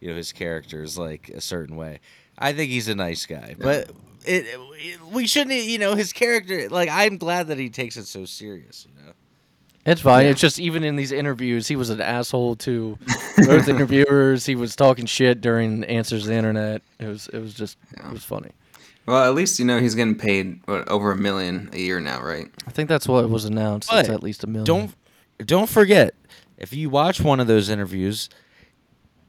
you 0.00 0.08
know 0.10 0.16
his 0.16 0.32
character 0.32 0.82
is 0.82 0.98
like 0.98 1.28
a 1.28 1.40
certain 1.40 1.76
way. 1.76 2.00
I 2.36 2.52
think 2.52 2.72
he's 2.72 2.88
a 2.88 2.94
nice 2.96 3.24
guy, 3.24 3.54
but 3.58 3.90
it, 4.26 4.46
it 4.46 5.00
we 5.12 5.28
shouldn't 5.28 5.62
you 5.62 5.78
know 5.78 5.94
his 5.94 6.12
character 6.12 6.68
like 6.68 6.88
I'm 6.90 7.18
glad 7.18 7.46
that 7.48 7.58
he 7.58 7.70
takes 7.70 7.96
it 7.96 8.06
so 8.06 8.24
serious, 8.24 8.86
you 8.88 9.04
know. 9.04 9.12
It's 9.84 10.00
fine. 10.00 10.24
Yeah. 10.24 10.30
It's 10.30 10.40
just 10.40 10.60
even 10.60 10.84
in 10.84 10.96
these 10.96 11.10
interviews, 11.10 11.66
he 11.66 11.74
was 11.76 11.90
an 11.90 12.00
asshole 12.00 12.56
to 12.56 12.96
both 13.46 13.68
interviewers. 13.68 14.46
He 14.46 14.54
was 14.54 14.76
talking 14.76 15.06
shit 15.06 15.40
during 15.40 15.82
answers 15.84 16.22
to 16.22 16.28
the 16.28 16.34
internet. 16.34 16.82
It 17.00 17.06
was 17.06 17.28
it 17.28 17.38
was 17.40 17.54
just 17.54 17.78
Yeah. 17.96 18.08
it 18.08 18.12
was 18.12 18.24
funny. 18.24 18.50
Well, 19.06 19.24
at 19.24 19.34
least 19.34 19.58
you 19.58 19.64
know 19.64 19.80
he's 19.80 19.96
getting 19.96 20.14
paid 20.14 20.60
what, 20.66 20.88
over 20.88 21.10
a 21.10 21.16
million 21.16 21.70
a 21.72 21.78
year 21.78 21.98
now, 21.98 22.22
right? 22.22 22.48
I 22.66 22.70
think 22.70 22.88
that's 22.88 23.08
what 23.08 23.28
was 23.28 23.44
announced. 23.44 23.90
it's 23.92 24.08
at 24.08 24.22
least 24.22 24.44
a 24.44 24.46
million. 24.46 24.64
Don't 24.66 24.94
don't 25.44 25.68
forget 25.68 26.14
if 26.56 26.72
you 26.72 26.88
watch 26.88 27.20
one 27.20 27.40
of 27.40 27.48
those 27.48 27.68
interviews, 27.68 28.28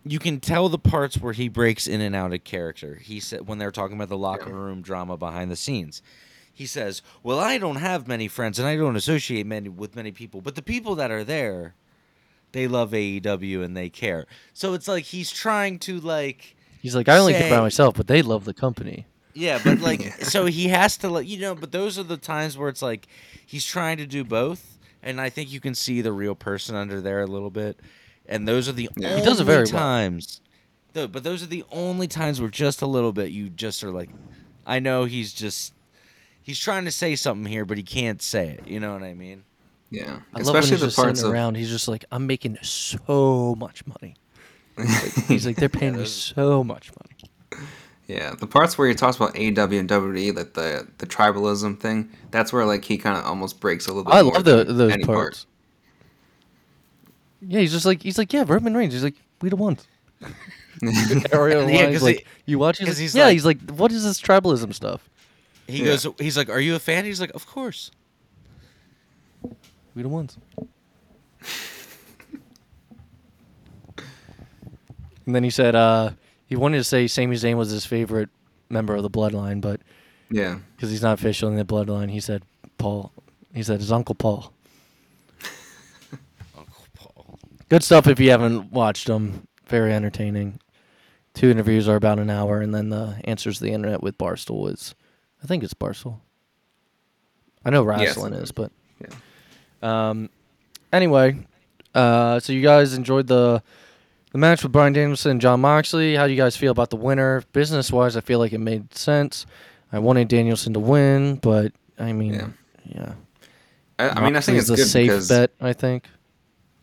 you 0.05 0.19
can 0.19 0.39
tell 0.39 0.69
the 0.69 0.77
parts 0.77 1.17
where 1.17 1.33
he 1.33 1.49
breaks 1.49 1.87
in 1.87 1.99
and 2.01 2.15
out 2.15 2.31
of 2.33 2.43
character. 2.43 2.95
He 3.01 3.19
said 3.19 3.47
when 3.47 3.57
they're 3.57 3.71
talking 3.71 3.95
about 3.95 4.09
the 4.09 4.17
locker 4.17 4.53
room 4.53 4.81
drama 4.83 5.17
behind 5.17 5.49
the 5.49 5.55
scenes. 5.55 6.03
He 6.53 6.65
says, 6.67 7.01
"Well, 7.23 7.39
I 7.39 7.57
don't 7.57 7.77
have 7.77 8.07
many 8.07 8.27
friends 8.27 8.59
and 8.59 8.67
I 8.67 8.75
don't 8.75 8.95
associate 8.95 9.45
many 9.45 9.69
with 9.69 9.95
many 9.95 10.11
people, 10.11 10.39
but 10.41 10.55
the 10.55 10.61
people 10.61 10.95
that 10.95 11.09
are 11.11 11.23
there, 11.23 11.73
they 12.51 12.67
love 12.67 12.91
AEW 12.91 13.63
and 13.63 13.75
they 13.75 13.89
care." 13.89 14.27
So 14.53 14.73
it's 14.73 14.87
like 14.87 15.05
he's 15.05 15.31
trying 15.31 15.79
to 15.79 15.99
like 15.99 16.55
He's 16.81 16.95
like, 16.95 17.07
I 17.09 17.17
only 17.17 17.33
care 17.33 17.43
say- 17.43 17.47
about 17.49 17.63
myself, 17.63 17.95
but 17.95 18.07
they 18.07 18.21
love 18.21 18.45
the 18.45 18.53
company. 18.53 19.05
Yeah, 19.33 19.59
but 19.63 19.79
like, 19.79 20.01
so 20.23 20.45
he 20.45 20.67
has 20.67 20.95
to 20.97 21.09
like, 21.09 21.27
you 21.27 21.39
know, 21.39 21.55
but 21.55 21.71
those 21.71 21.97
are 21.97 22.03
the 22.03 22.17
times 22.17 22.55
where 22.57 22.69
it's 22.69 22.81
like 22.83 23.07
he's 23.45 23.65
trying 23.65 23.97
to 23.97 24.05
do 24.05 24.23
both, 24.23 24.77
and 25.01 25.19
I 25.19 25.29
think 25.29 25.51
you 25.51 25.59
can 25.59 25.73
see 25.73 26.01
the 26.01 26.11
real 26.13 26.35
person 26.35 26.75
under 26.75 27.01
there 27.01 27.21
a 27.21 27.25
little 27.27 27.49
bit, 27.49 27.79
and 28.27 28.47
those 28.47 28.69
are 28.69 28.73
the 28.73 28.89
Yeah. 28.95 29.07
only 29.09 29.21
He 29.21 29.25
does 29.25 29.39
it 29.39 29.45
very 29.45 29.63
well. 29.63 29.71
times. 29.71 30.39
Though, 30.91 31.07
but 31.07 31.23
those 31.23 31.41
are 31.41 31.47
the 31.47 31.63
only 31.71 32.07
times 32.07 32.39
where 32.39 32.51
just 32.51 32.83
a 32.83 32.85
little 32.85 33.11
bit 33.11 33.31
you 33.31 33.49
just 33.49 33.83
are 33.83 33.89
like, 33.91 34.11
I 34.67 34.77
know 34.77 35.05
he's 35.05 35.33
just 35.33 35.73
he's 36.43 36.59
trying 36.59 36.85
to 36.85 36.91
say 36.91 37.15
something 37.15 37.51
here, 37.51 37.65
but 37.65 37.77
he 37.77 37.83
can't 37.83 38.21
say 38.21 38.49
it. 38.49 38.67
You 38.67 38.79
know 38.79 38.93
what 38.93 39.03
I 39.03 39.13
mean? 39.13 39.43
Yeah, 39.89 40.03
I 40.03 40.07
love 40.09 40.21
when 40.33 40.41
especially 40.41 40.69
he's 40.71 40.79
the 40.81 40.85
just 40.87 40.95
parts 40.95 41.19
sitting 41.19 41.29
of 41.29 41.33
around. 41.33 41.55
He's 41.55 41.69
just 41.69 41.87
like, 41.87 42.05
I'm 42.11 42.25
making 42.27 42.57
so 42.63 43.55
much 43.59 43.83
money. 43.85 44.15
He's 45.27 45.45
like, 45.45 45.55
they're 45.57 45.69
paying 45.81 45.95
me 45.97 46.05
so 46.05 46.63
much 46.63 46.91
money. 46.99 47.65
yeah, 48.07 48.33
the 48.33 48.47
parts 48.47 48.75
where 48.77 48.87
he 48.87 48.95
talks 48.95 49.17
about 49.17 49.35
AW 49.37 49.39
and 49.41 49.55
WWE, 49.89 50.35
like 50.35 50.53
the 50.53 50.87
the 50.97 51.05
tribalism 51.05 51.79
thing. 51.79 52.09
That's 52.31 52.51
where 52.51 52.65
like 52.65 52.83
he 52.83 52.97
kind 52.97 53.17
of 53.17 53.25
almost 53.25 53.59
breaks 53.59 53.85
a 53.87 53.89
little 53.93 54.03
bit. 54.05 54.13
I 54.15 54.23
more 54.23 54.33
love 54.33 54.45
the, 54.45 54.63
than 54.63 54.77
those 54.77 54.93
any 54.93 55.03
part. 55.05 55.15
parts. 55.17 55.45
Yeah, 57.45 57.59
he's 57.59 57.71
just 57.71 57.85
like 57.85 58.01
he's 58.01 58.17
like, 58.17 58.33
yeah, 58.33 58.45
Roman 58.47 58.73
Reigns. 58.75 58.93
He's 58.93 59.03
like, 59.03 59.15
we 59.41 59.49
the 59.49 59.55
ones. 59.55 59.85
Ariel 61.31 61.69
Yeah, 61.69 61.83
Wines, 61.85 61.93
'cause 61.97 62.03
like 62.03 62.17
he- 62.45 62.51
you 62.51 62.57
watch. 62.59 62.79
He's 62.79 62.87
'cause 62.87 62.95
like, 62.97 63.01
he's 63.01 63.15
yeah, 63.15 63.25
like- 63.25 63.33
he's 63.33 63.45
like, 63.45 63.69
what 63.71 63.91
is 63.91 64.03
this 64.03 64.19
tribalism 64.19 64.73
stuff? 64.73 65.07
He 65.67 65.79
Yeah. 65.79 65.85
goes, 65.85 66.07
he's 66.19 66.35
like, 66.37 66.49
"Are 66.49 66.59
you 66.59 66.75
a 66.75 66.79
fan?" 66.79 67.05
He's 67.05 67.21
like, 67.21 67.31
"Of 67.33 67.45
course." 67.47 67.89
We 69.95 70.01
the 70.01 70.09
ones. 70.09 70.37
and 75.25 75.35
then 75.35 75.43
he 75.43 75.49
said 75.49 75.75
uh, 75.75 76.11
he 76.47 76.55
wanted 76.55 76.77
to 76.77 76.83
say 76.83 77.07
Sami 77.07 77.35
Zayn 77.35 77.55
was 77.57 77.69
his 77.69 77.85
favorite 77.85 78.29
member 78.69 78.95
of 78.95 79.03
the 79.03 79.09
Bloodline, 79.09 79.61
but 79.61 79.81
Yeah, 80.29 80.59
because 80.75 80.89
he's 80.89 81.01
not 81.01 81.13
official 81.19 81.49
in 81.49 81.55
the 81.55 81.65
Bloodline, 81.65 82.09
he 82.11 82.19
said 82.19 82.43
Paul. 82.77 83.11
He 83.53 83.63
said 83.63 83.79
his 83.79 83.91
uncle 83.91 84.15
Paul. 84.15 84.51
Uncle 86.57 86.85
Paul. 86.95 87.39
Good 87.69 87.83
stuff 87.83 88.07
if 88.07 88.19
you 88.19 88.31
haven't 88.31 88.71
watched 88.71 89.07
them. 89.07 89.47
Very 89.67 89.93
entertaining. 89.93 90.59
Two 91.35 91.49
interviews 91.49 91.87
are 91.87 91.95
about 91.95 92.19
an 92.19 92.29
hour, 92.29 92.59
and 92.61 92.73
then 92.75 92.89
the 92.89 93.15
answers 93.23 93.57
to 93.59 93.63
the 93.63 93.71
internet 93.71 94.03
with 94.03 94.17
Barstool 94.17 94.71
is, 94.71 94.93
I 95.43 95.47
think 95.47 95.63
it's 95.63 95.73
Barstool. 95.73 96.19
I 97.65 97.69
know 97.69 97.83
Yes. 97.89 97.99
wrestling 98.17 98.33
is, 98.33 98.51
but 98.51 98.71
yeah. 99.01 100.09
um, 100.09 100.29
anyway, 100.91 101.45
uh, 101.93 102.39
so 102.39 102.53
you 102.53 102.61
guys 102.61 102.93
enjoyed 102.93 103.27
the 103.27 103.61
the 104.31 104.37
match 104.39 104.63
with 104.63 104.71
Bryan 104.71 104.93
Danielson 104.93 105.31
and 105.31 105.41
Jon 105.41 105.61
Moxley. 105.61 106.15
How 106.15 106.25
do 106.25 106.33
you 106.33 106.37
guys 106.37 106.57
feel 106.57 106.71
about 106.71 106.89
the 106.89 106.95
winner? 106.95 107.43
Business 107.53 107.91
wise, 107.91 108.17
I 108.17 108.21
feel 108.21 108.39
like 108.39 108.51
it 108.51 108.57
made 108.59 108.93
sense. 108.95 109.45
I 109.91 109.99
wanted 109.99 110.27
Danielson 110.27 110.73
to 110.73 110.79
win, 110.79 111.35
but 111.35 111.71
I 111.99 112.13
mean, 112.13 112.33
Yeah. 112.33 112.47
yeah. 112.85 113.13
I, 113.99 114.09
I 114.09 114.25
mean, 114.25 114.35
I 114.35 114.39
think 114.41 114.57
it's 114.57 114.69
a 114.69 114.77
safe 114.77 115.07
because 115.09 115.29
bet. 115.29 115.51
I 115.61 115.73
think. 115.73 116.05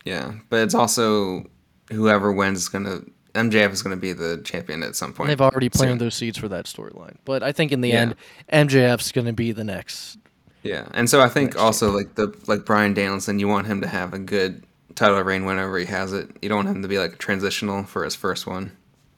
yeah, 0.05 0.31
but 0.49 0.61
it's 0.61 0.73
also 0.73 1.45
whoever 1.91 2.31
wins 2.31 2.59
is 2.59 2.69
gonna 2.69 3.01
MJF 3.33 3.71
is 3.71 3.81
gonna 3.81 3.95
be 3.95 4.13
the 4.13 4.41
champion 4.43 4.83
at 4.83 4.95
some 4.95 5.13
point. 5.13 5.27
They've 5.29 5.39
already 5.41 5.69
planted 5.69 5.99
those 5.99 6.15
seeds 6.15 6.37
for 6.37 6.47
that 6.49 6.65
storyline. 6.65 7.15
But 7.25 7.43
I 7.43 7.51
think 7.51 7.71
in 7.71 7.81
the 7.81 7.89
Yeah. 7.89 8.01
end, 8.01 8.15
MJF's 8.51 9.11
going 9.11 9.27
to 9.27 9.33
be 9.33 9.51
the 9.53 9.63
next. 9.63 10.17
Yeah, 10.63 10.87
and 10.93 11.09
so 11.09 11.21
I 11.21 11.29
think 11.29 11.57
also 11.57 11.91
like 11.91 12.15
the 12.15 12.33
like 12.47 12.65
Bryan 12.65 12.93
Danielson, 12.93 13.39
you 13.39 13.47
want 13.47 13.67
him 13.67 13.81
to 13.81 13.87
have 13.87 14.13
a 14.13 14.19
good 14.19 14.63
title 14.95 15.19
reign 15.23 15.45
whenever 15.45 15.77
he 15.79 15.85
has 15.85 16.13
it. 16.13 16.29
You 16.41 16.49
don't 16.49 16.65
want 16.65 16.67
him 16.75 16.81
to 16.83 16.87
be 16.87 16.99
like 16.99 17.17
transitional 17.17 17.83
for 17.83 18.03
his 18.03 18.15
first 18.15 18.45
one. 18.45 18.71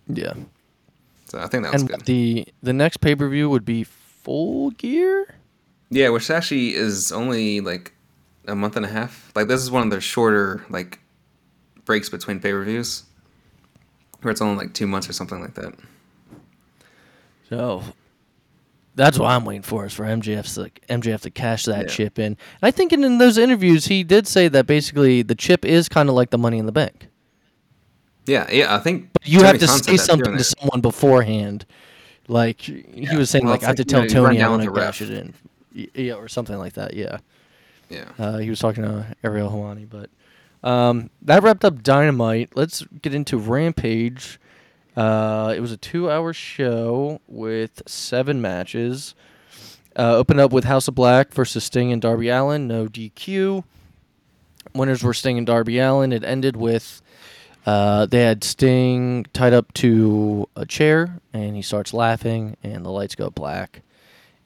Yeah. 0.08 0.34
So 1.26 1.40
I 1.40 1.48
think 1.48 1.64
that 1.64 1.74
was 1.74 1.82
And 1.82 1.90
good. 1.92 2.06
the 2.06 2.48
the 2.62 2.72
next 2.74 2.98
pay 2.98 3.16
per 3.16 3.28
view 3.28 3.50
would 3.50 3.66
be 3.66 3.84
Full 3.84 4.70
Gear. 4.72 5.36
Yeah, 5.90 6.10
which 6.10 6.30
actually 6.30 6.76
is 6.76 7.12
only 7.12 7.60
like 7.60 7.94
a 8.48 8.56
month 8.56 8.78
and 8.78 8.86
a 8.86 8.90
half. 8.90 9.32
Like 9.36 9.48
this 9.48 9.62
is 9.62 9.70
one 9.72 9.84
of 9.84 9.90
their 9.90 10.02
shorter 10.02 10.64
like 10.70 11.00
breaks 11.84 12.08
between 12.10 12.40
pay 12.40 12.52
per 12.52 12.64
views, 12.64 13.04
where 14.24 14.32
it's 14.32 14.42
only 14.42 14.58
like 14.64 14.74
two 14.74 14.88
months 14.88 15.10
or 15.10 15.14
something 15.14 15.40
like 15.42 15.54
that. 15.56 15.74
So 17.50 17.84
that's 18.96 19.18
what 19.20 19.28
I'm 19.30 19.46
waiting 19.46 19.62
for 19.64 19.86
is 19.86 19.94
for 19.94 20.04
MJF 20.06 20.54
to 20.56 20.70
MJF 20.94 21.22
to 21.22 21.30
cash 21.30 21.66
that 21.66 21.84
Yeah. 21.84 21.88
chip 21.88 22.20
in. 22.20 22.26
And 22.26 22.38
I 22.62 22.72
think 22.72 22.94
in, 22.94 23.04
in 23.04 23.18
those 23.18 23.38
interviews 23.38 23.86
he 23.86 24.04
did 24.04 24.28
say 24.28 24.48
that 24.48 24.66
basically 24.68 25.22
the 25.22 25.36
chip 25.36 25.66
is 25.66 25.90
kind 25.90 26.10
of 26.10 26.16
like 26.16 26.30
the 26.30 26.38
money 26.38 26.58
in 26.58 26.66
the 26.66 26.72
bank. 26.72 27.08
Yeah, 28.26 28.50
yeah, 28.50 28.74
I 28.76 28.80
think 28.80 29.10
But 29.14 29.28
You 29.28 29.40
Tony 29.40 29.48
have 29.48 29.60
to 29.60 29.68
Khan 29.68 29.84
say 29.84 29.98
something 29.98 30.38
to 30.38 30.44
someone 30.44 30.80
beforehand. 30.82 31.66
Like 32.30 32.62
he 32.62 33.18
was 33.18 33.30
saying, 33.30 33.44
Well, 33.46 33.54
like 33.56 33.64
I 33.64 33.68
have 33.68 33.76
to 33.76 33.84
tell 33.86 34.04
you 34.04 34.08
know, 34.10 34.24
Tony 34.26 34.42
I 34.42 34.48
want 34.50 34.64
to 34.64 34.72
cash 34.72 35.02
it 35.02 35.10
in, 35.10 35.34
yeah, 35.94 36.14
or 36.14 36.30
something 36.30 36.58
like 36.58 36.74
that. 36.74 36.94
Yeah. 36.94 37.18
Yeah. 37.90 38.06
Uh, 38.18 38.38
he 38.38 38.50
was 38.50 38.60
talking 38.60 38.84
to 38.84 39.06
Ariel 39.24 39.50
Helwani, 39.52 39.88
but 39.90 40.10
um, 40.64 41.10
that 41.22 41.44
wrapped 41.44 41.66
up 41.66 41.84
Dynamite. 41.84 42.52
Let's 42.56 42.84
get 43.02 43.14
into 43.14 43.38
Rampage. 43.38 44.40
Uh, 44.96 45.54
it 45.56 45.60
was 45.60 45.72
a 45.72 45.78
two-hour 45.78 46.34
show 46.34 47.20
with 47.28 47.82
seven 47.88 48.42
matches. 48.42 49.16
Uh, 49.96 50.16
opened 50.16 50.40
up 50.40 50.52
with 50.52 50.64
House 50.64 50.88
of 50.88 50.96
Black 50.96 51.34
versus 51.34 51.64
Sting 51.64 51.92
and 51.92 52.02
Darby 52.02 52.30
Allin. 52.30 52.68
No 52.68 52.88
DQ. 52.88 53.64
Winners 54.74 55.04
were 55.04 55.14
Sting 55.14 55.38
and 55.38 55.46
Darby 55.46 55.80
Allin. 55.80 56.12
It 56.12 56.24
ended 56.24 56.56
with 56.56 57.02
uh, 57.66 58.06
they 58.06 58.22
had 58.22 58.44
Sting 58.44 59.26
tied 59.34 59.54
up 59.54 59.74
to 59.76 60.50
a 60.56 60.66
chair, 60.66 61.20
and 61.32 61.56
he 61.56 61.62
starts 61.62 61.94
laughing, 61.94 62.58
and 62.64 62.86
the 62.86 62.90
lights 62.90 63.16
go 63.16 63.30
black. 63.30 63.82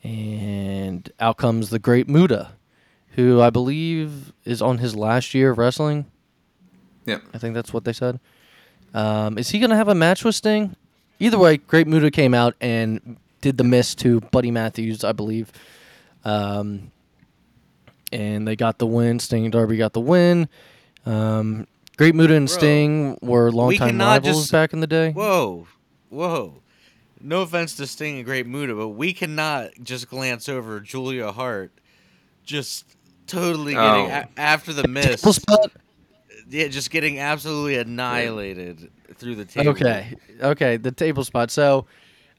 And 0.04 1.10
out 1.20 1.38
comes 1.38 1.70
the 1.70 1.80
Great 1.80 2.08
Muta, 2.08 2.52
who 3.18 3.42
I 3.42 3.50
believe 3.50 4.32
is 4.46 4.62
on 4.62 4.78
his 4.78 4.96
last 4.96 5.34
year 5.34 5.50
of 5.52 5.58
wrestling. 5.58 6.06
Yeah. 7.06 7.18
I 7.34 7.40
think 7.40 7.56
that's 7.56 7.74
what 7.74 7.84
they 7.84 7.92
said. 7.94 8.20
Um, 8.94 9.38
is 9.38 9.50
he 9.50 9.60
going 9.60 9.72
to 9.72 9.76
have 9.76 9.88
a 9.88 9.96
match 9.96 10.24
with 10.24 10.36
Sting? 10.36 10.76
Either 11.20 11.38
way, 11.40 11.58
Great 11.58 11.88
Muta 11.88 12.12
came 12.12 12.34
out 12.36 12.56
and 12.62 13.18
did 13.42 13.58
the 13.58 13.64
mist 13.64 13.98
to 14.00 14.22
Buddy 14.22 14.52
Matthews, 14.52 15.04
I 15.04 15.14
believe. 15.14 15.52
Um, 16.24 16.92
and 18.12 18.48
they 18.48 18.56
got 18.56 18.78
the 18.78 18.86
win. 18.86 19.20
Sting 19.20 19.46
and 19.46 19.52
Darby 19.52 19.78
got 19.78 19.94
the 19.94 20.00
win. 20.00 20.48
Um, 21.06 21.66
Great 21.98 22.14
Muta 22.14 22.36
and 22.36 22.48
Bro, 22.48 22.56
Sting 22.58 23.18
were 23.24 23.52
longtime 23.52 23.90
cannot 23.90 24.24
rivals 24.24 24.44
just- 24.44 24.52
back 24.52 24.74
in 24.74 24.80
the 24.80 24.88
day. 24.88 25.12
Whoa, 25.12 25.68
whoa. 26.10 26.62
No 27.20 27.42
offense 27.42 27.76
to 27.78 27.88
Sting 27.88 28.18
and 28.18 28.26
Great 28.26 28.46
Muta, 28.46 28.76
but 28.76 28.90
we 28.90 29.12
cannot 29.12 29.72
just 29.82 30.08
glance 30.08 30.48
over 30.48 30.80
Julia 30.80 31.32
Hart 31.32 31.72
just 32.44 32.97
totally 33.28 33.74
getting 33.74 34.12
Oh. 34.12 34.24
a- 34.24 34.28
after 34.40 34.74
the 34.74 34.88
mist. 34.88 35.24
Table 35.24 35.34
spot? 35.34 35.72
Yeah, 36.50 36.68
just 36.70 36.92
getting 36.92 37.20
absolutely 37.20 37.78
annihilated 37.78 38.90
through 39.16 39.36
the 39.36 39.46
table. 39.46 39.72
Okay, 39.72 40.16
okay, 40.42 40.78
the 40.78 40.92
table 40.92 41.24
spot. 41.24 41.52
So, 41.52 41.86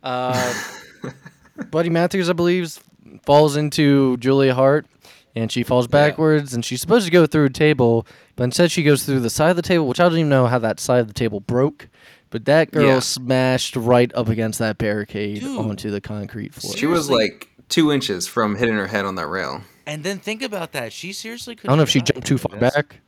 uh, 0.03 0.55
Buddy 1.71 1.91
Matthews, 1.91 2.31
I 2.31 2.33
believe, 2.33 2.79
falls 3.27 3.57
into 3.57 4.17
Julia 4.19 4.55
Hart, 4.55 4.87
and 5.35 5.51
she 5.53 5.63
falls 5.63 5.87
backwards, 5.87 6.55
and 6.55 6.65
she's 6.65 6.81
supposed 6.81 7.05
to 7.07 7.13
go 7.13 7.27
through 7.27 7.47
a 7.47 7.51
table, 7.51 8.07
but 8.37 8.45
instead 8.45 8.71
she 8.71 8.83
goes 8.83 9.05
through 9.05 9.21
the 9.21 9.31
side 9.31 9.51
of 9.51 9.57
the 9.57 9.63
table, 9.63 9.87
which 9.87 10.01
I 10.01 10.05
don't 10.09 10.19
even 10.19 10.29
know 10.29 10.47
how 10.47 10.59
that 10.61 10.81
side 10.81 11.01
of 11.01 11.09
the 11.09 11.15
table 11.15 11.41
broke. 11.41 11.89
But 12.31 12.45
that 12.45 12.71
girl 12.71 12.87
Yeah. 12.87 13.01
smashed 13.01 13.75
right 13.75 14.13
up 14.15 14.29
against 14.29 14.59
that 14.59 14.77
barricade 14.79 15.41
Dude. 15.41 15.59
onto 15.59 15.91
the 15.91 16.01
concrete 16.01 16.53
floor. 16.55 16.77
She 16.77 16.87
was 16.87 17.09
like 17.09 17.49
two 17.71 17.91
inches 17.91 18.27
from 18.27 18.57
hitting 18.57 18.75
her 18.75 18.87
head 18.87 19.07
on 19.07 19.15
that 19.15 19.27
rail. 19.29 19.63
And 19.89 20.05
then 20.05 20.19
think 20.19 20.43
about 20.43 20.73
that. 20.73 20.93
She 20.93 21.13
seriously 21.13 21.57
could. 21.57 21.67
I 21.67 21.71
don't 21.73 21.79
know 21.79 21.83
if 21.83 21.89
she 21.91 22.01
jumped 22.01 22.27
too 22.27 22.39
far 22.39 22.57
back. 22.59 23.01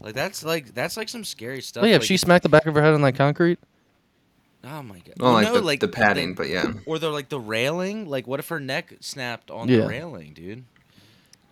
Like 0.00 0.14
that's 0.14 0.42
like 0.44 0.74
that's 0.74 0.96
like 0.96 1.08
some 1.08 1.24
scary 1.24 1.60
stuff. 1.60 1.84
Oh 1.84 1.86
yeah, 1.86 1.96
if 1.96 2.04
she 2.04 2.16
smacked 2.16 2.44
the 2.44 2.48
back 2.48 2.66
of 2.66 2.74
her 2.74 2.82
head 2.82 2.94
on 2.94 3.02
that 3.02 3.14
concrete. 3.14 3.58
Oh 4.64 4.82
my 4.82 4.98
god. 4.98 5.14
Well, 5.18 5.32
like 5.34 5.46
no, 5.46 5.60
the, 5.60 5.76
the 5.76 5.88
padding, 5.88 6.34
but 6.34 6.48
yeah. 6.48 6.72
or 6.86 6.98
the 6.98 7.10
like 7.10 7.28
the 7.28 7.38
railing. 7.38 8.08
Like, 8.08 8.26
what 8.26 8.40
if 8.40 8.48
her 8.48 8.58
neck 8.58 8.94
snapped 9.00 9.50
on 9.50 9.68
Yeah. 9.68 9.78
the 9.82 9.86
railing, 9.88 10.32
dude? 10.34 10.64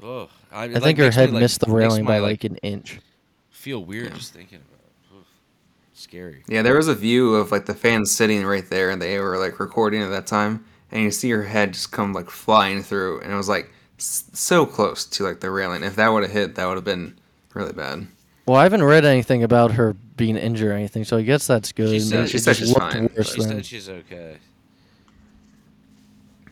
Oh, 0.03 0.29
I, 0.53 0.65
I 0.65 0.81
think 0.81 0.99
her 0.99 1.11
head 1.11 1.33
missed 1.33 1.61
the 1.61 1.71
railing 1.73 2.05
by 2.05 2.19
like 2.19 2.45
an 2.45 2.57
inch. 2.57 2.99
Feel 3.51 3.85
weird 3.85 4.15
just 4.15 4.33
thinking 4.33 4.59
about. 4.59 4.81
it. 4.81 5.19
Oof. 5.19 5.27
Scary. 5.95 6.43
Yeah, 6.49 6.63
there 6.63 6.77
was 6.77 6.89
a 6.89 6.95
view 6.95 7.35
of 7.35 7.51
like 7.53 7.67
the 7.67 7.75
fans 7.75 8.11
sitting 8.13 8.45
right 8.45 8.69
there, 8.69 8.91
and 8.91 9.01
they 9.03 9.19
were 9.19 9.39
like 9.39 9.59
recording 9.61 10.03
at 10.03 10.11
that 10.11 10.27
time, 10.27 10.65
and 10.93 11.03
you 11.03 11.11
see 11.11 11.31
her 11.31 11.43
head 11.45 11.73
just 11.75 11.93
come 11.93 12.13
like 12.13 12.31
flying 12.31 12.83
through, 12.83 13.21
and 13.21 13.33
it 13.33 13.37
was 13.37 13.49
like 13.49 13.65
s- 13.67 13.76
so 13.99 14.67
close 14.67 15.05
to 15.07 15.25
like 15.25 15.41
the 15.41 15.51
railing. 15.51 15.83
If 15.83 15.97
that 15.97 16.09
would 16.09 16.23
have 16.23 16.33
hit, 16.33 16.55
that 16.57 16.67
would 16.67 16.77
have 16.77 16.85
been 16.85 17.15
really 17.55 17.73
bad. 17.73 18.07
Well, 18.47 18.57
I 18.59 18.63
haven't 18.63 18.85
read 18.85 19.05
anything 19.05 19.43
about 19.43 19.73
her 19.73 19.95
being 20.17 20.37
injured 20.37 20.71
or 20.71 20.75
anything, 20.75 21.05
so 21.05 21.17
I 21.17 21.23
guess 21.23 21.47
that's 21.47 21.73
good. 21.73 21.91
She 21.91 22.01
said- 22.01 22.27
she 22.29 22.33
she 22.33 22.39
said 22.39 22.57
she's 22.57 22.73
fine, 22.73 23.11
worse 23.17 23.35
She 23.35 23.41
than. 23.41 23.49
said 23.51 23.67
she's 23.67 23.89
okay. 23.89 24.37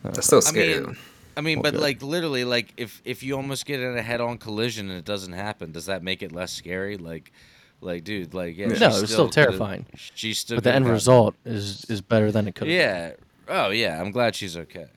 That's 0.03 0.25
still 0.27 0.37
I 0.39 0.41
scary. 0.41 0.79
mean, 0.85 0.97
I 1.37 1.41
mean, 1.41 1.61
but 1.61 1.73
Okay. 1.73 1.81
like 1.83 2.01
literally, 2.03 2.45
like 2.45 2.73
if 2.77 3.01
if 3.05 3.23
you 3.23 3.35
almost 3.35 3.65
get 3.65 3.79
in 3.79 3.97
a 3.97 4.01
head-on 4.01 4.37
collision 4.37 4.89
and 4.89 4.99
it 4.99 5.05
doesn't 5.05 5.33
happen, 5.33 5.71
does 5.71 5.87
that 5.87 6.03
make 6.03 6.21
it 6.21 6.31
less 6.31 6.51
scary? 6.51 6.97
Like, 6.97 7.31
like, 7.81 8.03
dude, 8.03 8.33
like 8.33 8.55
yeah. 8.57 8.67
No, 8.67 8.75
she 8.75 8.83
it 8.83 9.01
was 9.01 9.09
still 9.11 9.25
could've- 9.29 9.33
terrifying. 9.33 9.85
She 9.95 10.33
still. 10.33 10.57
But 10.57 10.63
the 10.65 10.73
end 10.73 10.85
gotten- 10.85 10.93
result 10.93 11.35
is 11.45 11.85
is 11.85 12.01
better 12.01 12.31
than 12.31 12.47
it 12.47 12.55
could. 12.55 12.67
Yeah. 12.67 13.13
Oh 13.47 13.69
yeah. 13.71 13.99
I'm 13.99 14.11
glad 14.11 14.35
she's 14.35 14.55
okay. 14.57 14.87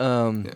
Um. 0.00 0.44
Yeah. 0.44 0.52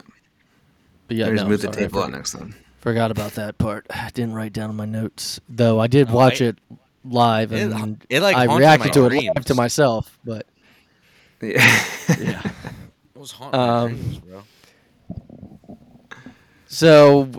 But 1.09 1.17
yeah, 1.17 1.25
yeah, 1.27 1.33
just 1.33 1.43
no, 1.45 1.49
move 1.51 1.61
the 1.61 1.73
sorry, 1.73 1.77
I 1.77 1.81
table 1.89 2.03
out 2.05 2.13
next 2.13 2.33
time. 2.33 2.55
forgot 2.81 3.11
about 3.11 3.33
that 3.33 3.59
part. 3.59 3.87
I 3.91 4.11
didn't 4.15 4.35
write 4.35 4.53
down 4.53 4.75
my 4.77 4.85
notes, 4.87 5.41
though. 5.49 5.81
I 5.81 5.87
did 5.89 6.09
Oh, 6.11 6.15
watch 6.15 6.41
I- 6.41 6.47
it 6.47 6.59
live, 7.05 7.51
and 7.53 8.05
it, 8.11 8.21
like, 8.21 8.37
I 8.37 8.45
reacted 8.57 8.89
my 8.89 8.93
to 8.93 9.07
it 9.07 9.25
live 9.35 9.45
to 9.47 9.55
myself. 9.55 10.19
But 10.25 10.47
Yeah. 11.41 11.53
yeah. 12.21 12.43
It 13.15 13.19
was 13.19 13.33
haunting 13.33 13.61
Um, 13.61 13.89
dreams, 13.89 14.19
bro. 14.19 14.43
So, 16.67 17.31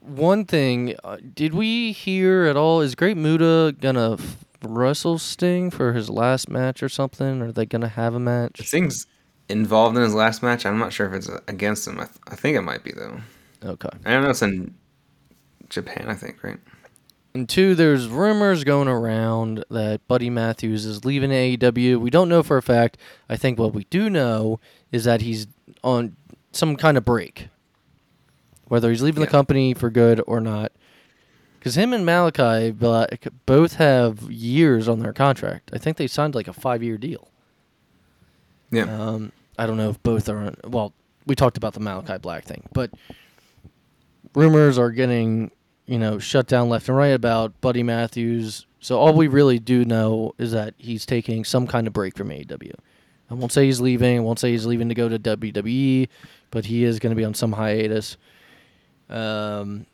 one 0.00 0.44
thing, 0.44 0.94
uh, 1.04 1.18
did 1.34 1.54
we 1.54 1.92
hear 1.92 2.44
at 2.44 2.56
all? 2.56 2.80
Is 2.80 2.94
Great 2.94 3.16
Muta 3.16 3.74
gonna 3.78 4.14
f- 4.14 4.44
wrestle 4.62 5.18
Sting 5.18 5.70
for 5.70 5.92
his 5.92 6.08
last 6.08 6.48
match 6.48 6.82
or 6.82 6.88
something? 6.88 7.42
Are 7.42 7.52
they 7.52 7.66
gonna 7.66 7.88
have 7.88 8.14
a 8.14 8.18
match? 8.20 8.66
Sting's 8.66 9.06
involved 9.48 9.96
in 9.96 10.02
his 10.02 10.14
last 10.14 10.42
match. 10.42 10.66
I'm 10.66 10.78
not 10.78 10.92
sure 10.92 11.06
if 11.06 11.12
it's 11.14 11.30
against 11.46 11.86
him. 11.86 12.00
I, 12.00 12.04
th- 12.04 12.18
I 12.26 12.34
think 12.34 12.56
it 12.56 12.62
might 12.62 12.84
be 12.84 12.92
though. 12.92 13.20
Okay. 13.64 13.88
I 14.04 14.12
don't 14.12 14.22
know. 14.22 14.30
It's 14.30 14.42
in 14.42 14.74
Japan, 15.68 16.06
I 16.08 16.14
think, 16.14 16.42
right? 16.42 16.58
And 17.34 17.48
two, 17.48 17.74
there's 17.74 18.08
rumors 18.08 18.64
going 18.64 18.88
around 18.88 19.64
that 19.70 20.06
Buddy 20.08 20.30
Matthews 20.30 20.84
is 20.84 21.04
leaving 21.04 21.30
AEW. 21.30 22.00
We 22.00 22.10
don't 22.10 22.28
know 22.28 22.42
for 22.42 22.56
a 22.56 22.62
fact. 22.62 22.96
I 23.28 23.36
think 23.36 23.58
what 23.58 23.74
we 23.74 23.84
do 23.90 24.08
know 24.08 24.60
is 24.90 25.04
that 25.04 25.20
he's 25.20 25.46
on 25.84 26.16
some 26.52 26.76
kind 26.76 26.96
of 26.96 27.04
break. 27.04 27.48
Whether 28.66 28.90
he's 28.90 29.02
leaving 29.02 29.20
the 29.20 29.26
company 29.26 29.72
for 29.72 29.88
good 29.88 30.22
or 30.26 30.40
not. 30.40 30.72
Because 31.58 31.76
him 31.76 31.92
and 31.92 32.04
Malachi 32.04 32.70
both 32.70 33.74
have 33.74 34.30
years 34.30 34.88
on 34.88 35.00
their 35.00 35.12
contract. 35.12 35.70
I 35.72 35.78
think 35.78 35.96
they 35.96 36.06
signed 36.06 36.34
like 36.34 36.48
a 36.48 36.52
five 36.52 36.82
year 36.82 36.98
deal. 36.98 37.28
Yeah. 38.70 38.84
Um, 38.84 39.32
I 39.58 39.66
don't 39.66 39.76
know 39.76 39.90
if 39.90 40.02
both 40.02 40.28
are. 40.28 40.54
Well, 40.66 40.92
we 41.26 41.34
talked 41.34 41.56
about 41.56 41.74
the 41.74 41.80
Malachi 41.80 42.18
Black 42.18 42.44
thing, 42.44 42.62
but 42.72 42.90
rumors 44.34 44.78
are 44.78 44.90
getting 44.90 45.50
you 45.86 45.98
know 45.98 46.18
shut 46.18 46.46
down 46.46 46.68
left 46.68 46.88
and 46.88 46.96
right 46.96 47.08
about 47.08 47.60
Buddy 47.60 47.82
Matthews. 47.82 48.66
So 48.80 48.98
all 48.98 49.12
we 49.12 49.26
really 49.26 49.58
do 49.58 49.84
know 49.84 50.34
is 50.38 50.52
that 50.52 50.74
he's 50.78 51.04
taking 51.04 51.44
some 51.44 51.66
kind 51.66 51.86
of 51.86 51.92
break 51.92 52.16
from 52.16 52.28
AEW. 52.28 52.74
I 53.30 53.34
won't 53.34 53.52
say 53.52 53.66
he's 53.66 53.80
leaving. 53.80 54.18
I 54.18 54.20
won't 54.20 54.38
say 54.38 54.52
he's 54.52 54.66
leaving 54.66 54.88
to 54.88 54.94
go 54.94 55.08
to 55.08 55.18
WWE, 55.18 56.08
but 56.50 56.66
he 56.66 56.84
is 56.84 56.98
going 56.98 57.10
to 57.10 57.16
be 57.16 57.24
on 57.24 57.34
some 57.34 57.52
hiatus. 57.52 58.16
Um, 59.10 59.86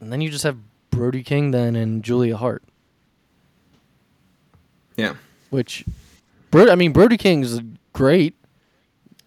and 0.00 0.12
then 0.12 0.20
you 0.20 0.30
just 0.30 0.44
have 0.44 0.56
Brody 0.90 1.22
King 1.22 1.50
then 1.50 1.76
and 1.76 2.02
Julia 2.02 2.36
Hart, 2.36 2.62
yeah. 4.96 5.14
which, 5.50 5.84
Bro- 6.50 6.70
I 6.70 6.74
mean, 6.74 6.92
Brody 6.92 7.16
King's 7.16 7.60
great. 7.92 8.34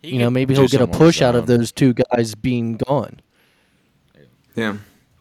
He 0.01 0.13
you 0.13 0.19
know, 0.19 0.29
maybe 0.29 0.53
he'll 0.53 0.67
get 0.67 0.81
a 0.81 0.87
push 0.87 1.21
out 1.21 1.35
of 1.35 1.47
those 1.47 1.71
two 1.71 1.93
guys 1.93 2.35
being 2.35 2.77
gone. 2.77 3.19
Yeah. 4.55 4.77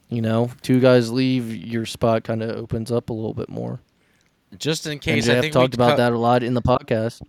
You 0.08 0.22
know, 0.22 0.50
two 0.62 0.80
guys 0.80 1.10
leave, 1.10 1.54
your 1.54 1.84
spot 1.84 2.24
kind 2.24 2.42
of 2.42 2.56
opens 2.56 2.90
up 2.90 3.10
a 3.10 3.12
little 3.12 3.34
bit 3.34 3.48
more. 3.48 3.80
Just 4.56 4.86
in 4.86 4.92
And 4.92 5.02
case, 5.02 5.28
I 5.28 5.40
think 5.40 5.52
talked 5.52 5.72
we 5.72 5.84
about 5.84 5.90
co- 5.90 5.96
that 5.98 6.12
a 6.12 6.18
lot 6.18 6.42
in 6.42 6.54
the 6.54 6.62
podcast. 6.62 7.20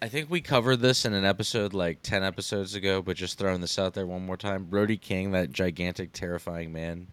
I 0.00 0.06
think 0.08 0.30
we 0.30 0.40
covered 0.40 0.76
this 0.76 1.04
in 1.04 1.12
an 1.12 1.24
episode 1.24 1.74
like 1.74 2.02
ten 2.02 2.22
episodes 2.22 2.76
ago, 2.76 3.02
but 3.02 3.16
just 3.16 3.36
throwing 3.38 3.60
this 3.60 3.78
out 3.78 3.94
there 3.94 4.06
one 4.06 4.24
more 4.24 4.36
time. 4.36 4.64
Brody 4.66 4.96
King, 4.96 5.32
that 5.32 5.50
gigantic, 5.50 6.12
terrifying 6.12 6.72
man, 6.72 7.08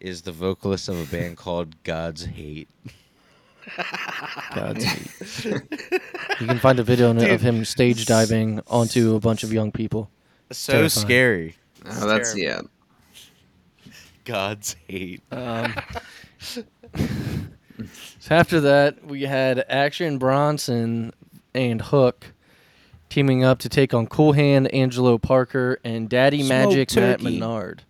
is 0.00 0.22
the 0.22 0.32
vocalist 0.32 0.88
of 0.88 0.98
a 0.98 1.04
band 1.14 1.36
called 1.36 1.82
God's 1.82 2.24
Hate. 2.24 2.68
God's 4.54 4.86
sake. 5.26 5.62
you 6.40 6.46
can 6.46 6.58
find 6.58 6.78
a 6.78 6.82
video 6.82 7.10
in 7.10 7.18
it 7.18 7.30
of 7.30 7.40
him 7.40 7.64
stage 7.64 8.06
diving 8.06 8.60
onto 8.68 9.14
a 9.14 9.20
bunch 9.20 9.42
of 9.42 9.52
young 9.52 9.72
people. 9.72 10.10
So 10.52 10.72
Terrifying. 10.72 11.06
scary. 11.06 11.56
Oh, 11.86 12.06
that's 12.06 12.34
terrible. 12.34 12.68
yeah. 13.86 13.92
God's 14.24 14.76
hate. 14.88 15.22
Um, 15.30 15.74
so 16.42 16.64
after 18.30 18.60
that, 18.60 19.04
we 19.06 19.22
had 19.22 19.64
Action 19.68 20.18
Bronson 20.18 21.12
and 21.54 21.80
Hook 21.82 22.32
teaming 23.10 23.44
up 23.44 23.58
to 23.60 23.68
take 23.68 23.92
on 23.94 24.06
Cool 24.06 24.32
Hand, 24.32 24.72
Angelo 24.74 25.18
Parker, 25.18 25.78
and 25.84 26.08
Daddy 26.08 26.38
Smoke 26.42 26.48
Magic 26.48 26.94
Matt 26.96 27.18
turkey. 27.20 27.24
Menard. 27.38 27.82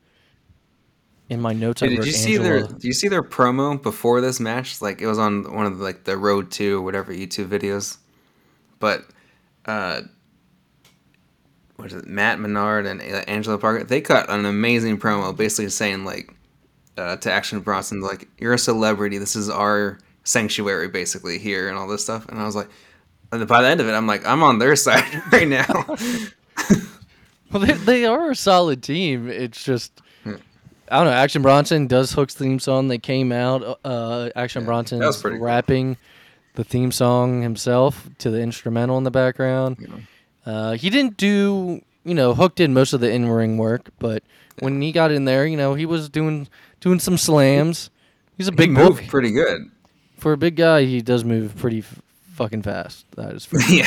In 1.30 1.40
my 1.40 1.54
notes, 1.54 1.80
Hey, 1.80 1.88
did 1.88 2.04
you 2.04 2.12
see 2.12 2.36
their? 2.36 2.66
Did 2.66 2.84
you 2.84 2.92
see 2.92 3.08
their 3.08 3.22
promo 3.22 3.80
before 3.82 4.20
this 4.20 4.40
match? 4.40 4.82
Like 4.82 5.00
it 5.00 5.06
was 5.06 5.18
on 5.18 5.54
one 5.54 5.64
of 5.64 5.78
the, 5.78 5.84
like 5.84 6.04
the 6.04 6.18
Road 6.18 6.50
to 6.52 6.82
whatever 6.82 7.14
YouTube 7.14 7.48
videos, 7.48 7.96
but 8.78 9.06
uh, 9.64 10.02
what 11.76 11.86
is 11.90 11.94
it? 11.94 12.06
Matt 12.06 12.40
Menard 12.40 12.84
and 12.86 13.00
uh, 13.00 13.24
Angelo 13.26 13.56
Parker. 13.56 13.84
They 13.84 14.02
cut 14.02 14.28
an 14.28 14.44
amazing 14.44 14.98
promo, 14.98 15.34
basically 15.34 15.70
saying 15.70 16.04
like 16.04 16.34
uh, 16.98 17.16
to 17.16 17.32
Action 17.32 17.60
Bronson, 17.60 18.02
like 18.02 18.28
you're 18.38 18.52
a 18.52 18.58
celebrity. 18.58 19.16
This 19.16 19.34
is 19.34 19.48
our 19.48 19.98
sanctuary, 20.24 20.88
basically 20.88 21.38
here, 21.38 21.68
and 21.70 21.78
all 21.78 21.88
this 21.88 22.02
stuff. 22.02 22.28
And 22.28 22.38
I 22.38 22.44
was 22.44 22.54
like, 22.54 22.68
and 23.32 23.48
by 23.48 23.62
the 23.62 23.68
end 23.68 23.80
of 23.80 23.88
it, 23.88 23.92
I'm 23.92 24.06
like, 24.06 24.26
I'm 24.26 24.42
on 24.42 24.58
their 24.58 24.76
side 24.86 25.22
right 25.32 25.48
now. 25.48 25.96
Well, 27.54 27.64
they, 27.64 27.72
they 27.74 28.04
are 28.04 28.32
a 28.32 28.34
solid 28.34 28.82
team. 28.82 29.28
It's 29.28 29.62
just. 29.62 30.00
I 30.90 30.96
don't 30.98 31.06
know. 31.06 31.12
Action 31.12 31.42
Bronson 31.42 31.86
does 31.86 32.12
Hook's 32.12 32.34
theme 32.34 32.58
song. 32.58 32.88
They 32.88 32.98
came 32.98 33.32
out. 33.32 33.80
Uh, 33.84 34.30
Action 34.36 34.62
Yeah, 34.62 34.66
Bronson 34.66 34.98
that 35.00 35.06
was 35.06 35.20
pretty 35.20 35.38
cool. 35.38 35.46
rapping 35.46 35.96
the 36.54 36.64
theme 36.64 36.92
song 36.92 37.42
himself 37.42 38.08
to 38.18 38.30
the 38.30 38.40
instrumental 38.40 38.98
in 38.98 39.04
the 39.04 39.10
background. 39.10 40.06
Uh, 40.46 40.72
he 40.72 40.90
didn't 40.90 41.16
do, 41.16 41.80
you 42.04 42.14
know, 42.14 42.34
Hook 42.34 42.54
did 42.54 42.70
most 42.70 42.92
of 42.92 43.00
the 43.00 43.10
in 43.10 43.28
ring 43.28 43.56
work, 43.58 43.88
but 43.98 44.22
when 44.60 44.80
he 44.82 44.92
got 44.92 45.10
in 45.10 45.24
there, 45.24 45.46
you 45.46 45.56
know, 45.56 45.74
he 45.74 45.86
was 45.86 46.08
doing 46.08 46.48
doing 46.80 47.00
some 47.00 47.16
slams. 47.18 47.90
He's 48.36 48.48
a 48.48 48.52
He 48.52 48.56
big 48.56 48.70
moved 48.70 49.00
boy. 49.02 49.08
pretty 49.08 49.30
good. 49.32 49.62
For 50.18 50.32
a 50.32 50.36
big 50.36 50.56
guy, 50.56 50.84
he 50.84 51.00
does 51.02 51.24
move 51.24 51.56
pretty 51.56 51.78
f- 51.80 52.00
fucking 52.34 52.62
fast. 52.62 53.06
That 53.16 53.32
is 53.34 53.44
for 53.46 53.58
yeah. 53.68 53.84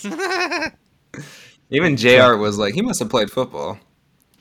he. 0.00 0.70
Even 1.70 1.96
Jr. 1.96 2.36
was 2.36 2.58
like, 2.58 2.74
he 2.74 2.82
must 2.82 2.98
have 3.00 3.08
played 3.10 3.30
football. 3.30 3.78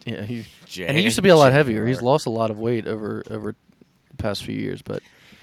Yeah. 0.06 0.24
He, 0.24 0.45
J- 0.66 0.88
and 0.88 0.97
he 0.97 1.04
used 1.04 1.16
to 1.18 1.22
be 1.22 1.30
a 1.30 1.36
lot 1.36 1.49
JR. 1.49 1.54
heavier. 1.54 1.86
He's 1.86 2.01
lost 2.01 2.26
a 2.26 2.30
lot 2.30 2.51
of 2.51 2.60
weight 2.60 2.88
over 2.88 3.24
over 3.30 3.56
the 4.12 4.18
past 4.18 4.43
few 4.43 4.56
years, 4.56 4.82
but 4.82 5.01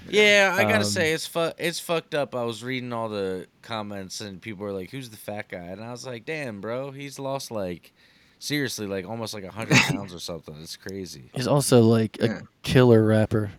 Yeah, 0.08 0.54
I 0.56 0.62
gotta 0.64 0.78
Um, 0.78 0.84
say 0.84 1.12
it's 1.12 1.26
fu- 1.26 1.52
it's 1.58 1.78
fucked 1.80 2.14
up. 2.14 2.34
I 2.34 2.44
was 2.44 2.62
reading 2.64 2.92
all 2.92 3.08
the 3.08 3.46
comments 3.62 4.20
and 4.20 4.40
people 4.40 4.64
were 4.64 4.72
like, 4.72 4.90
"Who's 4.90 5.10
the 5.10 5.16
fat 5.16 5.48
guy?" 5.48 5.58
And 5.58 5.82
I 5.84 5.90
was 5.92 6.06
like, 6.06 6.24
"Damn, 6.24 6.60
bro, 6.60 6.90
he's 6.90 7.18
lost 7.18 7.50
like 7.50 7.92
seriously 8.38 8.86
like 8.86 9.06
almost 9.06 9.34
like 9.34 9.44
a 9.44 9.50
hundred 9.52 9.76
pounds 9.88 10.14
or 10.14 10.18
something. 10.18 10.56
It's 10.60 10.76
crazy." 10.76 11.30
he's 11.34 11.46
also 11.46 11.82
like 11.82 12.16
a 12.20 12.26
Yeah. 12.26 12.40
killer 12.62 13.04
rapper. 13.04 13.52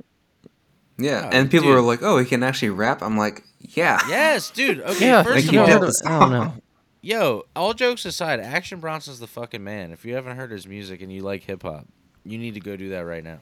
Yeah, 0.98 1.30
Oh, 1.32 1.36
and 1.36 1.50
people 1.50 1.68
dude. 1.68 1.76
were 1.76 1.82
like, 1.82 2.04
"Oh, 2.04 2.18
he 2.18 2.26
can 2.26 2.44
actually 2.44 2.70
rap." 2.70 3.02
I'm 3.02 3.18
like, 3.18 3.44
"Yeah, 3.60 4.00
Yes, 4.08 4.52
dude. 4.52 4.82
Okay, 4.82 5.06
yeah, 5.08 5.24
first 5.24 5.48
like 5.48 5.56
of 5.56 5.82
all, 5.82 6.12
I 6.12 6.20
don't 6.20 6.32
know. 6.32 6.54
Yo, 7.02 7.46
all 7.56 7.74
jokes 7.74 8.06
aside, 8.06 8.40
Action 8.40 8.80
Bronson's 8.80 9.20
the 9.20 9.28
fucking 9.28 9.64
man. 9.64 9.92
If 9.92 10.06
you 10.06 10.16
haven't 10.16 10.38
heard 10.38 10.52
his 10.52 10.68
music 10.68 11.02
and 11.02 11.12
you 11.12 11.22
like 11.22 11.44
hip 11.44 11.64
hop, 11.64 11.86
you 12.24 12.38
need 12.38 12.54
to 12.54 12.60
go 12.60 12.78
do 12.78 12.90
that 12.90 13.02
right 13.02 13.24
now. 13.24 13.40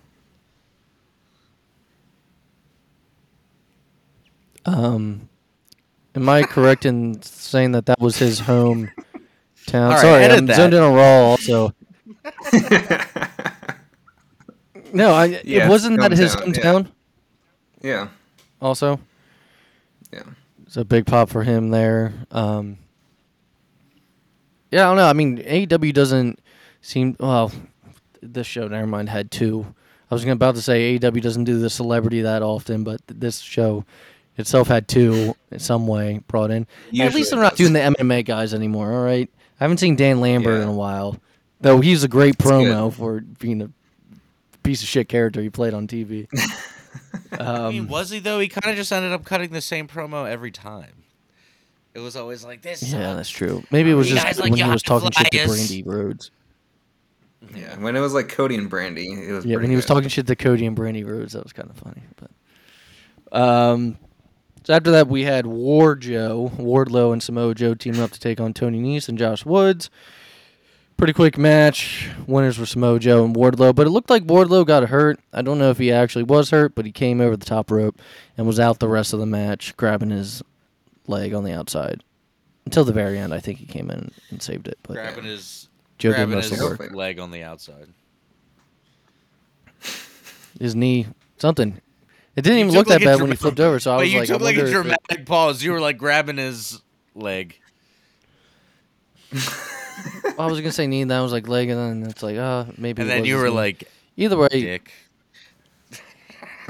Um, 4.65 5.29
am 6.15 6.27
I 6.29 6.43
correct 6.43 6.85
in 6.85 7.21
saying 7.21 7.71
that 7.73 7.85
that 7.87 7.99
was 7.99 8.17
his 8.17 8.39
home 8.41 8.91
town? 9.65 9.83
All 9.85 9.89
right, 9.91 10.01
Sorry, 10.01 10.25
I'm 10.25 10.45
that. 10.47 10.55
zoned 10.55 10.73
in 10.73 10.83
a 10.83 10.89
raw. 10.89 11.31
Also, 11.31 11.73
no, 14.93 15.13
I 15.13 15.25
Yeah, 15.43 15.65
it 15.65 15.69
wasn't 15.69 15.99
that 16.01 16.11
his 16.11 16.35
hometown, 16.35 16.55
yeah. 16.55 16.63
hometown. 16.63 16.87
yeah, 17.81 18.07
Also, 18.61 18.99
yeah." 20.11 20.23
it's 20.65 20.77
a 20.77 20.85
big 20.85 21.05
pop 21.05 21.29
for 21.29 21.43
him 21.43 21.69
there. 21.69 22.13
Um, 22.31 22.77
yeah, 24.71 24.81
I 24.81 24.83
don't 24.89 24.97
know. 24.97 25.07
I 25.07 25.13
mean, 25.13 25.37
AEW 25.39 25.93
doesn't 25.93 26.39
seem 26.81 27.15
well. 27.19 27.51
This 28.21 28.47
show, 28.47 28.67
never 28.67 28.87
mind, 28.87 29.09
had 29.09 29.31
two. 29.31 29.65
I 30.11 30.15
was 30.15 30.23
gonna- 30.23 30.33
about 30.33 30.55
to 30.55 30.61
say 30.61 30.97
AEW 30.97 31.21
doesn't 31.21 31.43
do 31.45 31.59
the 31.59 31.69
celebrity 31.69 32.21
that 32.21 32.41
often, 32.41 32.83
but 32.83 33.05
th- 33.07 33.19
this 33.19 33.39
show 33.39 33.85
itself 34.37 34.67
had 34.67 34.87
two 34.87 35.35
in 35.51 35.59
some 35.59 35.87
way 35.87 36.21
brought 36.27 36.51
in. 36.51 36.65
At 36.99 37.13
least 37.13 37.31
they're 37.31 37.39
not 37.41 37.55
doing 37.55 37.73
the 37.73 37.79
MMA 37.81 38.23
guys 38.25 38.53
anymore. 38.53 38.91
All 38.91 39.03
right, 39.03 39.29
I 39.59 39.63
haven't 39.63 39.77
seen 39.77 39.95
Dan 39.95 40.19
Lambert 40.21 40.57
Yeah. 40.57 40.63
in 40.63 40.67
a 40.69 40.73
while, 40.73 41.17
though 41.61 41.79
he's 41.79 42.03
a 42.03 42.07
great 42.07 42.35
It's 42.35 42.45
promo 42.45 42.89
good. 42.89 42.93
for 42.97 43.21
being 43.39 43.61
a 43.61 43.69
piece 44.63 44.81
of 44.81 44.87
shit 44.89 45.07
character 45.09 45.41
he 45.41 45.49
played 45.49 45.73
on 45.73 45.87
TV. 45.87 46.27
I 47.39 47.69
mean, 47.69 47.81
um, 47.81 47.87
was 47.87 48.09
he 48.09 48.19
though? 48.19 48.39
He 48.39 48.47
kind 48.49 48.69
of 48.71 48.75
just 48.75 48.91
ended 48.91 49.11
up 49.11 49.23
cutting 49.23 49.51
the 49.51 49.61
same 49.61 49.87
promo 49.87 50.27
every 50.27 50.51
time. 50.51 50.98
It 51.93 51.99
was 51.99 52.15
always 52.15 52.43
like 52.43 52.61
this. 52.61 52.83
yeah, 52.83 52.89
sucks. 52.91 53.15
that's 53.17 53.29
true. 53.29 53.63
Maybe 53.71 53.89
it 53.91 53.95
was 53.95 54.09
You 54.09 54.15
just 54.15 54.25
guys 54.25 54.39
like 54.39 54.51
when 54.51 54.59
he 54.59 54.69
was 54.69 54.83
talking 54.83 55.11
shit 55.11 55.31
to 55.31 55.37
Flyers. 55.45 55.71
Brandi 55.71 55.85
Rhodes. 55.85 56.31
Yeah, 57.55 57.77
when 57.79 57.95
it 57.95 57.99
was 57.99 58.13
like 58.13 58.29
Cody 58.29 58.55
and 58.55 58.69
Brandy, 58.69 59.11
it 59.11 59.31
was 59.31 59.45
Yeah, 59.45 59.55
pretty 59.55 59.63
when 59.65 59.69
he 59.71 59.75
was 59.75 59.85
good. 59.85 59.93
talking 59.93 60.09
shit 60.09 60.27
to 60.27 60.35
Cody 60.35 60.65
and 60.65 60.77
Brandi 60.77 61.07
Rhodes, 61.07 61.33
that 61.33 61.43
was 61.43 61.53
kind 61.53 61.69
of 61.69 61.77
funny. 61.77 62.01
But 63.31 63.37
um, 63.39 63.97
so 64.65 64.73
after 64.73 64.91
that, 64.91 65.07
we 65.07 65.23
had 65.23 65.45
War 65.47 65.95
Joe, 65.95 66.51
Wardlow, 66.57 67.11
and 67.13 67.23
Samoa 67.23 67.55
Joe 67.55 67.73
teaming 67.73 68.01
up 68.01 68.11
to 68.11 68.19
take 68.19 68.39
on 68.39 68.53
Tony 68.53 68.79
Nese 68.81 69.09
and 69.09 69.17
Josh 69.17 69.45
Woods. 69.45 69.89
Pretty 70.97 71.13
quick 71.13 71.37
match. 71.37 72.09
Winners 72.27 72.59
were 72.59 72.65
Samoa 72.65 72.99
Joe 72.99 73.23
and 73.23 73.33
Wardlow, 73.33 73.73
but 73.73 73.87
it 73.87 73.91
looked 73.91 74.09
like 74.09 74.23
Wardlow 74.25 74.65
got 74.65 74.89
hurt. 74.89 75.17
I 75.31 75.41
don't 75.41 75.57
know 75.57 75.69
if 75.69 75.77
he 75.77 75.93
actually 75.93 76.23
was 76.23 76.49
hurt, 76.49 76.75
but 76.75 76.85
he 76.85 76.91
came 76.91 77.21
over 77.21 77.37
the 77.37 77.45
top 77.45 77.71
rope 77.71 77.97
and 78.37 78.45
was 78.45 78.59
out 78.59 78.79
the 78.79 78.89
rest 78.89 79.13
of 79.13 79.19
the 79.21 79.25
match, 79.25 79.75
grabbing 79.77 80.09
his 80.09 80.43
leg 81.09 81.33
on 81.33 81.43
the 81.43 81.51
outside 81.51 82.03
until 82.65 82.83
the 82.85 82.93
very 82.93 83.17
end. 83.19 83.33
I 83.33 83.39
think 83.39 83.57
he 83.59 83.65
came 83.65 83.89
in 83.89 84.11
and 84.29 84.41
saved 84.41 84.67
it. 84.67 84.77
But 84.83 84.93
grabbing 84.93 85.25
his 85.25 85.67
Joe 85.97 86.09
did 86.09 86.15
grabbing 86.17 86.35
most 86.35 86.45
of 86.45 86.51
his 86.51 86.59
the 86.59 86.65
work. 86.77 86.91
leg 86.93 87.19
on 87.19 87.31
the 87.31 87.43
outside. 87.43 87.87
his 90.59 90.75
knee, 90.75 91.07
something. 91.37 91.81
It 92.35 92.43
didn't 92.43 92.59
even 92.59 92.73
look 92.73 92.87
that 92.87 93.01
bad 93.03 93.19
when 93.19 93.31
he 93.31 93.35
flipped 93.35 93.59
over. 93.59 93.79
So 93.79 93.91
I 93.91 93.95
but 93.97 94.01
was 94.01 94.13
you 94.13 94.19
like, 94.19 94.27
took 94.29 94.41
I 94.41 94.45
like 94.45 94.55
a 94.55 94.59
wonder 94.59 94.61
if 94.63 94.69
it- 94.69 94.83
dramatic 94.83 95.25
pause. 95.25 95.61
You 95.63 95.71
were 95.73 95.81
like 95.81 95.97
grabbing 95.97 96.37
his 96.37 96.81
leg. 97.15 97.59
I 99.33 100.45
was 100.45 100.59
gonna 100.61 100.71
say 100.71 100.87
knee, 100.87 101.01
and 101.01 101.11
then 101.11 101.19
I 101.19 101.21
was 101.21 101.33
like 101.33 101.47
leg, 101.49 101.69
and 101.69 101.77
then 102.03 102.09
it's 102.09 102.23
like, 102.23 102.37
uh, 102.37 102.65
maybe. 102.77 103.01
And 103.01 103.09
it 103.09 103.13
then 103.13 103.21
was 103.21 103.27
you 103.29 103.35
his 103.35 103.43
were 103.43 103.49
knee. 103.49 103.55
like, 103.55 103.83
either 104.15 104.37
way, 104.37 104.47
dick. 104.49 104.91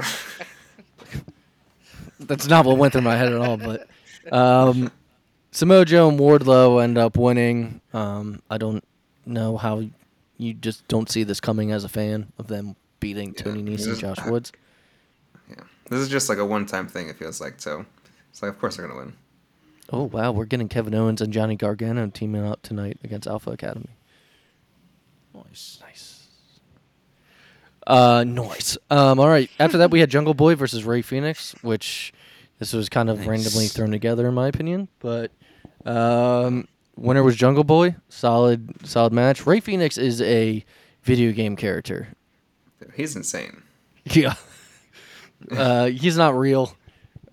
that's 2.20 2.48
not 2.48 2.64
what 2.66 2.76
went 2.76 2.92
through 2.92 3.02
my 3.02 3.16
head 3.16 3.32
at 3.32 3.38
all. 3.40 3.56
But 3.56 3.86
um, 4.32 4.90
Samoa 5.52 5.84
Joe 5.84 6.08
and 6.08 6.18
Wardlow 6.18 6.82
end 6.82 6.98
up 6.98 7.16
winning. 7.16 7.80
Um, 7.92 8.42
I 8.50 8.58
don't 8.58 8.84
know 9.26 9.56
how 9.56 9.82
you 10.36 10.54
just 10.54 10.86
don't 10.88 11.10
see 11.10 11.22
this 11.24 11.40
coming 11.40 11.72
as 11.72 11.84
a 11.84 11.88
fan 11.88 12.32
of 12.38 12.46
them 12.46 12.76
beating 13.00 13.34
Yeah, 13.36 13.42
Tony 13.44 13.62
Nese 13.62 13.86
and 13.88 13.98
Josh 13.98 14.18
I- 14.18 14.30
Woods. 14.30 14.52
Yeah, 15.48 15.56
this 15.88 16.00
is 16.00 16.08
just 16.08 16.28
like 16.28 16.38
a 16.38 16.46
one-time 16.46 16.86
thing. 16.88 17.08
It 17.08 17.16
feels 17.18 17.40
like 17.40 17.60
so. 17.60 17.84
It's 18.30 18.42
like, 18.42 18.50
of 18.52 18.58
course 18.60 18.76
they're 18.76 18.86
gonna 18.86 18.98
win. 18.98 19.12
Oh 19.92 20.04
wow, 20.04 20.30
we're 20.30 20.44
getting 20.44 20.68
Kevin 20.68 20.94
Owens 20.94 21.20
and 21.20 21.32
Johnny 21.32 21.56
Gargano 21.56 22.06
teaming 22.08 22.46
up 22.46 22.62
tonight 22.62 22.98
against 23.02 23.26
Alpha 23.26 23.50
Academy. 23.50 23.88
Nice. 25.34 25.78
Nice. 25.82 26.16
Uh, 27.86 28.24
nice. 28.26 28.78
Um, 28.90 29.18
all 29.18 29.28
right. 29.28 29.50
After 29.58 29.78
that, 29.78 29.90
we 29.90 30.00
had 30.00 30.10
Jungle 30.10 30.34
Boy 30.34 30.54
versus 30.54 30.84
Rey 30.84 31.02
Fenix, 31.02 31.54
which 31.62 32.12
this 32.60 32.72
was 32.72 32.88
kind 32.88 33.10
of 33.10 33.18
Nice. 33.18 33.26
randomly 33.26 33.66
thrown 33.66 33.90
together, 33.90 34.28
in 34.28 34.34
my 34.34 34.46
opinion. 34.46 34.86
But 35.00 35.32
um, 35.84 36.68
winner 36.96 37.24
was 37.24 37.34
Jungle 37.34 37.64
Boy. 37.64 37.96
Solid, 38.08 38.86
solid 38.86 39.12
match. 39.12 39.44
Rey 39.46 39.58
Fenix 39.58 39.98
is 39.98 40.22
a 40.22 40.64
video 41.02 41.32
game 41.32 41.56
character. 41.56 42.08
He's 42.94 43.16
insane. 43.16 43.62
Yeah. 44.04 44.34
uh, 45.52 45.86
he's 45.86 46.16
not 46.16 46.36
real 46.36 46.74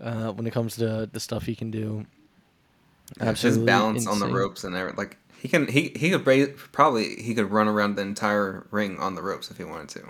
uh, 0.01 0.32
when 0.32 0.45
it 0.47 0.51
comes 0.51 0.75
to 0.78 1.07
the 1.11 1.19
stuff 1.19 1.43
he 1.43 1.55
can 1.55 1.71
do. 1.71 2.05
His 3.19 3.28
Absolutely 3.28 3.65
balance 3.65 4.05
on 4.07 4.19
the 4.19 4.28
ropes 4.28 4.63
and 4.65 4.75
everything. 4.75 4.97
Like 4.97 5.17
he 5.39 5.47
can, 5.47 5.67
he 5.67 5.93
he 5.95 6.09
could 6.09 6.23
bra- 6.25 6.45
probably 6.73 7.15
he 7.21 7.34
could 7.34 7.51
run 7.51 7.67
around 7.69 7.95
the 7.95 8.01
entire 8.01 8.67
ring 8.69 8.97
on 8.99 9.15
the 9.15 9.21
ropes 9.21 9.49
if 9.49 9.57
he 9.57 9.63
wanted 9.63 9.89
to. 9.89 10.03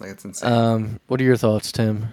Like 0.00 0.10
it's 0.10 0.24
insane. 0.24 0.52
Um, 0.52 1.00
what 1.06 1.20
are 1.20 1.24
your 1.24 1.36
thoughts, 1.36 1.70
Tim? 1.70 2.08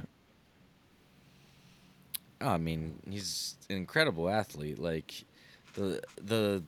Oh, 2.44 2.50
I 2.50 2.58
mean, 2.58 3.00
he's 3.10 3.56
an 3.70 3.78
incredible 3.78 4.30
athlete. 4.30 4.78
Like 4.78 5.24
the 5.76 6.02
the 6.22 6.62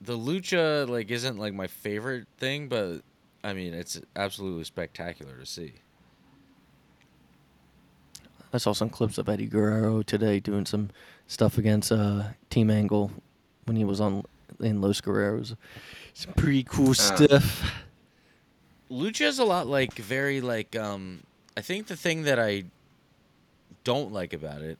the 0.00 0.18
lucha 0.18 0.88
like 0.88 1.10
isn't 1.10 1.38
like 1.38 1.54
my 1.54 1.68
favorite 1.68 2.26
thing, 2.38 2.68
but 2.68 3.02
I 3.44 3.52
mean, 3.52 3.74
it's 3.74 4.00
absolutely 4.16 4.64
spectacular 4.64 5.36
to 5.36 5.46
see. 5.46 5.74
I 8.52 8.58
saw 8.58 8.72
some 8.72 8.90
clips 8.90 9.18
of 9.18 9.28
Eddie 9.28 9.46
Guerrero 9.46 10.02
today 10.02 10.40
doing 10.40 10.66
some 10.66 10.90
stuff 11.26 11.58
against 11.58 11.92
uh, 11.92 12.24
Team 12.50 12.70
Angle 12.70 13.12
when 13.66 13.76
he 13.76 13.84
was 13.84 14.00
on 14.00 14.24
in 14.60 14.80
Los 14.80 15.00
Guerreros. 15.00 15.56
Some 16.14 16.32
pretty 16.34 16.64
cool 16.64 16.94
stuff. 16.94 17.70
Lucha's 18.90 19.38
a 19.38 19.44
lot 19.44 19.66
like 19.66 19.94
very 19.94 20.40
like 20.40 20.76
um 20.76 21.22
I 21.56 21.60
think 21.60 21.86
the 21.86 21.96
thing 21.96 22.22
that 22.22 22.38
I 22.38 22.64
don't 23.86 24.12
like 24.12 24.32
about 24.32 24.62
it 24.62 24.78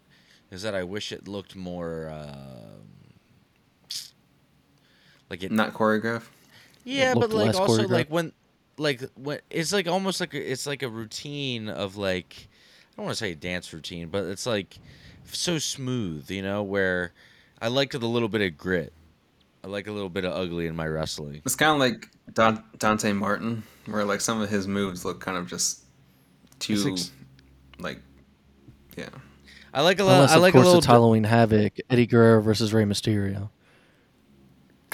is 0.51 0.63
that 0.63 0.75
I 0.75 0.83
wish 0.83 1.13
it 1.13 1.29
looked 1.29 1.55
more 1.55 2.11
um 2.11 2.83
like 5.31 5.43
it 5.43 5.53
Not 5.53 5.73
choreographed. 5.75 6.29
Yeah, 6.85 7.15
but 7.15 7.31
like 7.31 7.55
also 7.55 7.83
choreographed. 7.83 7.91
like 7.91 8.09
when 8.09 8.33
like 8.79 9.01
when 9.15 9.41
it's 9.51 9.73
like 9.73 9.87
almost 9.89 10.21
like 10.21 10.35
a, 10.35 10.53
it's 10.53 10.67
like 10.67 10.83
a 10.83 10.89
routine 10.89 11.69
of 11.69 11.97
like 11.97 12.49
I 12.93 12.97
don't 12.97 13.07
want 13.07 13.17
to 13.17 13.25
say 13.25 13.33
a 13.33 13.37
dance 13.37 13.73
routine, 13.73 14.09
but 14.09 14.25
it's 14.25 14.47
like 14.47 14.79
so 15.25 15.59
smooth, 15.59 16.31
you 16.31 16.43
know, 16.43 16.63
where 16.63 17.13
I 17.61 17.69
like 17.69 17.93
the 17.93 17.99
little 17.99 18.29
bit 18.29 18.41
of 18.43 18.57
grit. 18.57 18.93
I 19.65 19.69
like 19.69 19.87
a 19.87 19.93
little 19.93 20.09
bit 20.09 20.25
of 20.25 20.33
ugly 20.33 20.67
in 20.67 20.77
my 20.77 20.87
wrestling. 20.87 21.43
It's 21.45 21.57
kind 21.57 21.73
of 21.73 21.79
like 21.79 22.09
Don- 22.33 22.63
Dante 22.79 23.13
Martin, 23.13 23.65
where 23.87 24.05
like 24.05 24.21
some 24.21 24.41
of 24.41 24.49
his 24.49 24.69
moves 24.69 25.05
look 25.05 25.21
kind 25.21 25.37
of 25.37 25.49
just 25.49 25.85
too, 26.61 26.75
It's 26.75 27.11
like, 27.81 27.99
yeah. 28.97 29.09
I 29.75 29.83
like 29.83 29.99
a 30.01 30.05
lot. 30.05 30.15
Unless 30.15 30.33
I 30.33 30.37
of 30.37 30.43
like 30.43 30.55
a 30.55 30.57
course 30.57 30.65
little. 30.67 30.79
it's 30.79 30.87
Halloween 30.87 31.25
Havoc, 31.25 31.75
Eddie 31.91 32.07
Guerrero 32.07 32.41
versus 32.41 32.73
Rey 32.73 32.85
Mysterio. 32.85 33.51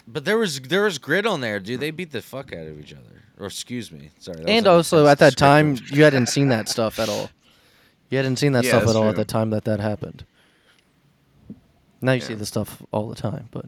But 0.09 0.25
there 0.25 0.37
was 0.39 0.61
there 0.61 0.83
was 0.83 0.99
grit 0.99 1.25
on 1.27 1.41
there, 1.41 1.61
dude. 1.61 1.79
They 1.81 1.91
beat 1.93 2.11
the 2.11 2.21
fuck 2.23 2.53
out 2.53 2.67
of 2.67 2.79
each 2.81 2.93
other. 2.93 3.23
Or 3.39 3.47
excuse 3.47 3.91
me, 3.93 4.11
sorry. 4.19 4.41
And 4.47 4.67
an 4.67 4.73
also 4.73 5.07
at 5.07 5.19
that 5.21 5.37
time, 5.37 5.77
you 5.91 6.03
hadn't 6.05 6.27
seen 6.27 6.49
that 6.49 6.69
stuff 6.69 6.99
at 6.99 7.09
all. 7.09 7.31
You 8.11 8.19
hadn't 8.19 8.37
seen 8.37 8.53
that 8.53 8.65
Yeah, 8.65 8.71
stuff 8.71 8.83
at 8.83 8.87
that's 8.89 8.97
all 8.97 9.09
at 9.09 9.15
true. 9.15 9.25
the 9.25 9.25
time 9.25 9.51
that 9.51 9.65
that 9.65 9.81
happened. 9.81 10.25
Now 12.01 12.13
you 12.13 12.21
see 12.21 12.33
Yeah. 12.33 12.41
the 12.41 12.47
stuff 12.47 12.83
all 12.91 13.09
the 13.09 13.15
time, 13.15 13.49
but 13.53 13.67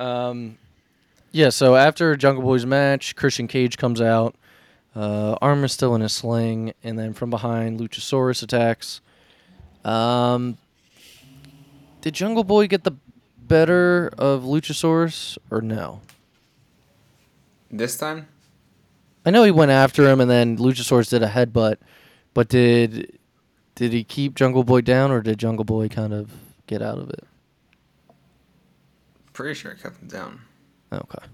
um, 0.00 0.56
yeah. 1.32 1.48
So 1.50 1.74
after 1.76 2.14
Jungle 2.16 2.42
Boy's 2.44 2.64
match, 2.66 3.16
Christian 3.16 3.48
Cage 3.48 3.76
comes 3.76 4.00
out. 4.00 4.36
Uh, 4.94 5.36
arm 5.40 5.64
is 5.64 5.72
still 5.72 5.94
in 5.94 6.00
his 6.00 6.12
sling, 6.12 6.72
and 6.82 6.98
then 6.98 7.12
from 7.12 7.30
behind, 7.30 7.78
Luchasaurus 7.78 8.42
attacks. 8.42 9.00
Um, 9.84 10.58
did 12.00 12.14
Jungle 12.14 12.44
Boy 12.44 12.66
get 12.66 12.84
the 12.84 12.96
better 13.38 14.10
of 14.18 14.42
Luchasaurus 14.42 15.38
or 15.50 15.60
no? 15.60 16.00
This 17.70 17.96
time, 17.96 18.28
I 19.24 19.30
know 19.30 19.44
he 19.44 19.50
went 19.50 19.70
after 19.70 20.08
him, 20.08 20.20
and 20.20 20.30
then 20.30 20.56
Luchasaurus 20.56 21.10
did 21.10 21.22
a 21.22 21.28
headbutt, 21.28 21.76
but 22.34 22.48
did 22.48 23.18
did 23.74 23.92
he 23.92 24.02
keep 24.02 24.34
Jungle 24.34 24.64
Boy 24.64 24.80
down, 24.80 25.10
or 25.10 25.20
did 25.20 25.38
Jungle 25.38 25.64
Boy 25.64 25.88
kind 25.88 26.12
of 26.12 26.30
get 26.66 26.82
out 26.82 26.98
of 26.98 27.10
it? 27.10 27.24
pretty 29.38 29.54
sure 29.54 29.70
I 29.70 29.80
kept 29.80 30.02
him 30.02 30.08
down. 30.08 30.40
Okay, 30.92 31.26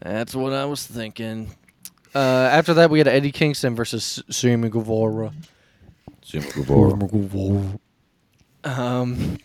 that's 0.00 0.36
what 0.36 0.52
I 0.52 0.64
was 0.66 0.86
thinking. 0.86 1.50
Uh, 2.14 2.18
after 2.18 2.74
that, 2.74 2.90
we 2.90 2.98
had 2.98 3.08
Eddie 3.08 3.32
Kingston 3.32 3.74
versus 3.74 4.22
Sammy 4.30 4.68
Guevara. 4.68 5.32
Sammy 6.22 6.50
Guevara. 6.50 7.78
Um, 8.64 9.38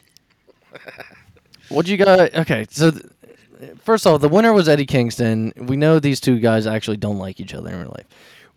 what 1.70 1.88
you 1.88 1.97
got? 1.97 2.36
Okay, 2.36 2.68
so 2.70 2.91
th- 2.91 3.05
first 3.84 4.05
off, 4.05 4.22
the 4.22 4.30
winner 4.30 4.53
was 4.53 4.68
Eddie 4.68 4.86
Kingston. 4.86 5.53
We 5.55 5.78
know 5.78 5.99
these 5.99 6.20
two 6.20 6.39
guys 6.39 6.68
actually 6.68 6.97
don't 6.97 7.18
like 7.18 7.39
each 7.39 7.53
other 7.53 7.70
in 7.70 7.80
real 7.80 7.93
life. 7.95 8.05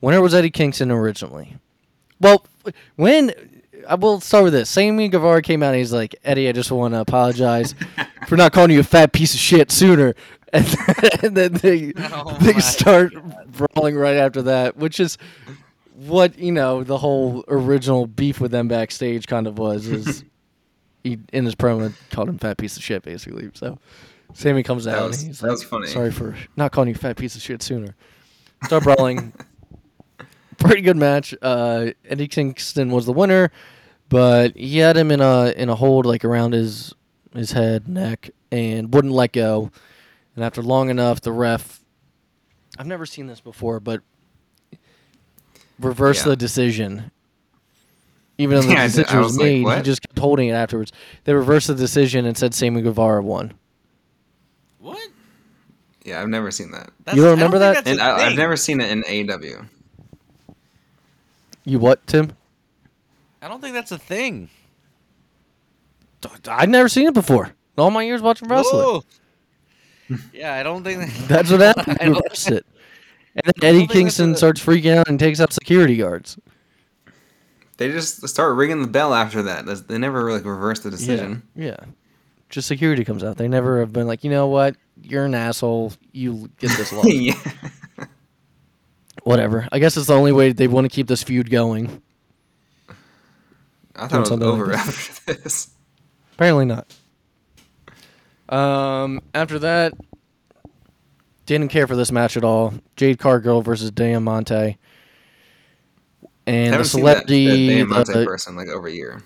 Winner 0.01 0.21
was 0.21 0.35
Eddie 0.35 0.51
Kingston 0.51 0.91
originally. 0.91 1.57
Well, 2.21 2.45
when 2.97 3.33
I 3.89 3.95
will 3.95 4.21
start 4.21 4.45
with 4.45 4.53
this. 4.53 4.71
Sammy 4.71 5.09
Guevara 5.09 5.43
came 5.43 5.63
out 5.63 5.69
and 5.69 5.79
he's 5.79 5.93
like, 5.93 6.15
Eddie, 6.25 6.49
I 6.49 6.53
just 6.53 6.71
want 6.71 6.95
to 6.95 7.01
apologize 7.01 7.75
for 8.29 8.37
not 8.37 8.53
calling 8.53 8.71
you 8.71 8.81
a 8.81 8.85
fat 8.85 9.13
piece 9.13 9.35
of 9.35 9.41
shit 9.41 9.71
sooner. 9.71 10.15
And 10.53 10.65
then, 10.67 11.11
and 11.23 11.37
then 11.37 11.53
they, 11.55 11.93
Oh 11.97 12.37
they 12.41 12.55
my 12.55 12.59
start 12.61 13.13
brawling 13.53 13.95
right 13.97 14.17
after 14.17 14.43
that, 14.43 14.77
which 14.77 14.99
is 15.01 15.17
what 15.95 16.39
you 16.39 16.51
know 16.53 16.83
the 16.83 16.99
whole 16.99 17.45
original 17.49 18.07
beef 18.07 18.41
with 18.41 18.51
them 18.51 18.67
backstage 18.69 19.27
kind 19.27 19.47
of 19.47 19.59
was. 19.59 19.87
Is 19.87 20.25
he 21.05 21.19
in 21.33 21.45
his 21.45 21.55
promo 21.55 21.93
called 22.11 22.29
him 22.29 22.39
fat 22.39 22.57
piece 22.59 22.77
of 22.77 22.83
shit 22.83 23.03
basically. 23.03 23.49
So 23.55 23.79
Sammy 24.35 24.63
comes 24.63 24.85
That 24.85 24.99
out 24.99 25.09
was- 25.09 25.19
and 25.21 25.29
he's 25.29 25.39
that 25.41 25.47
like, 25.49 25.53
was 25.57 25.65
funny. 25.65 25.87
"Sorry 25.87 26.11
for 26.11 26.37
not 26.57 26.73
calling 26.73 26.89
you 26.89 26.95
fat 26.95 27.17
piece 27.17 27.37
of 27.37 27.43
shit 27.43 27.63
sooner." 27.63 27.95
Start 28.65 28.83
brawling. 28.85 29.33
Pretty 30.59 30.83
good 30.83 30.97
match. 30.99 31.35
Uh, 31.41 31.93
Eddie 32.05 32.29
Kingston 32.29 32.91
was 32.91 33.07
the 33.07 33.13
winner, 33.15 33.51
but 34.11 34.55
he 34.57 34.77
had 34.79 34.95
him 34.97 35.11
in 35.11 35.21
a 35.23 35.51
in 35.57 35.71
a 35.71 35.75
hold 35.75 36.05
like 36.05 36.23
around 36.25 36.53
his 36.53 36.93
his 37.35 37.53
head, 37.53 37.89
neck, 37.89 38.29
and 38.53 38.93
wouldn't 38.93 39.15
let 39.15 39.33
go. 39.33 39.71
And 40.37 40.45
after 40.45 40.63
long 40.63 40.91
enough, 40.91 41.21
the 41.21 41.33
ref. 41.33 41.81
I've 42.79 42.87
never 42.87 43.05
seen 43.07 43.27
this 43.27 43.41
before, 43.41 43.81
but 43.81 44.01
reverse 45.79 46.19
Yeah. 46.19 46.31
the 46.31 46.37
decision. 46.37 47.11
Even 48.39 48.57
though 48.57 48.63
the 48.63 48.69
Yeah, 48.73 48.83
I 48.83 48.87
did- 48.87 48.93
decision 48.93 49.17
I 49.17 49.19
was, 49.19 49.27
was 49.29 49.37
like, 49.39 49.45
made, 49.45 49.57
he 49.59 49.65
what? 49.65 49.85
just 49.85 50.03
kept 50.03 50.19
holding 50.19 50.49
it 50.49 50.53
afterwards. 50.53 50.93
They 51.25 51.35
reversed 51.35 51.67
the 51.67 51.75
decision 51.75 52.25
and 52.27 52.37
said 52.39 52.55
Sammy 52.55 52.81
Guevara 52.83 53.23
won. 53.23 53.53
What? 54.79 55.09
Yeah, 56.05 56.23
I've 56.23 56.29
never 56.29 56.51
seen 56.51 56.71
that, 56.71 56.91
That's, 57.05 57.19
don't 57.19 57.27
I 57.27 57.31
remember 57.33 57.59
think 57.59 57.75
that? 57.75 57.85
that's 57.85 57.91
and 57.91 58.01
a 58.01 58.03
I, 58.03 58.15
I've 58.25 58.29
thing. 58.29 58.37
never 58.39 58.57
seen 58.57 58.81
it 58.81 58.91
in 58.91 59.31
AW. 59.31 59.65
You 61.65 61.79
what, 61.79 62.07
Tim? 62.07 62.33
I 63.43 63.49
don't 63.49 63.61
think 63.61 63.75
that's 63.75 63.93
a 63.93 63.99
thing. 63.99 64.49
I'd 66.49 66.69
never 66.71 66.89
seen 66.89 67.07
it 67.09 67.15
before. 67.15 67.47
In 67.47 67.53
all 67.83 67.91
my 67.91 68.03
years 68.03 68.23
watching 68.23 68.49
wrestling. 68.49 68.83
Whoa. 68.83 69.05
Yeah, 70.33 70.55
I 70.55 70.63
don't 70.63 70.83
think 70.85 71.01
that, 71.01 71.25
That's 71.29 71.51
what 71.51 71.61
happened. 71.61 71.99
I 72.01 72.05
You 72.07 72.15
don't- 72.15 72.49
it. 72.53 72.67
And 73.37 73.43
then 73.45 73.55
Eddie 73.77 73.87
Kingston 73.87 74.33
a- 74.33 74.37
starts 74.37 74.65
freaking 74.65 74.97
out 74.97 75.09
and 75.09 75.19
takes 75.19 75.41
out 75.41 75.53
security 75.53 75.97
guards. 75.97 76.37
They 77.77 77.91
just 77.93 78.27
start 78.29 78.57
ringing 78.57 78.83
the 78.83 78.89
bell 78.89 79.15
after 79.15 79.43
that. 79.45 79.65
They 79.89 79.99
never 79.99 80.25
really 80.25 80.43
reversed 80.43 80.83
the 80.83 80.91
decision. 80.91 81.43
Yeah. 81.55 81.65
Yeah. 81.67 81.77
Just 82.51 82.67
security 82.69 83.05
comes 83.05 83.23
out. 83.25 83.37
They 83.37 83.49
never 83.49 83.79
have 83.81 83.93
been 83.93 84.07
like, 84.09 84.25
you 84.25 84.31
know 84.31 84.49
what? 84.49 84.77
You're 85.01 85.25
an 85.27 85.35
asshole. 85.35 85.93
You 86.13 86.51
get 86.59 86.77
this 86.77 86.93
loss. 86.93 87.07
Yeah. 87.07 87.35
Whatever. 89.23 89.69
I 89.71 89.79
guess 89.79 89.97
it's 89.97 90.09
the 90.09 90.15
only 90.15 90.33
way 90.33 90.53
they 90.53 90.67
want 90.69 90.85
to 90.87 90.95
keep 90.95 91.07
this 91.07 91.23
feud 91.23 91.49
going. 91.51 92.03
I 93.97 94.09
thought 94.09 94.11
Doing 94.11 94.17
it 94.17 94.21
was 94.21 94.29
something 94.29 94.49
like 94.49 94.55
over 94.61 94.67
this. 94.73 94.79
after 95.11 95.35
this. 95.35 95.71
Apparently 96.35 96.65
not. 96.65 96.93
Um, 98.51 99.21
after 99.33 99.61
that, 99.61 99.95
didn't 101.47 101.69
care 101.69 101.87
for 101.87 101.97
this 101.97 102.13
match 102.13 102.37
at 102.37 102.45
all. 102.45 102.75
Jade 102.97 103.19
Cargill 103.19 103.63
versus 103.63 103.91
Diamante. 103.91 104.77
And 106.47 106.67
the 106.67 106.71
haven't 106.73 106.85
seen 106.87 107.05
that, 107.05 107.27
that. 107.27 107.27
Diamante 107.27 108.13
uh, 108.13 108.25
person 108.25 108.57
like 108.57 108.69
over 108.69 108.89
a 108.89 108.93
year. 108.93 109.23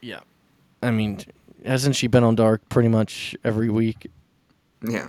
yeah. 0.00 0.20
I 0.82 0.90
mean, 0.90 1.18
hasn't 1.64 1.96
she 1.96 2.06
been 2.08 2.24
on 2.24 2.34
Dark 2.34 2.68
pretty 2.68 2.88
much 2.88 3.34
every 3.42 3.70
week? 3.70 4.10
Yeah. 4.82 5.08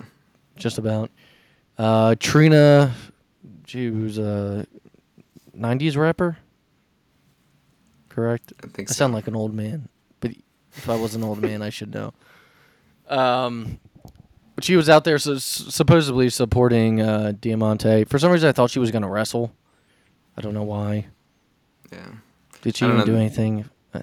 Just 0.55 0.77
about. 0.77 1.11
Uh, 1.77 2.15
Trina, 2.17 2.93
she 3.67 3.89
was 3.89 4.17
a 4.17 4.65
90s 5.57 5.97
rapper. 5.97 6.37
Correct? 8.09 8.53
I 8.63 8.67
think 8.67 8.87
so. 8.87 8.93
I 8.93 8.95
sound 8.95 9.13
like 9.13 9.27
an 9.27 9.35
old 9.35 9.53
man, 9.53 9.89
but 10.21 10.31
if 10.71 10.89
I 10.89 10.95
was 10.95 11.15
an 11.15 11.23
old 11.23 11.41
man, 11.41 11.61
I 11.61 11.69
should 11.69 11.93
know. 11.93 12.13
Um, 13.07 13.79
but 14.55 14.63
she 14.63 14.75
was 14.75 14.89
out 14.89 15.03
there 15.03 15.17
so, 15.19 15.37
supposedly 15.37 16.29
supporting 16.29 17.01
uh, 17.01 17.33
Diamante. 17.39 18.05
For 18.05 18.17
some 18.17 18.31
reason, 18.31 18.49
I 18.49 18.51
thought 18.53 18.71
she 18.71 18.79
was 18.79 18.91
going 18.91 19.01
to 19.01 19.09
wrestle. 19.09 19.53
I 20.37 20.41
don't 20.41 20.53
know 20.53 20.63
why. 20.63 21.07
Yeah. 21.91 22.07
Did 22.61 22.77
she 22.77 22.85
even 22.85 23.05
do 23.05 23.15
anything? 23.15 23.69
Uh, 23.93 24.01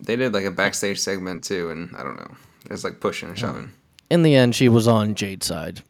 They 0.00 0.16
did 0.16 0.34
like 0.34 0.44
a 0.44 0.50
backstage 0.50 0.98
segment 0.98 1.44
too, 1.44 1.70
and 1.70 1.94
I 1.96 2.02
don't 2.02 2.16
know. 2.16 2.34
There's 2.66 2.84
like 2.84 3.00
pushing 3.00 3.30
and 3.30 3.38
shoving. 3.38 3.70
In 4.10 4.22
the 4.22 4.34
end, 4.34 4.54
she 4.54 4.68
was 4.68 4.86
on 4.86 5.14
Jade's 5.14 5.46
side. 5.46 5.82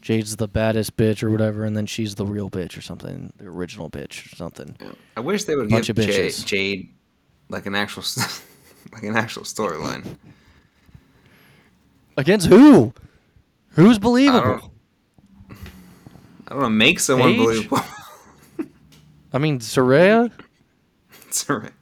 Jade's 0.00 0.36
the 0.36 0.46
baddest 0.46 0.96
bitch 0.96 1.24
or 1.24 1.30
whatever, 1.30 1.64
and 1.64 1.76
then 1.76 1.86
she's 1.86 2.14
the 2.14 2.24
real 2.24 2.48
bitch 2.48 2.78
or 2.78 2.80
something, 2.80 3.32
the 3.38 3.46
original 3.46 3.90
bitch 3.90 4.32
or 4.32 4.36
something. 4.36 4.76
I 5.16 5.20
wish 5.20 5.44
they 5.44 5.56
would 5.56 5.68
Bunch 5.68 5.88
give 5.88 5.96
Jade. 5.96 6.32
Jade 6.46 6.94
like 7.48 7.66
an 7.66 7.74
actual, 7.74 8.04
like 8.92 9.02
an 9.02 9.16
actual 9.16 9.42
storyline. 9.42 10.16
Against 12.16 12.46
who? 12.46 12.92
Who's 13.70 13.96
I 13.96 14.00
believable? 14.00 14.40
don't, 15.48 15.56
I 16.48 16.50
don't 16.54 16.62
know. 16.62 16.68
Make 16.70 16.98
someone 17.00 17.34
Paige? 17.34 17.38
believable. 17.68 17.80
I 19.32 19.38
mean, 19.38 19.58
Saraya. 19.58 20.30
It's 21.28 21.48
all 21.50 21.58
right. 21.58 21.72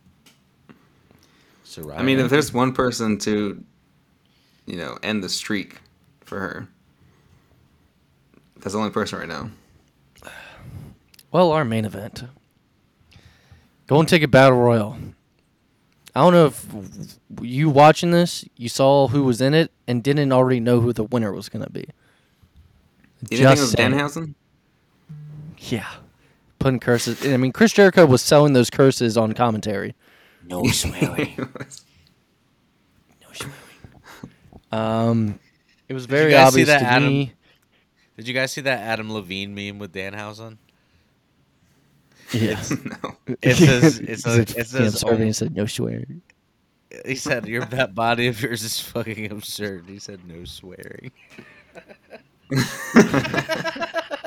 Saraya. 1.65 1.99
I 1.99 2.03
mean, 2.03 2.19
if 2.19 2.31
there's 2.31 2.53
one 2.53 2.73
person 2.73 3.19
to, 3.19 3.63
you 4.67 4.77
know, 4.77 4.99
end 5.03 5.23
the 5.23 5.29
streak 5.29 5.79
for 6.25 6.41
her, 6.41 6.69
that's 8.59 8.73
the 8.73 8.79
only 8.79 8.91
person 8.91 9.19
right 9.21 9.29
now. 9.29 9.51
Well, 11.31 11.53
our 11.53 11.65
main 11.65 11.85
event. 11.85 12.25
Go 13.87 14.01
and 14.01 14.09
take 14.09 14.23
a 14.23 14.29
Battle 14.29 14.59
Royal. 14.59 14.97
I 16.15 16.21
don't 16.21 16.33
know 16.33 16.47
if 16.47 17.19
you 17.43 17.69
watching 17.69 18.13
this, 18.13 18.45
you 18.57 18.69
saw 18.69 19.09
who 19.09 19.25
was 19.25 19.41
in 19.41 19.53
it 19.53 19.73
and 19.89 20.03
didn't 20.03 20.31
already 20.33 20.61
know 20.61 20.81
who 20.81 20.93
the 20.93 21.05
winner 21.05 21.33
was 21.33 21.49
going 21.49 21.65
to 21.65 21.71
be. 21.71 21.81
You 21.81 21.87
didn't 23.29 23.29
think 23.29 23.41
it 23.41 23.43
Just 23.43 23.61
was 23.61 23.71
saying. 23.73 23.93
Danhausen? 23.93 24.35
Yeah. 25.59 25.89
Putting 26.61 26.79
curses. 26.79 27.27
I 27.27 27.37
mean, 27.37 27.53
Chris 27.53 27.73
Jericho 27.73 28.07
was 28.07 28.23
selling 28.23 28.53
those 28.53 28.71
curses 28.71 29.17
on 29.17 29.33
commentary. 29.33 29.95
No 30.47 30.65
swearing. 30.69 31.35
No 33.21 33.29
swearing. 33.33 33.55
Um, 34.71 35.41
it 35.89 35.95
was 35.95 36.07
very 36.07 36.31
guys 36.33 36.49
obvious 36.49 36.69
that, 36.69 36.81
to 36.81 36.85
Adam? 36.87 37.09
me. 37.09 37.33
Did 38.17 38.29
you 38.29 38.35
guys 38.35 38.53
see 38.53 38.61
that 38.61 38.81
Adam 38.81 39.13
Levine 39.13 39.55
meme 39.55 39.79
with 39.79 39.93
Danhausen? 39.93 40.59
Yeah. 42.35 42.63
no. 43.03 43.17
It 43.43 43.57
says 43.57 43.99
it's 44.01 44.27
a, 44.27 44.31
He 44.37 44.41
it 44.43 44.49
said, 44.49 44.67
says 44.67 44.73
"Can't 44.73 44.93
serve," 44.95 45.13
and 45.13 45.25
he 45.25 45.33
said 45.33 45.55
no 45.57 45.67
swearing. 45.67 46.23
he 47.07 47.15
said 47.15 47.47
your 47.47 47.65
that 47.67 47.95
body 47.95 48.27
of 48.29 48.41
yours 48.43 48.63
is 48.63 48.81
fucking 48.81 49.31
absurd. 49.31 49.85
He 49.89 49.99
said 49.99 50.21
no 50.27 50.45
swearing. 50.45 51.13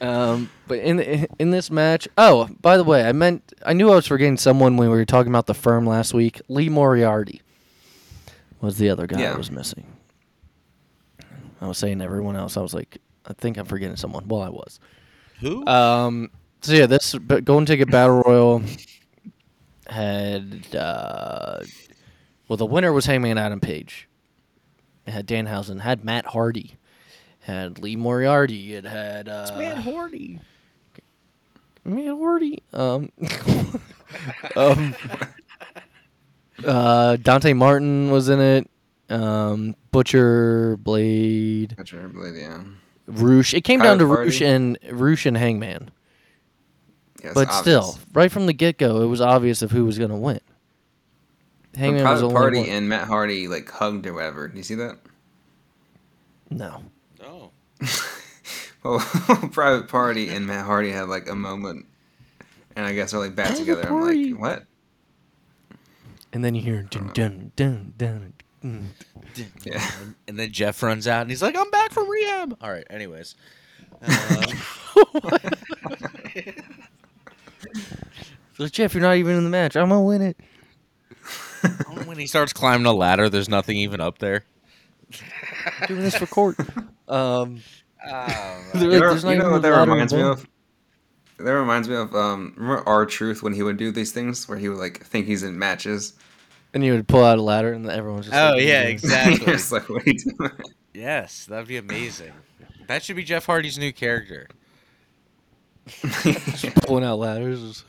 Um, 0.00 0.50
but 0.66 0.78
in 0.80 1.28
in 1.38 1.52
this 1.52 1.70
match, 1.70 2.08
oh, 2.18 2.48
by 2.60 2.76
the 2.76 2.82
way, 2.82 3.04
I 3.04 3.12
meant 3.12 3.52
I 3.64 3.72
knew 3.72 3.88
I 3.92 3.94
was 3.94 4.06
forgetting 4.06 4.36
someone 4.36 4.76
when 4.76 4.90
we 4.90 4.96
were 4.96 5.04
talking 5.04 5.30
about 5.30 5.46
the 5.46 5.54
firm 5.54 5.86
last 5.86 6.12
week. 6.12 6.40
Lee 6.48 6.68
Moriarty 6.68 7.40
was 8.60 8.78
the 8.78 8.90
other 8.90 9.06
guy 9.06 9.20
Yeah. 9.20 9.34
I 9.34 9.36
was 9.36 9.52
missing. 9.52 9.86
I 11.60 11.68
was 11.68 11.78
saying 11.78 12.00
everyone 12.00 12.34
else. 12.34 12.56
I 12.56 12.62
was 12.62 12.74
like, 12.74 12.98
I 13.26 13.32
think 13.34 13.56
I'm 13.58 13.66
forgetting 13.66 13.94
someone. 13.96 14.26
Well, 14.26 14.42
I 14.42 14.48
was. 14.48 14.80
Who? 15.42 15.66
Um. 15.66 16.30
So 16.62 16.72
yeah, 16.72 16.86
this 16.86 17.14
but 17.14 17.44
Golden 17.44 17.66
Ticket 17.66 17.90
Battle 17.90 18.22
Royal 18.22 18.62
had 19.88 20.74
uh, 20.74 21.60
well, 22.48 22.56
the 22.56 22.66
winner 22.66 22.92
was 22.92 23.06
Hangman 23.06 23.38
Adam 23.38 23.60
Page. 23.60 24.08
It 25.06 25.10
had 25.10 25.26
Danhausen, 25.26 25.80
had 25.80 26.04
Matt 26.04 26.26
Hardy, 26.26 26.76
had 27.40 27.80
Lee 27.80 27.96
Moriarty. 27.96 28.74
It 28.74 28.84
had 28.84 29.28
uh, 29.28 29.80
Hardy. 29.80 30.40
Matt 31.84 32.16
Hardy. 32.16 32.62
Um. 32.72 33.10
um. 34.56 34.94
uh, 36.64 37.16
Dante 37.16 37.52
Martin 37.52 38.10
was 38.10 38.28
in 38.28 38.40
it. 38.40 38.70
Um, 39.10 39.74
Butcher, 39.90 40.78
Blade, 40.78 41.76
Butcher 41.76 42.08
Blade, 42.08 42.36
yeah. 42.36 42.62
Rush. 43.06 43.54
It 43.54 43.62
came 43.62 43.80
down 43.80 43.98
to 43.98 44.04
Private 44.06 44.20
Rush 44.24 44.38
Party. 44.40 44.46
and 44.46 44.78
Rush 44.90 45.26
and 45.26 45.36
Hangman. 45.36 45.90
yeah 47.20 47.26
it's 47.26 47.34
But 47.34 47.48
obvious. 47.48 47.60
still, 47.60 47.98
right 48.12 48.30
from 48.30 48.46
the 48.46 48.52
get 48.52 48.78
go, 48.78 49.02
it 49.02 49.06
was 49.06 49.20
obvious 49.20 49.62
of 49.62 49.70
who 49.72 49.84
was 49.84 49.98
going 49.98 50.10
to 50.10 50.16
win. 50.16 50.40
The 51.72 51.78
Hangman 51.80 52.02
was 52.04 52.20
Private 52.20 52.24
only 52.26 52.34
Party 52.36 52.58
one. 52.60 52.68
and 52.68 52.88
Matt 52.88 53.08
Hardy 53.08 53.48
like 53.48 53.70
hugged 53.70 54.06
or 54.06 54.14
whatever. 54.14 54.48
Do 54.48 54.56
you 54.56 54.62
see 54.62 54.74
that? 54.76 54.98
no. 56.50 56.82
Oh. 57.24 57.50
Well, 58.84 58.98
Private 59.52 59.86
Party 59.86 60.28
and 60.28 60.44
Matt 60.44 60.66
Hardy 60.66 60.90
had 60.90 61.08
like 61.08 61.28
a 61.28 61.36
moment, 61.36 61.86
and 62.74 62.84
I 62.84 62.92
guess 62.94 63.12
they're 63.12 63.20
like 63.20 63.36
back 63.36 63.46
Private 63.50 63.60
together. 63.60 63.86
Party. 63.86 64.30
I'm 64.32 64.40
like, 64.40 64.40
what? 64.40 65.78
And 66.32 66.44
then 66.44 66.56
you 66.56 66.62
hear 66.62 66.82
dun 66.82 67.12
dun 67.14 67.52
dun 67.54 67.94
dun. 67.96 68.32
dun. 68.62 68.88
Yeah. 69.64 69.90
And 70.28 70.38
then 70.38 70.52
Jeff 70.52 70.82
runs 70.82 71.06
out 71.08 71.22
and 71.22 71.30
he's 71.30 71.42
like, 71.42 71.56
"I'm 71.56 71.70
back 71.70 71.92
from 71.92 72.08
rehab." 72.08 72.56
All 72.60 72.70
right. 72.70 72.86
Anyways. 72.90 73.34
Uh, 74.04 75.38
So 78.56 78.66
Jeff, 78.68 78.94
you're 78.94 79.02
not 79.02 79.16
even 79.16 79.36
in 79.36 79.44
the 79.44 79.50
match. 79.50 79.76
I'm 79.76 79.88
gonna 79.88 80.02
win 80.02 80.22
it. 80.22 80.36
when 82.04 82.18
he 82.18 82.26
starts 82.26 82.52
climbing 82.52 82.86
a 82.86 82.92
ladder, 82.92 83.28
there's 83.28 83.48
nothing 83.48 83.76
even 83.78 84.00
up 84.00 84.18
there. 84.18 84.44
I'm 85.80 85.86
doing 85.88 86.02
this 86.02 86.16
for 86.16 86.26
court. 86.26 86.56
Um, 87.08 87.60
Oh, 88.04 88.64
They're 88.74 88.82
You 88.90 89.00
like, 89.00 89.22
know, 89.22 89.30
you 89.30 89.38
know 89.38 89.50
what 89.52 89.62
that 89.62 89.68
reminds 89.70 90.12
me 90.12 90.22
of? 90.22 90.46
That 91.38 91.52
reminds 91.52 91.88
me 91.88 91.94
of 91.94 92.14
um, 92.16 92.52
remember 92.56 92.82
R-Truth 92.88 93.42
when 93.42 93.52
he 93.52 93.62
would 93.62 93.76
do 93.76 93.90
these 93.92 94.10
things 94.12 94.48
where 94.48 94.58
he 94.58 94.68
would 94.68 94.78
like 94.78 95.04
think 95.04 95.26
he's 95.26 95.42
in 95.44 95.58
matches. 95.58 96.14
And 96.74 96.84
you 96.84 96.92
would 96.92 97.06
pull 97.08 97.24
out 97.24 97.38
a 97.38 97.42
ladder, 97.42 97.72
and 97.72 97.88
everyone's 97.88 98.26
just. 98.26 98.36
Oh 98.36 98.52
like, 98.52 98.62
yeah, 98.62 98.82
exactly. 98.82 99.52
it's 99.52 99.72
like 99.72 99.88
what 99.88 100.06
are 100.06 100.10
you 100.10 100.18
doing? 100.38 100.50
yes, 100.94 101.46
that'd 101.46 101.68
be 101.68 101.76
amazing. 101.76 102.32
That 102.88 103.02
should 103.02 103.16
be 103.16 103.24
Jeff 103.24 103.46
Hardy's 103.46 103.78
new 103.78 103.92
character. 103.92 104.48
pulling 106.82 107.04
out 107.04 107.18
ladders. 107.18 107.84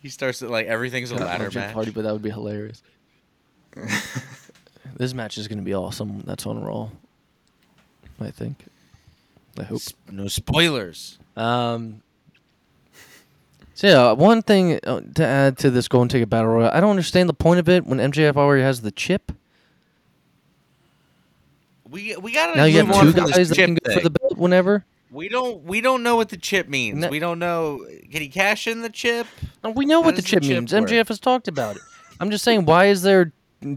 He 0.00 0.08
starts 0.08 0.38
to, 0.40 0.48
like 0.48 0.66
everything's 0.66 1.10
a 1.10 1.16
Not 1.16 1.26
ladder 1.26 1.48
Jeff 1.48 1.54
match. 1.66 1.74
Hardy, 1.74 1.90
but 1.90 2.04
that 2.04 2.12
would 2.12 2.22
be 2.22 2.30
hilarious. 2.30 2.82
This 4.96 5.12
match 5.12 5.38
is 5.38 5.48
gonna 5.48 5.62
be 5.62 5.74
awesome. 5.74 6.20
That's 6.20 6.46
on 6.46 6.62
Raw. 6.62 6.90
I 8.20 8.30
think. 8.30 8.64
I 9.58 9.64
hope. 9.64 9.82
No 10.10 10.28
spoilers. 10.28 11.18
Um. 11.36 12.02
So 13.74 13.88
yeah, 13.88 14.12
one 14.12 14.42
thing 14.42 14.78
uh, 14.84 15.00
to 15.16 15.26
add 15.26 15.58
to 15.58 15.70
this 15.70 15.88
Golden 15.88 16.08
Ticket 16.08 16.30
Battle 16.30 16.46
Royal, 16.50 16.70
I 16.72 16.78
don't 16.80 16.90
understand 16.90 17.28
the 17.28 17.34
point 17.34 17.58
of 17.58 17.68
it 17.68 17.84
when 17.84 17.98
MJF 17.98 18.36
already 18.36 18.62
has 18.62 18.82
the 18.82 18.92
chip. 18.92 19.32
We 21.90 22.16
we 22.16 22.32
gotta 22.32 22.56
Now 22.56 22.64
you 22.64 22.84
move 22.84 22.96
have 22.96 23.14
two 23.14 23.20
guys 23.32 23.48
that 23.48 23.54
chip 23.56 23.66
can 23.66 23.74
go 23.74 23.94
for 23.94 24.00
the 24.00 24.10
belt 24.10 24.36
whenever. 24.38 24.84
We 25.10 25.28
don't 25.28 25.64
we 25.64 25.80
don't 25.80 26.02
know 26.04 26.14
what 26.16 26.28
the 26.28 26.36
chip 26.36 26.68
means. 26.68 26.98
No. 26.98 27.08
We 27.08 27.18
don't 27.18 27.38
know. 27.40 27.84
Can 28.10 28.22
he 28.22 28.28
cash 28.28 28.66
in 28.68 28.82
the 28.82 28.90
chip? 28.90 29.26
No, 29.62 29.70
we 29.70 29.86
know 29.86 30.00
How 30.00 30.06
what 30.06 30.16
the 30.16 30.22
does 30.22 30.30
the 30.30 30.36
chip 30.36 30.42
chip 30.44 30.50
means. 30.50 30.72
work? 30.72 30.84
MJF 30.88 31.08
has 31.08 31.20
talked 31.20 31.48
about 31.48 31.76
it. 31.76 31.82
I'm 32.20 32.30
just 32.30 32.44
saying, 32.44 32.64
why 32.64 32.86
is 32.86 33.02
there 33.02 33.32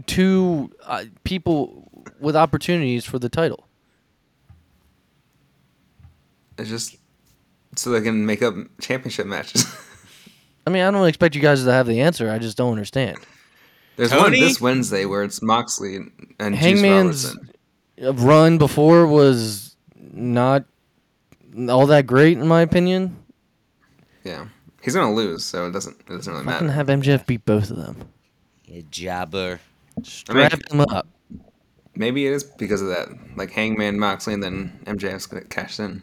two 0.06 0.72
uh, 0.84 1.04
people 1.24 1.90
with 2.20 2.36
opportunities 2.36 3.04
for 3.04 3.18
the 3.18 3.28
title? 3.28 3.68
It's 6.56 6.68
just 6.68 6.96
so 7.76 7.90
they 7.90 8.00
can 8.00 8.26
make 8.26 8.42
up 8.42 8.54
championship 8.80 9.26
matches. 9.26 9.66
I 10.68 10.70
mean, 10.70 10.82
I 10.82 10.90
don't 10.90 11.06
expect 11.08 11.34
you 11.34 11.40
guys 11.40 11.64
to 11.64 11.72
have 11.72 11.86
the 11.86 12.02
answer. 12.02 12.30
I 12.30 12.38
just 12.38 12.58
don't 12.58 12.72
understand. 12.72 13.16
There's 13.96 14.12
one 14.12 14.32
this 14.32 14.60
Wednesday 14.60 15.06
where 15.06 15.22
it's 15.24 15.40
Moxley 15.40 15.96
and 16.38 16.54
Hangman's 16.54 17.34
Robinson. 17.96 18.26
run 18.26 18.58
before 18.58 19.06
was 19.06 19.76
not 20.12 20.66
all 21.70 21.86
that 21.86 22.06
great, 22.06 22.36
in 22.36 22.46
my 22.46 22.60
opinion. 22.60 23.16
Yeah, 24.24 24.48
he's 24.82 24.94
gonna 24.94 25.14
lose, 25.14 25.42
so 25.42 25.66
it 25.68 25.72
doesn't. 25.72 25.98
It 26.00 26.06
doesn't 26.08 26.30
really 26.30 26.44
matter. 26.44 26.66
Fucking 26.66 26.66
matter. 26.66 26.76
have 26.76 27.20
MJF 27.22 27.26
beat 27.26 27.46
both 27.46 27.70
of 27.70 27.78
them. 27.78 27.96
Yeah, 28.66 28.82
jobber. 28.90 29.60
Strap 30.02 30.52
them 30.68 30.82
up. 30.82 31.08
Maybe 31.94 32.26
it 32.26 32.34
is 32.34 32.44
because 32.44 32.82
of 32.82 32.88
that, 32.88 33.08
like 33.36 33.52
Hangman, 33.52 33.98
Moxley, 33.98 34.34
and 34.34 34.42
then 34.42 34.78
MJF's 34.84 35.24
gonna 35.24 35.44
cash 35.46 35.80
in. 35.80 36.02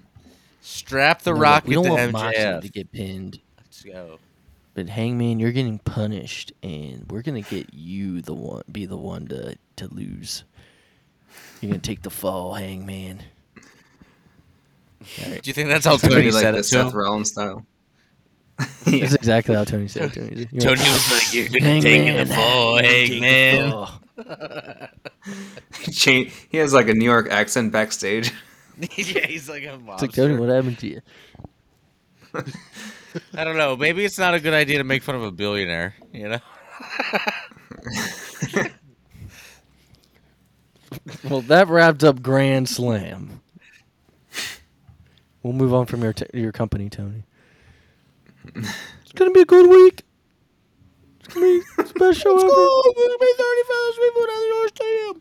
Strap 0.62 1.22
the 1.22 1.34
No, 1.36 1.40
rocket 1.40 1.68
we 1.68 1.76
don't 1.76 1.84
to 1.86 1.90
want 1.92 2.12
Moxley 2.14 2.42
MJF. 2.42 2.62
to 2.62 2.70
get 2.70 2.92
pinned. 2.92 3.40
Let's 3.60 3.84
go. 3.84 4.18
But 4.76 4.90
Hangman, 4.90 5.40
you're 5.40 5.54
getting 5.54 5.80
punished, 5.80 6.52
and 6.62 7.06
we're 7.10 7.22
gonna 7.22 7.42
get 7.42 7.74
you 7.74 8.22
the 8.22 8.34
one, 8.34 8.62
be 8.70 8.86
the 8.86 8.98
one 8.98 9.26
to 9.30 9.58
to 9.78 9.88
lose. 9.88 10.44
You're 11.62 11.72
gonna 11.72 11.82
take 11.82 12.02
the 12.04 12.10
fall, 12.10 12.54
Hangman. 12.54 13.24
Do 15.00 15.40
you 15.44 15.54
think 15.54 15.70
that's 15.70 15.86
how 15.86 15.98
Maybe 16.04 16.14
Tony 16.16 16.32
like 16.32 16.42
said 16.42 16.56
the 16.56 16.60
it 16.60 16.64
Seth? 16.64 16.94
Rollins 16.94 17.32
style. 17.32 17.66
That's 18.86 19.14
exactly 19.14 19.54
how 19.54 19.66
Tony 19.66 19.88
said 19.90 20.04
it 20.06 20.14
to 20.14 20.22
me. 20.22 20.48
You're 20.52 20.62
Tony 20.62 20.80
like, 20.80 20.90
was 20.90 21.12
like, 21.12 21.34
"You're 21.34 21.50
gonna 21.50 21.82
take 21.82 22.08
it 22.08 22.28
the 22.28 22.34
fall, 22.34 22.78
Hangman." 22.78 23.72
fall." 23.72 23.92
He 26.50 26.58
has 26.58 26.74
like 26.74 26.88
a 26.88 26.94
New 26.94 27.04
York 27.06 27.30
accent 27.30 27.72
backstage. 27.74 28.32
yeah, 28.80 29.26
he's 29.28 29.50
like 29.50 29.64
a 29.64 29.78
It's 29.90 30.02
like 30.02 30.14
Tony, 30.14 30.38
what 30.38 30.50
happened 30.50 30.80
to 30.80 30.88
you? 30.88 31.02
I 33.34 33.44
don't 33.44 33.58
know. 33.58 33.76
Maybe 33.76 34.06
it's 34.06 34.18
not 34.20 34.34
a 34.34 34.40
good 34.40 34.54
idea 34.54 34.78
to 34.80 34.84
make 34.84 35.04
fun 35.04 35.16
of 35.16 35.24
a 35.24 35.32
billionaire. 35.32 35.96
You 36.14 36.30
know. 36.30 36.40
Well, 41.30 41.42
that 41.42 41.68
wrapped 41.68 42.04
up 42.04 42.22
Grand 42.22 42.70
Slam. 42.70 43.42
We'll 45.44 45.54
move 45.54 45.74
on 45.74 45.86
from 45.86 46.02
your 46.02 46.14
t- 46.14 46.26
your 46.34 46.52
company, 46.52 46.90
Tony. 46.90 47.24
It's 48.56 49.12
gonna 49.14 49.32
be 49.32 49.42
a 49.42 49.46
good 49.46 49.70
week. 49.70 50.04
It's 51.20 51.34
gonna 51.34 51.46
be 51.46 51.62
special. 51.86 52.36
It's 52.38 52.44
gonna 52.44 53.18
be 53.20 53.34
thirty 53.38 53.64
thousand 53.70 54.04
people 54.04 54.26
down 54.26 54.42
the 54.42 54.62
best 54.64 54.78
show 54.78 55.10
ever. 55.10 55.20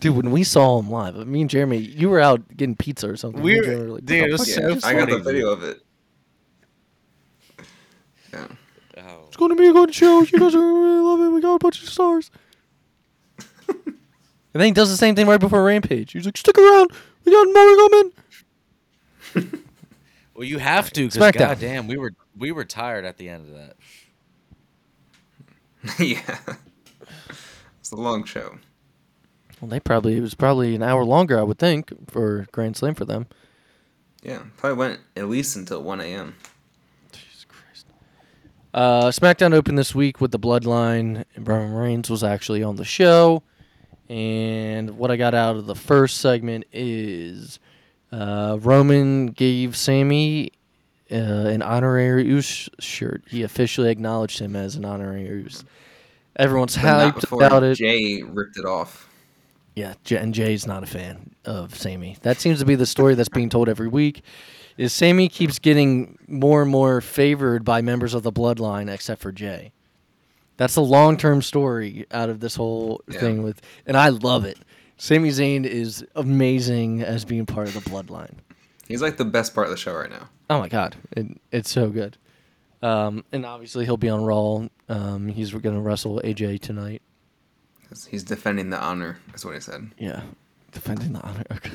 Dude, 0.00 0.16
when 0.16 0.30
we 0.30 0.44
saw 0.44 0.78
him 0.78 0.90
live, 0.90 1.14
me 1.26 1.42
and 1.42 1.50
Jeremy, 1.50 1.78
you 1.78 2.08
were 2.08 2.20
out 2.20 2.56
getting 2.56 2.74
pizza 2.74 3.08
or 3.08 3.16
something. 3.16 3.42
We're- 3.42 3.64
Jeremy 3.64 3.82
were 3.86 3.94
like, 3.96 4.04
dude, 4.06 4.24
it 4.28 4.32
was 4.32 4.40
fuck 4.40 4.48
so 4.62 4.68
is 4.68 4.74
this?" 4.76 4.84
I 4.84 4.94
got 4.94 5.08
the 5.10 5.18
video 5.18 5.50
of 5.50 5.62
it. 5.62 5.80
Yeah. 8.32 8.46
Oh. 8.98 9.24
It's 9.28 9.36
gonna 9.36 9.56
be 9.56 9.66
a 9.66 9.72
good 9.72 9.94
show. 9.94 10.20
You 10.22 10.38
guys 10.38 10.54
are 10.54 10.58
gonna 10.58 10.80
really 10.80 11.00
love 11.00 11.20
it. 11.20 11.28
We 11.34 11.40
got 11.40 11.54
a 11.54 11.58
bunch 11.58 11.82
of 11.82 11.88
stars. 11.88 12.30
and 13.68 13.94
then 14.52 14.64
he 14.66 14.72
does 14.72 14.90
the 14.90 14.96
same 14.96 15.14
thing 15.14 15.26
right 15.26 15.40
before 15.40 15.62
Rampage. 15.64 16.12
He's 16.12 16.24
like, 16.24 16.36
"Stick 16.36 16.56
around. 16.58 16.90
We 17.24 17.32
got 17.32 17.46
more 17.46 17.76
coming." 19.34 19.60
Well, 20.40 20.48
you 20.48 20.56
have 20.58 20.90
to, 20.92 21.06
because 21.06 21.20
SmackDown. 21.20 21.38
goddamn, 21.38 21.86
we 21.86 21.98
were 21.98 22.14
we 22.34 22.50
were 22.50 22.64
tired 22.64 23.04
at 23.04 23.18
the 23.18 23.28
end 23.28 23.46
of 23.50 23.54
that. 23.58 23.76
yeah. 26.00 26.38
It's 27.78 27.90
a 27.90 27.96
long 27.96 28.24
show. 28.24 28.56
Well, 29.60 29.68
they 29.68 29.80
probably 29.80 30.16
it 30.16 30.20
was 30.20 30.34
probably 30.34 30.74
an 30.74 30.82
hour 30.82 31.04
longer, 31.04 31.38
I 31.38 31.42
would 31.42 31.58
think, 31.58 32.10
for 32.10 32.46
Grand 32.52 32.76
Slam 32.76 32.94
for 32.94 33.04
them. 33.04 33.26
Yeah, 34.22 34.42
probably 34.56 34.78
went 34.78 35.00
at 35.16 35.28
least 35.28 35.56
until 35.56 35.82
1 35.82 36.00
a.m. 36.00 36.34
Jesus 37.12 37.46
Christ. 37.46 37.86
Uh, 38.74 39.06
SmackDown 39.06 39.54
opened 39.54 39.78
this 39.78 39.94
week 39.94 40.20
with 40.20 40.30
the 40.30 40.38
Bloodline, 40.38 41.24
and 41.34 41.48
Roman 41.48 41.72
Reigns 41.72 42.10
was 42.10 42.22
actually 42.22 42.62
on 42.62 42.76
the 42.76 42.84
show. 42.84 43.42
And 44.08 44.98
what 44.98 45.10
I 45.10 45.16
got 45.16 45.34
out 45.34 45.56
of 45.56 45.66
the 45.66 45.74
first 45.74 46.18
segment 46.18 46.64
is 46.72 47.60
uh, 48.12 48.58
Roman 48.60 49.28
gave 49.28 49.76
Sami 49.76 50.52
uh, 51.10 51.14
an 51.14 51.62
honorary 51.62 52.26
Uce 52.26 52.68
shirt. 52.78 53.22
He 53.28 53.42
officially 53.42 53.90
acknowledged 53.90 54.38
him 54.38 54.56
as 54.56 54.76
an 54.76 54.84
honorary 54.84 55.26
Uce. 55.26 55.64
Everyone's 56.36 56.76
But 56.76 57.14
hyped 57.14 57.32
about 57.32 57.62
it. 57.62 57.76
Jey 57.76 58.22
ripped 58.22 58.56
it 58.56 58.64
off. 58.64 59.09
Yeah, 59.80 59.94
and 60.18 60.34
Jey's 60.34 60.66
not 60.66 60.82
a 60.82 60.86
fan 60.86 61.34
of 61.44 61.74
Sami. 61.76 62.16
That 62.22 62.38
seems 62.38 62.58
to 62.60 62.64
be 62.64 62.74
the 62.74 62.86
story 62.86 63.14
that's 63.14 63.28
being 63.28 63.48
told 63.48 63.68
every 63.68 63.88
week. 63.88 64.22
Is 64.76 64.92
Sami 64.92 65.28
keeps 65.28 65.58
getting 65.58 66.18
more 66.28 66.62
and 66.62 66.70
more 66.70 67.00
favored 67.00 67.64
by 67.64 67.82
members 67.82 68.14
of 68.14 68.22
the 68.22 68.32
bloodline, 68.32 68.92
except 68.92 69.20
for 69.20 69.32
Jey. 69.32 69.72
That's 70.56 70.76
a 70.76 70.80
long-term 70.82 71.42
story 71.42 72.06
out 72.12 72.28
of 72.28 72.40
this 72.40 72.56
whole 72.56 73.00
Yeah. 73.08 73.20
thing 73.20 73.42
with, 73.42 73.60
and 73.86 73.96
I 73.96 74.08
love 74.10 74.44
it. 74.44 74.58
Sami 74.96 75.30
Zayn 75.30 75.64
is 75.64 76.04
amazing 76.14 77.02
as 77.02 77.24
being 77.24 77.46
part 77.46 77.68
of 77.68 77.74
the 77.74 77.80
bloodline. 77.90 78.34
He's 78.86 79.00
like 79.02 79.16
the 79.16 79.24
best 79.24 79.54
part 79.54 79.66
of 79.66 79.70
the 79.70 79.76
show 79.78 79.94
right 79.94 80.10
now. 80.10 80.28
Oh 80.50 80.58
my 80.58 80.68
god, 80.68 80.96
it, 81.16 81.26
it's 81.52 81.70
so 81.70 81.88
good. 81.90 82.16
Um, 82.82 83.24
and 83.32 83.44
obviously 83.46 83.84
he'll 83.84 83.96
be 83.96 84.08
on 84.08 84.24
Raw. 84.24 84.66
Um, 84.88 85.28
he's 85.28 85.52
going 85.52 85.74
to 85.74 85.80
wrestle 85.80 86.20
AJ 86.24 86.60
tonight. 86.60 87.02
He's 88.08 88.22
defending 88.22 88.70
the 88.70 88.80
honor, 88.80 89.18
is 89.34 89.44
what 89.44 89.54
he 89.54 89.60
said. 89.60 89.90
Yeah, 89.98 90.22
defending 90.72 91.12
the 91.12 91.20
honor. 91.20 91.44
Okay. 91.52 91.72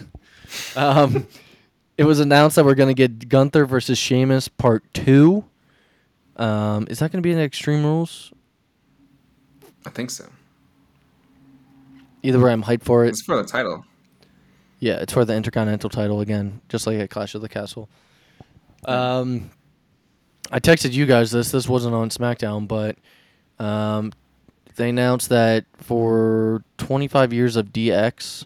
Um, 0.76 1.28
it 1.97 2.05
was 2.05 2.20
announced 2.20 2.55
that 2.55 2.66
we're 2.66 2.76
gonna 2.76 2.93
get 2.93 3.30
Gunther 3.30 3.66
versus 3.66 3.97
Sheamus 3.97 4.47
Part 4.47 4.84
Two. 4.93 5.45
Um, 6.38 6.88
is 6.89 6.99
that 6.99 7.11
gonna 7.11 7.22
be 7.22 7.32
in 7.32 7.39
Extreme 7.39 7.84
Rules? 7.84 8.32
I 9.86 9.89
think 9.89 10.09
so. 10.09 10.26
Either 12.24 12.39
way, 12.39 12.51
I'm 12.51 12.63
hyped 12.63 12.84
for 12.84 13.05
it. 13.05 13.09
It's 13.09 13.22
for 13.22 13.38
the 13.38 13.47
title. 13.47 13.86
Yeah, 14.80 14.95
it's 14.95 15.13
for 15.13 15.26
the 15.26 15.36
Intercontinental 15.36 15.89
title 15.89 16.22
again, 16.22 16.61
just 16.70 16.88
like 16.88 16.97
at 16.99 17.09
Clash 17.09 17.36
of 17.36 17.41
the 17.41 17.49
Castle. 17.49 17.89
Um, 18.86 19.51
I 20.51 20.59
texted 20.59 20.93
you 20.93 21.05
guys 21.05 21.32
this. 21.32 21.51
This 21.51 21.68
wasn't 21.68 21.95
on 21.95 22.09
SmackDown, 22.09 22.68
but 22.68 22.97
um, 23.63 24.11
they 24.76 24.90
announced 24.90 25.30
that 25.30 25.66
for 25.78 26.64
25 26.78 27.34
years 27.34 27.56
of 27.56 27.68
DX, 27.68 28.46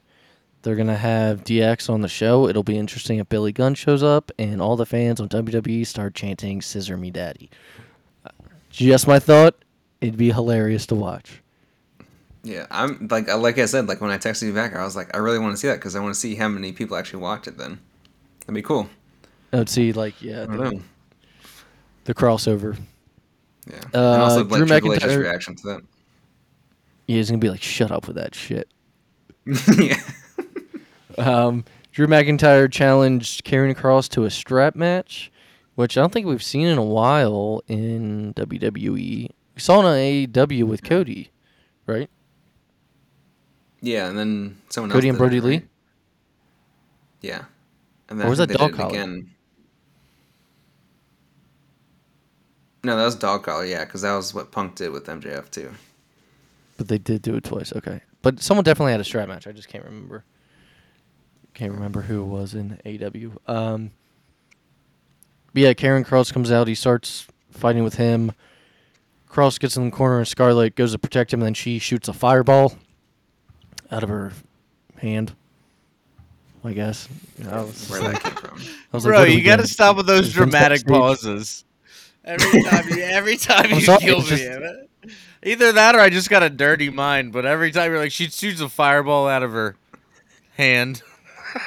they're 0.61 0.75
gonna 0.75 0.97
have 0.97 1.43
DX 1.43 1.89
on 1.89 2.01
the 2.01 2.07
show. 2.07 2.47
It'll 2.47 2.63
be 2.63 2.77
interesting 2.77 3.19
if 3.19 3.29
Billy 3.29 3.51
Gunn 3.51 3.75
shows 3.75 4.03
up 4.03 4.31
and 4.37 4.61
all 4.61 4.75
the 4.75 4.85
fans 4.85 5.19
on 5.21 5.29
WWE 5.29 5.85
start 5.87 6.13
chanting 6.15 6.61
"Scissor 6.61 6.97
Me 6.97 7.11
Daddy." 7.11 7.49
Just 8.69 9.07
my 9.07 9.19
thought. 9.19 9.55
It'd 10.01 10.17
be 10.17 10.31
hilarious 10.31 10.85
to 10.87 10.95
watch. 10.95 11.41
Yeah, 12.43 12.67
I'm 12.71 13.07
like 13.11 13.27
like 13.35 13.57
I 13.57 13.65
said, 13.65 13.87
like 13.87 13.99
when 13.99 14.11
I 14.11 14.17
texted 14.17 14.43
you 14.43 14.53
back, 14.53 14.75
I 14.75 14.83
was 14.83 14.95
like, 14.95 15.13
I 15.15 15.19
really 15.19 15.39
want 15.39 15.53
to 15.53 15.57
see 15.57 15.67
that 15.67 15.75
because 15.75 15.95
I 15.95 15.99
want 15.99 16.13
to 16.13 16.19
see 16.19 16.35
how 16.35 16.47
many 16.47 16.71
people 16.71 16.95
actually 16.95 17.21
watch 17.21 17.47
it. 17.47 17.57
Then 17.57 17.79
that'd 18.41 18.55
be 18.55 18.61
cool. 18.61 18.89
I 19.51 19.57
would 19.57 19.69
see 19.69 19.91
like 19.91 20.21
yeah 20.21 20.45
the, 20.45 20.81
the 22.05 22.13
crossover. 22.13 22.77
Yeah, 23.67 23.75
Uh, 23.93 24.13
and 24.13 24.21
also 24.21 24.43
Drew 24.43 24.59
like 24.59 24.67
Triple 24.67 24.93
H's 24.93 25.03
McIntyre- 25.03 25.19
reaction 25.21 25.55
to 25.55 25.63
that. 25.67 25.81
Yeah, 27.09 27.15
he's 27.15 27.31
gonna 27.31 27.39
be 27.39 27.49
like, 27.49 27.63
"Shut 27.63 27.89
up 27.89 28.05
with 28.05 28.17
that 28.17 28.35
shit." 28.35 28.69
yeah, 29.79 29.99
Um, 31.17 31.65
Drew 31.91 32.05
McIntyre 32.05 32.71
challenged 32.71 33.43
Karrion 33.43 33.73
Kross 33.75 34.07
to 34.09 34.25
a 34.25 34.29
strap 34.29 34.75
match, 34.75 35.31
which 35.73 35.97
I 35.97 36.01
don't 36.01 36.13
think 36.13 36.27
we've 36.27 36.43
seen 36.43 36.67
in 36.67 36.77
a 36.77 36.83
while 36.83 37.63
in 37.67 38.35
WWE. 38.35 38.91
We 38.91 39.31
saw 39.57 39.79
it 39.79 39.85
on 39.85 39.95
AEW 39.97 40.65
with 40.65 40.83
Cody, 40.83 41.31
right? 41.87 42.11
yeah, 43.81 44.07
and 44.07 44.15
then 44.15 44.61
someone 44.69 44.91
Cody 44.91 45.07
else 45.07 45.13
and 45.13 45.15
it, 45.15 45.17
Brodie 45.17 45.41
Lee? 45.41 45.55
right? 45.55 45.67
Yeah, 47.21 47.45
and 48.07 48.19
then 48.19 48.27
Or 48.27 48.29
was 48.29 48.37
that 48.37 48.49
Dog 48.49 48.75
Collar? 48.75 48.89
again. 48.89 49.31
No, 52.83 52.95
that 52.95 53.03
was 53.05 53.15
Dog 53.15 53.43
Collar. 53.45 53.65
Yeah, 53.65 53.83
because 53.83 54.03
that 54.03 54.15
was 54.15 54.31
what 54.31 54.51
Punk 54.51 54.75
did 54.75 54.91
with 54.91 55.07
MJF 55.07 55.49
too. 55.49 55.71
But 56.79 56.87
they 56.87 56.97
did 56.97 57.21
do 57.21 57.35
it 57.35 57.43
twice. 57.43 57.73
Okay, 57.75 57.99
but 58.21 58.41
someone 58.41 58.63
definitely 58.63 58.93
had 58.93 59.01
a 59.01 59.03
strap 59.03 59.27
match. 59.27 59.47
I 59.47 59.51
just 59.51 59.67
can't 59.67 59.83
remember. 59.83 60.23
Can't 61.53 61.73
remember 61.73 61.99
who 62.03 62.21
it 62.21 62.27
was 62.27 62.53
in 62.53 62.79
AW. 62.85 63.53
Um, 63.53 63.91
but 65.53 65.61
yeah, 65.61 65.73
Karrion 65.73 66.05
Kross 66.05 66.31
comes 66.31 66.53
out. 66.53 66.69
He 66.69 66.75
starts 66.75 67.27
fighting 67.51 67.83
with 67.83 67.95
him. 67.95 68.31
Kross 69.29 69.59
gets 69.59 69.75
in 69.75 69.83
the 69.83 69.91
corner, 69.91 70.19
and 70.19 70.27
Scarlett 70.27 70.75
goes 70.75 70.93
to 70.93 70.97
protect 70.99 71.33
him, 71.33 71.41
and 71.41 71.47
then 71.47 71.53
she 71.53 71.79
shoots 71.79 72.07
a 72.07 72.13
fireball 72.13 72.75
out 73.91 74.01
of 74.03 74.07
her 74.07 74.31
hand. 74.99 75.33
I 76.63 76.71
guess. 76.71 77.09
I 77.45 77.61
was, 77.61 77.89
Where 77.89 78.01
that 78.03 78.23
came 78.23 78.35
from? 78.35 78.57
I 78.61 78.95
was 78.95 79.03
like, 79.03 79.11
Bro, 79.11 79.19
what 79.19 79.31
you 79.31 79.43
got 79.43 79.57
to 79.57 79.67
stop 79.67 79.97
with 79.97 80.07
those 80.07 80.31
dramatic 80.31 80.87
pauses. 80.87 81.65
Every 82.23 82.63
time, 82.63 82.87
you, 82.87 83.01
every 83.01 83.35
time 83.35 83.69
you 83.79 83.85
kill 83.85 84.21
me, 84.21 84.25
just- 84.27 84.88
either 85.43 85.71
that 85.71 85.95
or 85.95 85.99
I 85.99 86.09
just 86.09 86.29
got 86.29 86.43
a 86.43 86.49
dirty 86.49 86.89
mind. 86.89 87.31
But 87.33 87.45
every 87.45 87.71
time 87.71 87.91
you're 87.91 87.99
like, 87.99 88.11
she 88.11 88.29
shoots 88.29 88.61
a 88.61 88.69
fireball 88.69 89.27
out 89.27 89.43
of 89.43 89.51
her 89.51 89.75
hand. 90.57 91.01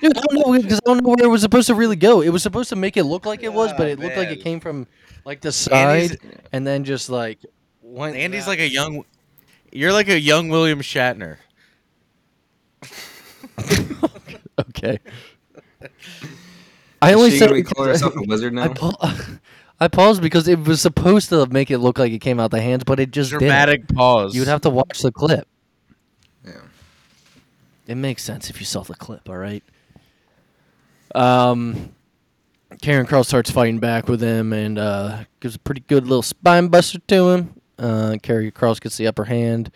Dude, 0.00 0.16
I 0.18 0.20
don't 0.22 0.34
know 0.34 0.60
because 0.60 0.78
I 0.78 0.86
don't 0.86 1.02
know 1.02 1.10
where 1.10 1.24
it 1.24 1.28
was 1.28 1.42
supposed 1.42 1.68
to 1.68 1.74
really 1.74 1.96
go. 1.96 2.20
It 2.20 2.30
was 2.30 2.42
supposed 2.42 2.68
to 2.70 2.76
make 2.76 2.96
it 2.96 3.04
look 3.04 3.26
like 3.26 3.42
it 3.42 3.52
was, 3.52 3.72
but 3.72 3.86
Oh, 3.86 3.90
it 3.90 3.98
looked 3.98 4.16
like 4.16 4.28
it 4.28 4.40
came 4.42 4.58
from 4.60 4.86
like 5.24 5.40
the 5.40 5.48
Andy's- 5.72 6.10
side 6.10 6.18
and 6.52 6.66
then 6.66 6.84
just 6.84 7.08
like 7.08 7.38
went. 7.82 8.16
Andy's 8.16 8.44
that 8.44 8.50
like 8.50 8.58
a 8.60 8.68
young. 8.68 9.04
You're 9.72 9.92
like 9.92 10.08
a 10.08 10.18
young 10.18 10.48
William 10.48 10.80
Shatner. 10.80 11.36
okay. 14.60 14.98
I 17.02 17.12
only 17.12 17.28
Is 17.28 17.32
she 17.34 17.38
said 17.38 17.46
gonna 17.50 17.60
be 17.60 17.62
calling 17.62 17.90
herself 17.90 18.16
a 18.16 18.22
wizard 18.22 18.56
I, 18.58 18.66
now? 18.68 18.74
Pa- 19.78 19.84
I 19.84 19.88
paused 19.88 20.22
because 20.22 20.48
it 20.48 20.60
was 20.66 20.80
supposed 20.80 21.28
to 21.30 21.46
make 21.46 21.70
it 21.70 21.78
look 21.78 21.98
like 21.98 22.12
it 22.12 22.20
came 22.20 22.38
out 22.40 22.50
the 22.50 22.60
hands, 22.60 22.84
but 22.84 23.00
it 23.00 23.10
just 23.10 23.30
Dramatic 23.30 23.86
didn't. 23.86 23.96
pause. 23.96 24.34
You 24.34 24.40
would 24.40 24.48
have 24.48 24.60
to 24.62 24.70
watch 24.70 25.00
the 25.00 25.12
clip. 25.12 25.46
Yeah. 26.44 26.52
It 27.86 27.96
makes 27.96 28.22
sense 28.22 28.50
if 28.50 28.60
you 28.60 28.66
saw 28.66 28.82
the 28.82 28.94
clip, 28.94 29.28
all 29.28 29.36
right? 29.36 29.62
Um, 31.14 31.94
Karrion 32.82 33.06
Kross 33.06 33.26
starts 33.26 33.50
fighting 33.50 33.78
back 33.78 34.08
with 34.08 34.20
him 34.20 34.52
and 34.52 34.78
uh, 34.78 35.24
gives 35.40 35.54
a 35.54 35.58
pretty 35.58 35.82
good 35.82 36.04
little 36.06 36.22
spine 36.22 36.68
buster 36.68 36.98
to 36.98 37.28
him. 37.30 37.54
Uh, 37.78 38.16
Karrion 38.22 38.52
Kross 38.52 38.80
gets 38.80 38.96
the 38.96 39.06
upper 39.06 39.24
hand, 39.24 39.70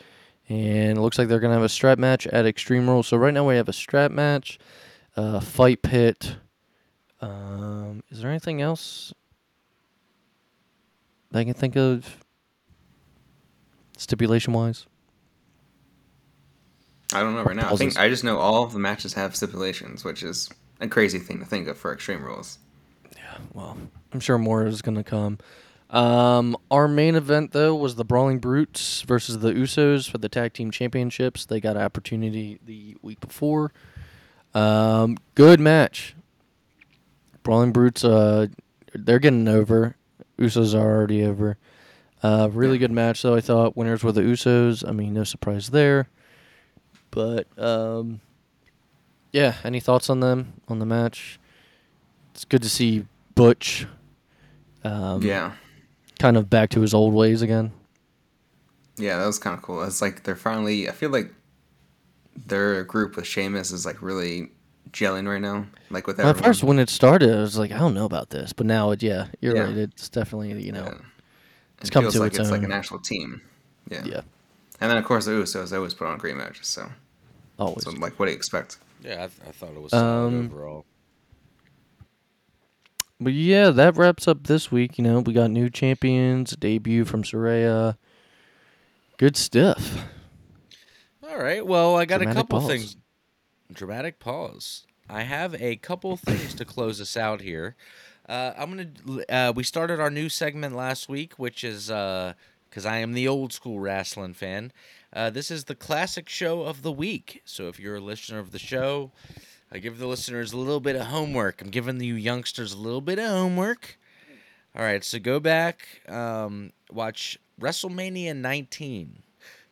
and 0.48 0.96
it 0.98 1.00
looks 1.00 1.18
like 1.18 1.28
they're 1.28 1.40
going 1.40 1.50
to 1.50 1.56
have 1.56 1.64
a 1.64 1.68
strap 1.68 1.98
match 1.98 2.26
at 2.28 2.46
Extreme 2.46 2.88
Rules. 2.88 3.08
So 3.08 3.16
right 3.16 3.34
now 3.34 3.46
we 3.48 3.56
have 3.56 3.68
a 3.68 3.72
strap 3.72 4.10
match, 4.10 4.58
uh, 5.16 5.40
fight 5.40 5.82
pit. 5.82 6.36
Um, 7.20 8.02
is 8.10 8.20
there 8.22 8.30
anything 8.30 8.62
else 8.62 9.12
that 11.30 11.38
I 11.40 11.44
can 11.44 11.54
think 11.54 11.76
of 11.76 12.18
stipulation 13.96 14.52
wise? 14.52 14.86
I 17.12 17.20
don't 17.20 17.34
know 17.34 17.42
right 17.42 17.56
now. 17.56 17.72
I 17.72 17.76
think 17.76 17.98
I 17.98 18.08
just 18.08 18.24
know 18.24 18.38
all 18.38 18.64
of 18.64 18.72
the 18.72 18.78
matches 18.78 19.14
have 19.14 19.34
stipulations, 19.34 20.04
which 20.04 20.22
is 20.22 20.50
a 20.80 20.88
crazy 20.88 21.18
thing 21.18 21.38
to 21.38 21.44
think 21.44 21.66
of 21.68 21.78
for 21.78 21.92
Extreme 21.92 22.22
Rules. 22.22 22.58
Yeah, 23.16 23.38
well, 23.54 23.78
I'm 24.12 24.20
sure 24.20 24.38
more 24.38 24.66
is 24.66 24.82
going 24.82 24.96
to 24.96 25.04
come. 25.04 25.38
Um, 25.90 26.54
our 26.70 26.86
main 26.86 27.14
event 27.14 27.52
though 27.52 27.74
was 27.74 27.94
the 27.94 28.04
Brawling 28.04 28.40
Brutes 28.40 29.00
versus 29.02 29.38
the 29.38 29.52
Usos 29.52 30.10
for 30.10 30.18
the 30.18 30.28
tag 30.28 30.52
team 30.52 30.70
championships. 30.70 31.46
They 31.46 31.60
got 31.60 31.76
an 31.76 31.82
opportunity 31.82 32.58
the 32.64 32.96
week 33.00 33.20
before. 33.20 33.72
Um, 34.54 35.16
good 35.34 35.60
match. 35.60 36.14
Brawling 37.42 37.72
Brutes, 37.72 38.04
uh, 38.04 38.48
they're 38.94 39.18
getting 39.18 39.48
over. 39.48 39.96
Usos 40.38 40.74
are 40.74 40.96
already 40.96 41.24
over. 41.24 41.56
Uh, 42.22 42.48
really 42.52 42.78
good 42.78 42.90
match 42.90 43.22
though. 43.22 43.34
I 43.34 43.40
thought 43.40 43.76
winners 43.76 44.02
were 44.02 44.12
the 44.12 44.22
Usos. 44.22 44.86
I 44.86 44.92
mean, 44.92 45.14
no 45.14 45.24
surprise 45.24 45.70
there. 45.70 46.08
But 47.10 47.46
um, 47.58 48.20
yeah, 49.32 49.54
any 49.64 49.80
thoughts 49.80 50.10
on 50.10 50.20
them 50.20 50.54
on 50.68 50.78
the 50.78 50.86
match? 50.86 51.38
It's 52.34 52.44
good 52.44 52.62
to 52.62 52.68
see 52.68 53.06
Butch. 53.34 53.86
Um, 54.84 55.22
yeah. 55.22 55.52
kind 56.18 56.36
of 56.36 56.48
back 56.48 56.70
to 56.70 56.80
his 56.80 56.94
old 56.94 57.14
ways 57.14 57.42
again. 57.42 57.72
Yeah, 58.96 59.18
that 59.18 59.26
was 59.26 59.38
kind 59.38 59.56
of 59.56 59.62
cool. 59.62 59.82
It's 59.82 60.02
like 60.02 60.24
they're 60.24 60.36
finally. 60.36 60.88
I 60.88 60.92
feel 60.92 61.10
like 61.10 61.32
their 62.46 62.84
group 62.84 63.16
with 63.16 63.26
Sheamus 63.26 63.70
is 63.70 63.86
like 63.86 64.02
really 64.02 64.50
gelling 64.92 65.28
right 65.28 65.40
now. 65.40 65.66
Like 65.90 66.06
with 66.06 66.18
Well, 66.18 66.28
at 66.28 66.36
first, 66.36 66.62
when 66.62 66.78
it 66.78 66.90
started, 66.90 67.30
I 67.36 67.40
was 67.40 67.56
like, 67.58 67.72
I 67.72 67.78
don't 67.78 67.94
know 67.94 68.04
about 68.04 68.30
this, 68.30 68.52
but 68.52 68.66
now, 68.66 68.90
it, 68.90 69.02
yeah, 69.02 69.28
you're 69.40 69.56
Yeah. 69.56 69.62
right. 69.64 69.76
It's 69.76 70.08
definitely 70.08 70.62
you 70.62 70.72
know, 70.72 70.84
Yeah. 70.84 70.98
it's 71.80 71.88
It 71.90 71.92
come 71.92 72.04
feels 72.04 72.14
to 72.14 72.20
like 72.20 72.32
its 72.32 72.38
it's 72.40 72.50
like 72.50 72.58
own. 72.60 72.66
an 72.66 72.72
actual 72.72 72.98
team. 72.98 73.40
Yeah. 73.90 74.04
yeah. 74.04 74.20
And 74.80 74.90
then 74.90 74.96
of 74.98 75.04
course 75.04 75.24
the 75.24 75.32
Usos 75.32 75.72
always 75.74 75.94
put 75.94 76.06
on 76.06 76.18
great 76.18 76.36
matches. 76.36 76.66
So, 76.68 76.90
Always. 77.58 77.84
so 77.84 77.90
like, 77.92 78.18
what 78.18 78.26
do 78.26 78.32
you 78.32 78.36
expect? 78.36 78.78
Yeah, 79.02 79.14
I, 79.24 79.26
th- 79.28 79.30
I 79.48 79.52
thought 79.52 79.70
it 79.70 79.80
was 79.82 79.92
Um, 79.92 80.46
overall. 80.52 80.84
But 83.20 83.32
yeah, 83.32 83.70
that 83.70 83.96
wraps 83.96 84.28
up 84.28 84.46
this 84.46 84.70
week. 84.70 84.96
You 84.98 85.04
know, 85.04 85.20
we 85.20 85.32
got 85.32 85.50
new 85.50 85.68
champions, 85.70 86.54
debut 86.56 87.04
from 87.04 87.24
Saraya. 87.24 87.96
Good 89.16 89.36
stuff. 89.36 90.04
All 91.28 91.36
right. 91.38 91.66
Well, 91.66 91.96
I 91.96 92.04
got 92.04 92.22
a 92.22 92.26
couple 92.26 92.60
pause. 92.60 92.68
things. 92.68 92.96
Dramatic 93.72 94.18
pause. 94.18 94.86
I 95.10 95.22
have 95.22 95.54
a 95.60 95.76
couple 95.76 96.16
things 96.16 96.54
to 96.54 96.64
close 96.64 97.00
us 97.00 97.16
out 97.16 97.40
here. 97.40 97.76
Uh, 98.28 98.52
I'm 98.56 98.70
gonna. 98.70 99.24
Uh, 99.28 99.52
we 99.54 99.62
started 99.62 100.00
our 100.00 100.10
new 100.10 100.28
segment 100.28 100.74
last 100.74 101.08
week, 101.08 101.34
which 101.34 101.64
is 101.64 101.86
because 101.86 102.86
I 102.86 102.98
am 102.98 103.12
the 103.12 103.28
old 103.28 103.52
school 103.52 103.80
wrestling 103.80 104.34
fan. 104.34 104.72
Uh, 105.12 105.30
this 105.30 105.50
is 105.50 105.64
the 105.64 105.74
classic 105.74 106.28
show 106.28 106.62
of 106.62 106.82
the 106.82 106.92
week. 106.92 107.42
So 107.44 107.68
if 107.68 107.78
you're 107.80 107.96
a 107.96 108.00
listener 108.00 108.38
of 108.38 108.52
the 108.52 108.58
show, 108.58 109.12
I 109.72 109.78
give 109.78 109.98
the 109.98 110.06
listeners 110.06 110.52
a 110.52 110.58
little 110.58 110.80
bit 110.80 110.96
of 110.96 111.06
homework. 111.06 111.62
I'm 111.62 111.70
giving 111.70 112.00
you 112.00 112.14
youngsters 112.14 112.72
a 112.72 112.78
little 112.78 113.00
bit 113.00 113.18
of 113.18 113.28
homework. 113.28 113.98
All 114.74 114.82
right, 114.82 115.02
so 115.02 115.18
go 115.18 115.40
back, 115.40 115.88
um, 116.08 116.72
watch 116.92 117.38
WrestleMania 117.60 118.36
19. 118.36 119.22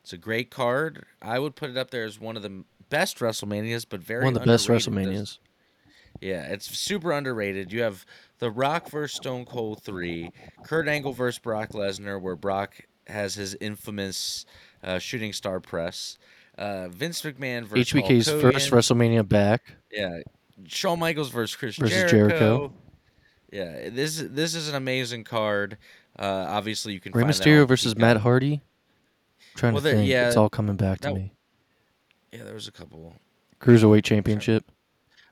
It's 0.02 0.12
a 0.12 0.18
great 0.18 0.50
card. 0.50 1.04
I 1.20 1.38
would 1.38 1.54
put 1.54 1.70
it 1.70 1.76
up 1.76 1.90
there 1.90 2.04
as 2.04 2.18
one 2.18 2.36
of 2.36 2.42
the 2.42 2.64
best 2.88 3.18
WrestleManias, 3.18 3.86
but 3.88 4.00
very 4.00 4.24
One 4.24 4.34
of 4.36 4.40
the 4.42 4.46
best. 4.46 4.68
WrestleManias. 4.68 5.38
Yeah, 6.20 6.44
it's 6.44 6.66
super 6.78 7.12
underrated. 7.12 7.72
You 7.72 7.82
have 7.82 8.06
The 8.38 8.50
Rock 8.50 8.88
versus 8.90 9.16
Stone 9.16 9.44
Cold 9.44 9.82
3, 9.82 10.30
Kurt 10.64 10.88
Angle 10.88 11.12
versus 11.12 11.38
Brock 11.38 11.70
Lesnar, 11.70 12.20
where 12.20 12.36
Brock 12.36 12.74
has 13.06 13.34
his 13.34 13.54
infamous 13.60 14.46
uh, 14.82 14.98
shooting 14.98 15.32
star 15.34 15.60
press. 15.60 16.16
Uh, 16.56 16.88
Vince 16.88 17.20
McMahon 17.20 17.64
versus 17.64 17.90
Hulk 17.92 18.04
HBK's 18.06 18.30
first 18.30 18.70
WrestleMania 18.70 19.28
back. 19.28 19.74
Yeah, 19.92 20.20
Shawn 20.66 20.98
Michaels 20.98 21.28
versus 21.28 21.54
Chris 21.54 21.76
Versus 21.76 22.10
Jericho. 22.10 22.16
Jericho. 22.28 22.72
Yeah, 23.52 23.90
this 23.90 24.24
this 24.26 24.54
is 24.54 24.68
an 24.70 24.74
amazing 24.74 25.24
card. 25.24 25.76
Uh, 26.18 26.46
obviously, 26.48 26.94
you 26.94 27.00
can 27.00 27.12
Rey 27.12 27.24
Mysterio 27.24 27.68
versus 27.68 27.94
Matt 27.94 28.16
Hardy. 28.16 28.62
trying 29.54 29.74
Well, 29.74 29.82
to 29.82 29.90
think. 29.92 30.08
yeah, 30.08 30.28
it's 30.28 30.36
all 30.36 30.48
coming 30.48 30.76
back 30.76 31.00
to 31.02 31.08
that- 31.08 31.14
me. 31.14 31.32
Yeah, 32.36 32.44
there 32.44 32.54
was 32.54 32.68
a 32.68 32.72
couple. 32.72 33.14
Cruiserweight 33.60 34.04
Championship. 34.04 34.70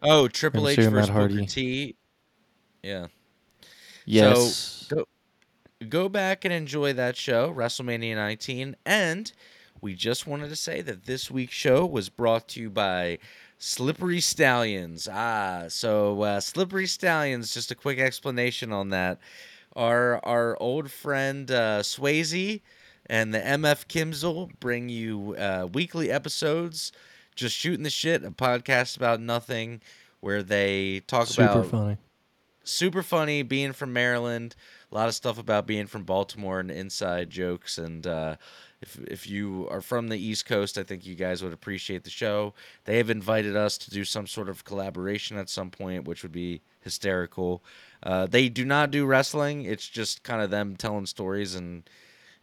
Oh, 0.02 0.28
Triple 0.28 0.68
H 0.68 0.76
versus 0.76 0.92
Matt 0.92 1.08
Booker 1.08 1.44
T. 1.46 1.96
Yeah. 2.82 3.06
Yes. 4.06 4.86
go 4.88 5.06
go 5.88 6.08
back 6.08 6.44
and 6.44 6.52
enjoy 6.52 6.92
that 6.94 7.16
show, 7.16 7.52
WrestleMania 7.52 8.14
19. 8.14 8.76
And 8.86 9.32
we 9.80 9.94
just 9.94 10.26
wanted 10.26 10.48
to 10.48 10.56
say 10.56 10.80
that 10.82 11.04
this 11.04 11.30
week's 11.30 11.54
show 11.54 11.84
was 11.84 12.08
brought 12.08 12.48
to 12.48 12.60
you 12.60 12.70
by 12.70 13.18
Slippery 13.58 14.20
Stallions. 14.20 15.08
Ah, 15.10 15.64
so 15.68 16.22
uh, 16.22 16.40
Slippery 16.40 16.86
Stallions, 16.86 17.52
just 17.52 17.70
a 17.70 17.74
quick 17.74 17.98
explanation 17.98 18.72
on 18.72 18.90
that. 18.90 19.18
Our, 19.76 20.24
our 20.24 20.56
old 20.60 20.90
friend 20.90 21.50
uh, 21.50 21.80
Swayze 21.80 22.60
and 23.06 23.32
the 23.34 23.38
MF 23.40 23.86
Kimsel 23.86 24.50
bring 24.60 24.88
you 24.88 25.34
uh, 25.36 25.68
weekly 25.72 26.10
episodes, 26.10 26.92
just 27.34 27.56
shooting 27.56 27.82
the 27.84 27.90
shit, 27.90 28.24
a 28.24 28.30
podcast 28.30 28.96
about 28.96 29.20
nothing, 29.20 29.80
where 30.20 30.42
they 30.42 31.00
talk 31.06 31.26
Super 31.26 31.42
about 31.42 31.64
super 31.64 31.68
funny. 31.76 31.96
super 32.62 33.02
funny 33.02 33.42
being 33.42 33.72
from 33.72 33.92
Maryland. 33.92 34.54
A 34.90 34.94
lot 34.94 35.08
of 35.08 35.14
stuff 35.14 35.38
about 35.38 35.66
being 35.66 35.86
from 35.86 36.04
Baltimore 36.04 36.60
and 36.60 36.70
inside 36.70 37.28
jokes. 37.30 37.78
And 37.78 38.06
uh, 38.06 38.36
if 38.80 38.98
if 39.08 39.28
you 39.28 39.66
are 39.70 39.80
from 39.80 40.08
the 40.08 40.18
East 40.18 40.46
Coast, 40.46 40.78
I 40.78 40.82
think 40.84 41.04
you 41.04 41.14
guys 41.16 41.42
would 41.42 41.52
appreciate 41.52 42.04
the 42.04 42.10
show. 42.10 42.54
They 42.84 42.98
have 42.98 43.10
invited 43.10 43.56
us 43.56 43.76
to 43.78 43.90
do 43.90 44.04
some 44.04 44.26
sort 44.26 44.48
of 44.48 44.64
collaboration 44.64 45.36
at 45.36 45.48
some 45.50 45.70
point, 45.70 46.04
which 46.04 46.22
would 46.22 46.32
be 46.32 46.62
hysterical. 46.80 47.62
Uh, 48.02 48.26
they 48.26 48.48
do 48.48 48.64
not 48.64 48.90
do 48.90 49.04
wrestling. 49.04 49.64
It's 49.64 49.88
just 49.88 50.22
kind 50.22 50.40
of 50.42 50.50
them 50.50 50.76
telling 50.76 51.06
stories, 51.06 51.54
and 51.56 51.88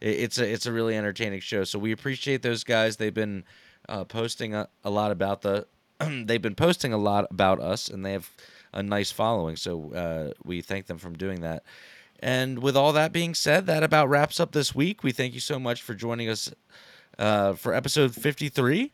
it's 0.02 0.38
a 0.38 0.50
it's 0.50 0.66
a 0.66 0.72
really 0.72 0.96
entertaining 0.96 1.40
show. 1.40 1.64
So 1.64 1.78
we 1.78 1.92
appreciate 1.92 2.42
those 2.42 2.64
guys. 2.64 2.96
They've 2.96 3.14
been 3.14 3.44
uh, 3.88 4.04
posting 4.04 4.54
a, 4.54 4.68
a 4.84 4.90
lot 4.90 5.12
about 5.12 5.42
the. 5.42 5.66
they've 6.24 6.42
been 6.42 6.56
posting 6.56 6.92
a 6.92 6.98
lot 6.98 7.26
about 7.30 7.60
us, 7.60 7.88
and 7.88 8.04
they 8.04 8.12
have 8.12 8.30
a 8.72 8.82
nice 8.82 9.10
following. 9.10 9.56
So 9.56 9.92
uh, 9.92 10.32
we 10.44 10.60
thank 10.60 10.86
them 10.86 10.98
from 10.98 11.14
doing 11.14 11.40
that. 11.42 11.62
And 12.18 12.60
with 12.60 12.76
all 12.76 12.92
that 12.92 13.12
being 13.12 13.34
said, 13.34 13.66
that 13.66 13.82
about 13.82 14.08
wraps 14.08 14.38
up 14.38 14.52
this 14.52 14.74
week. 14.74 15.02
We 15.02 15.12
thank 15.12 15.34
you 15.34 15.40
so 15.40 15.58
much 15.58 15.82
for 15.82 15.94
joining 15.94 16.28
us 16.28 16.52
uh, 17.18 17.54
for 17.54 17.74
episode 17.74 18.14
53. 18.14 18.92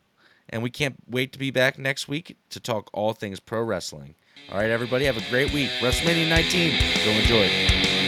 And 0.49 0.63
we 0.63 0.71
can't 0.71 0.95
wait 1.07 1.31
to 1.33 1.39
be 1.39 1.51
back 1.51 1.77
next 1.77 2.07
week 2.07 2.37
to 2.49 2.59
talk 2.59 2.89
all 2.91 3.13
things 3.13 3.39
pro 3.39 3.61
wrestling. 3.61 4.15
All 4.51 4.57
right, 4.57 4.71
everybody, 4.71 5.05
have 5.05 5.17
a 5.17 5.29
great 5.29 5.53
week. 5.53 5.69
WrestleMania 5.79 6.27
19. 6.27 7.05
Go 7.05 7.11
enjoy. 7.11 7.98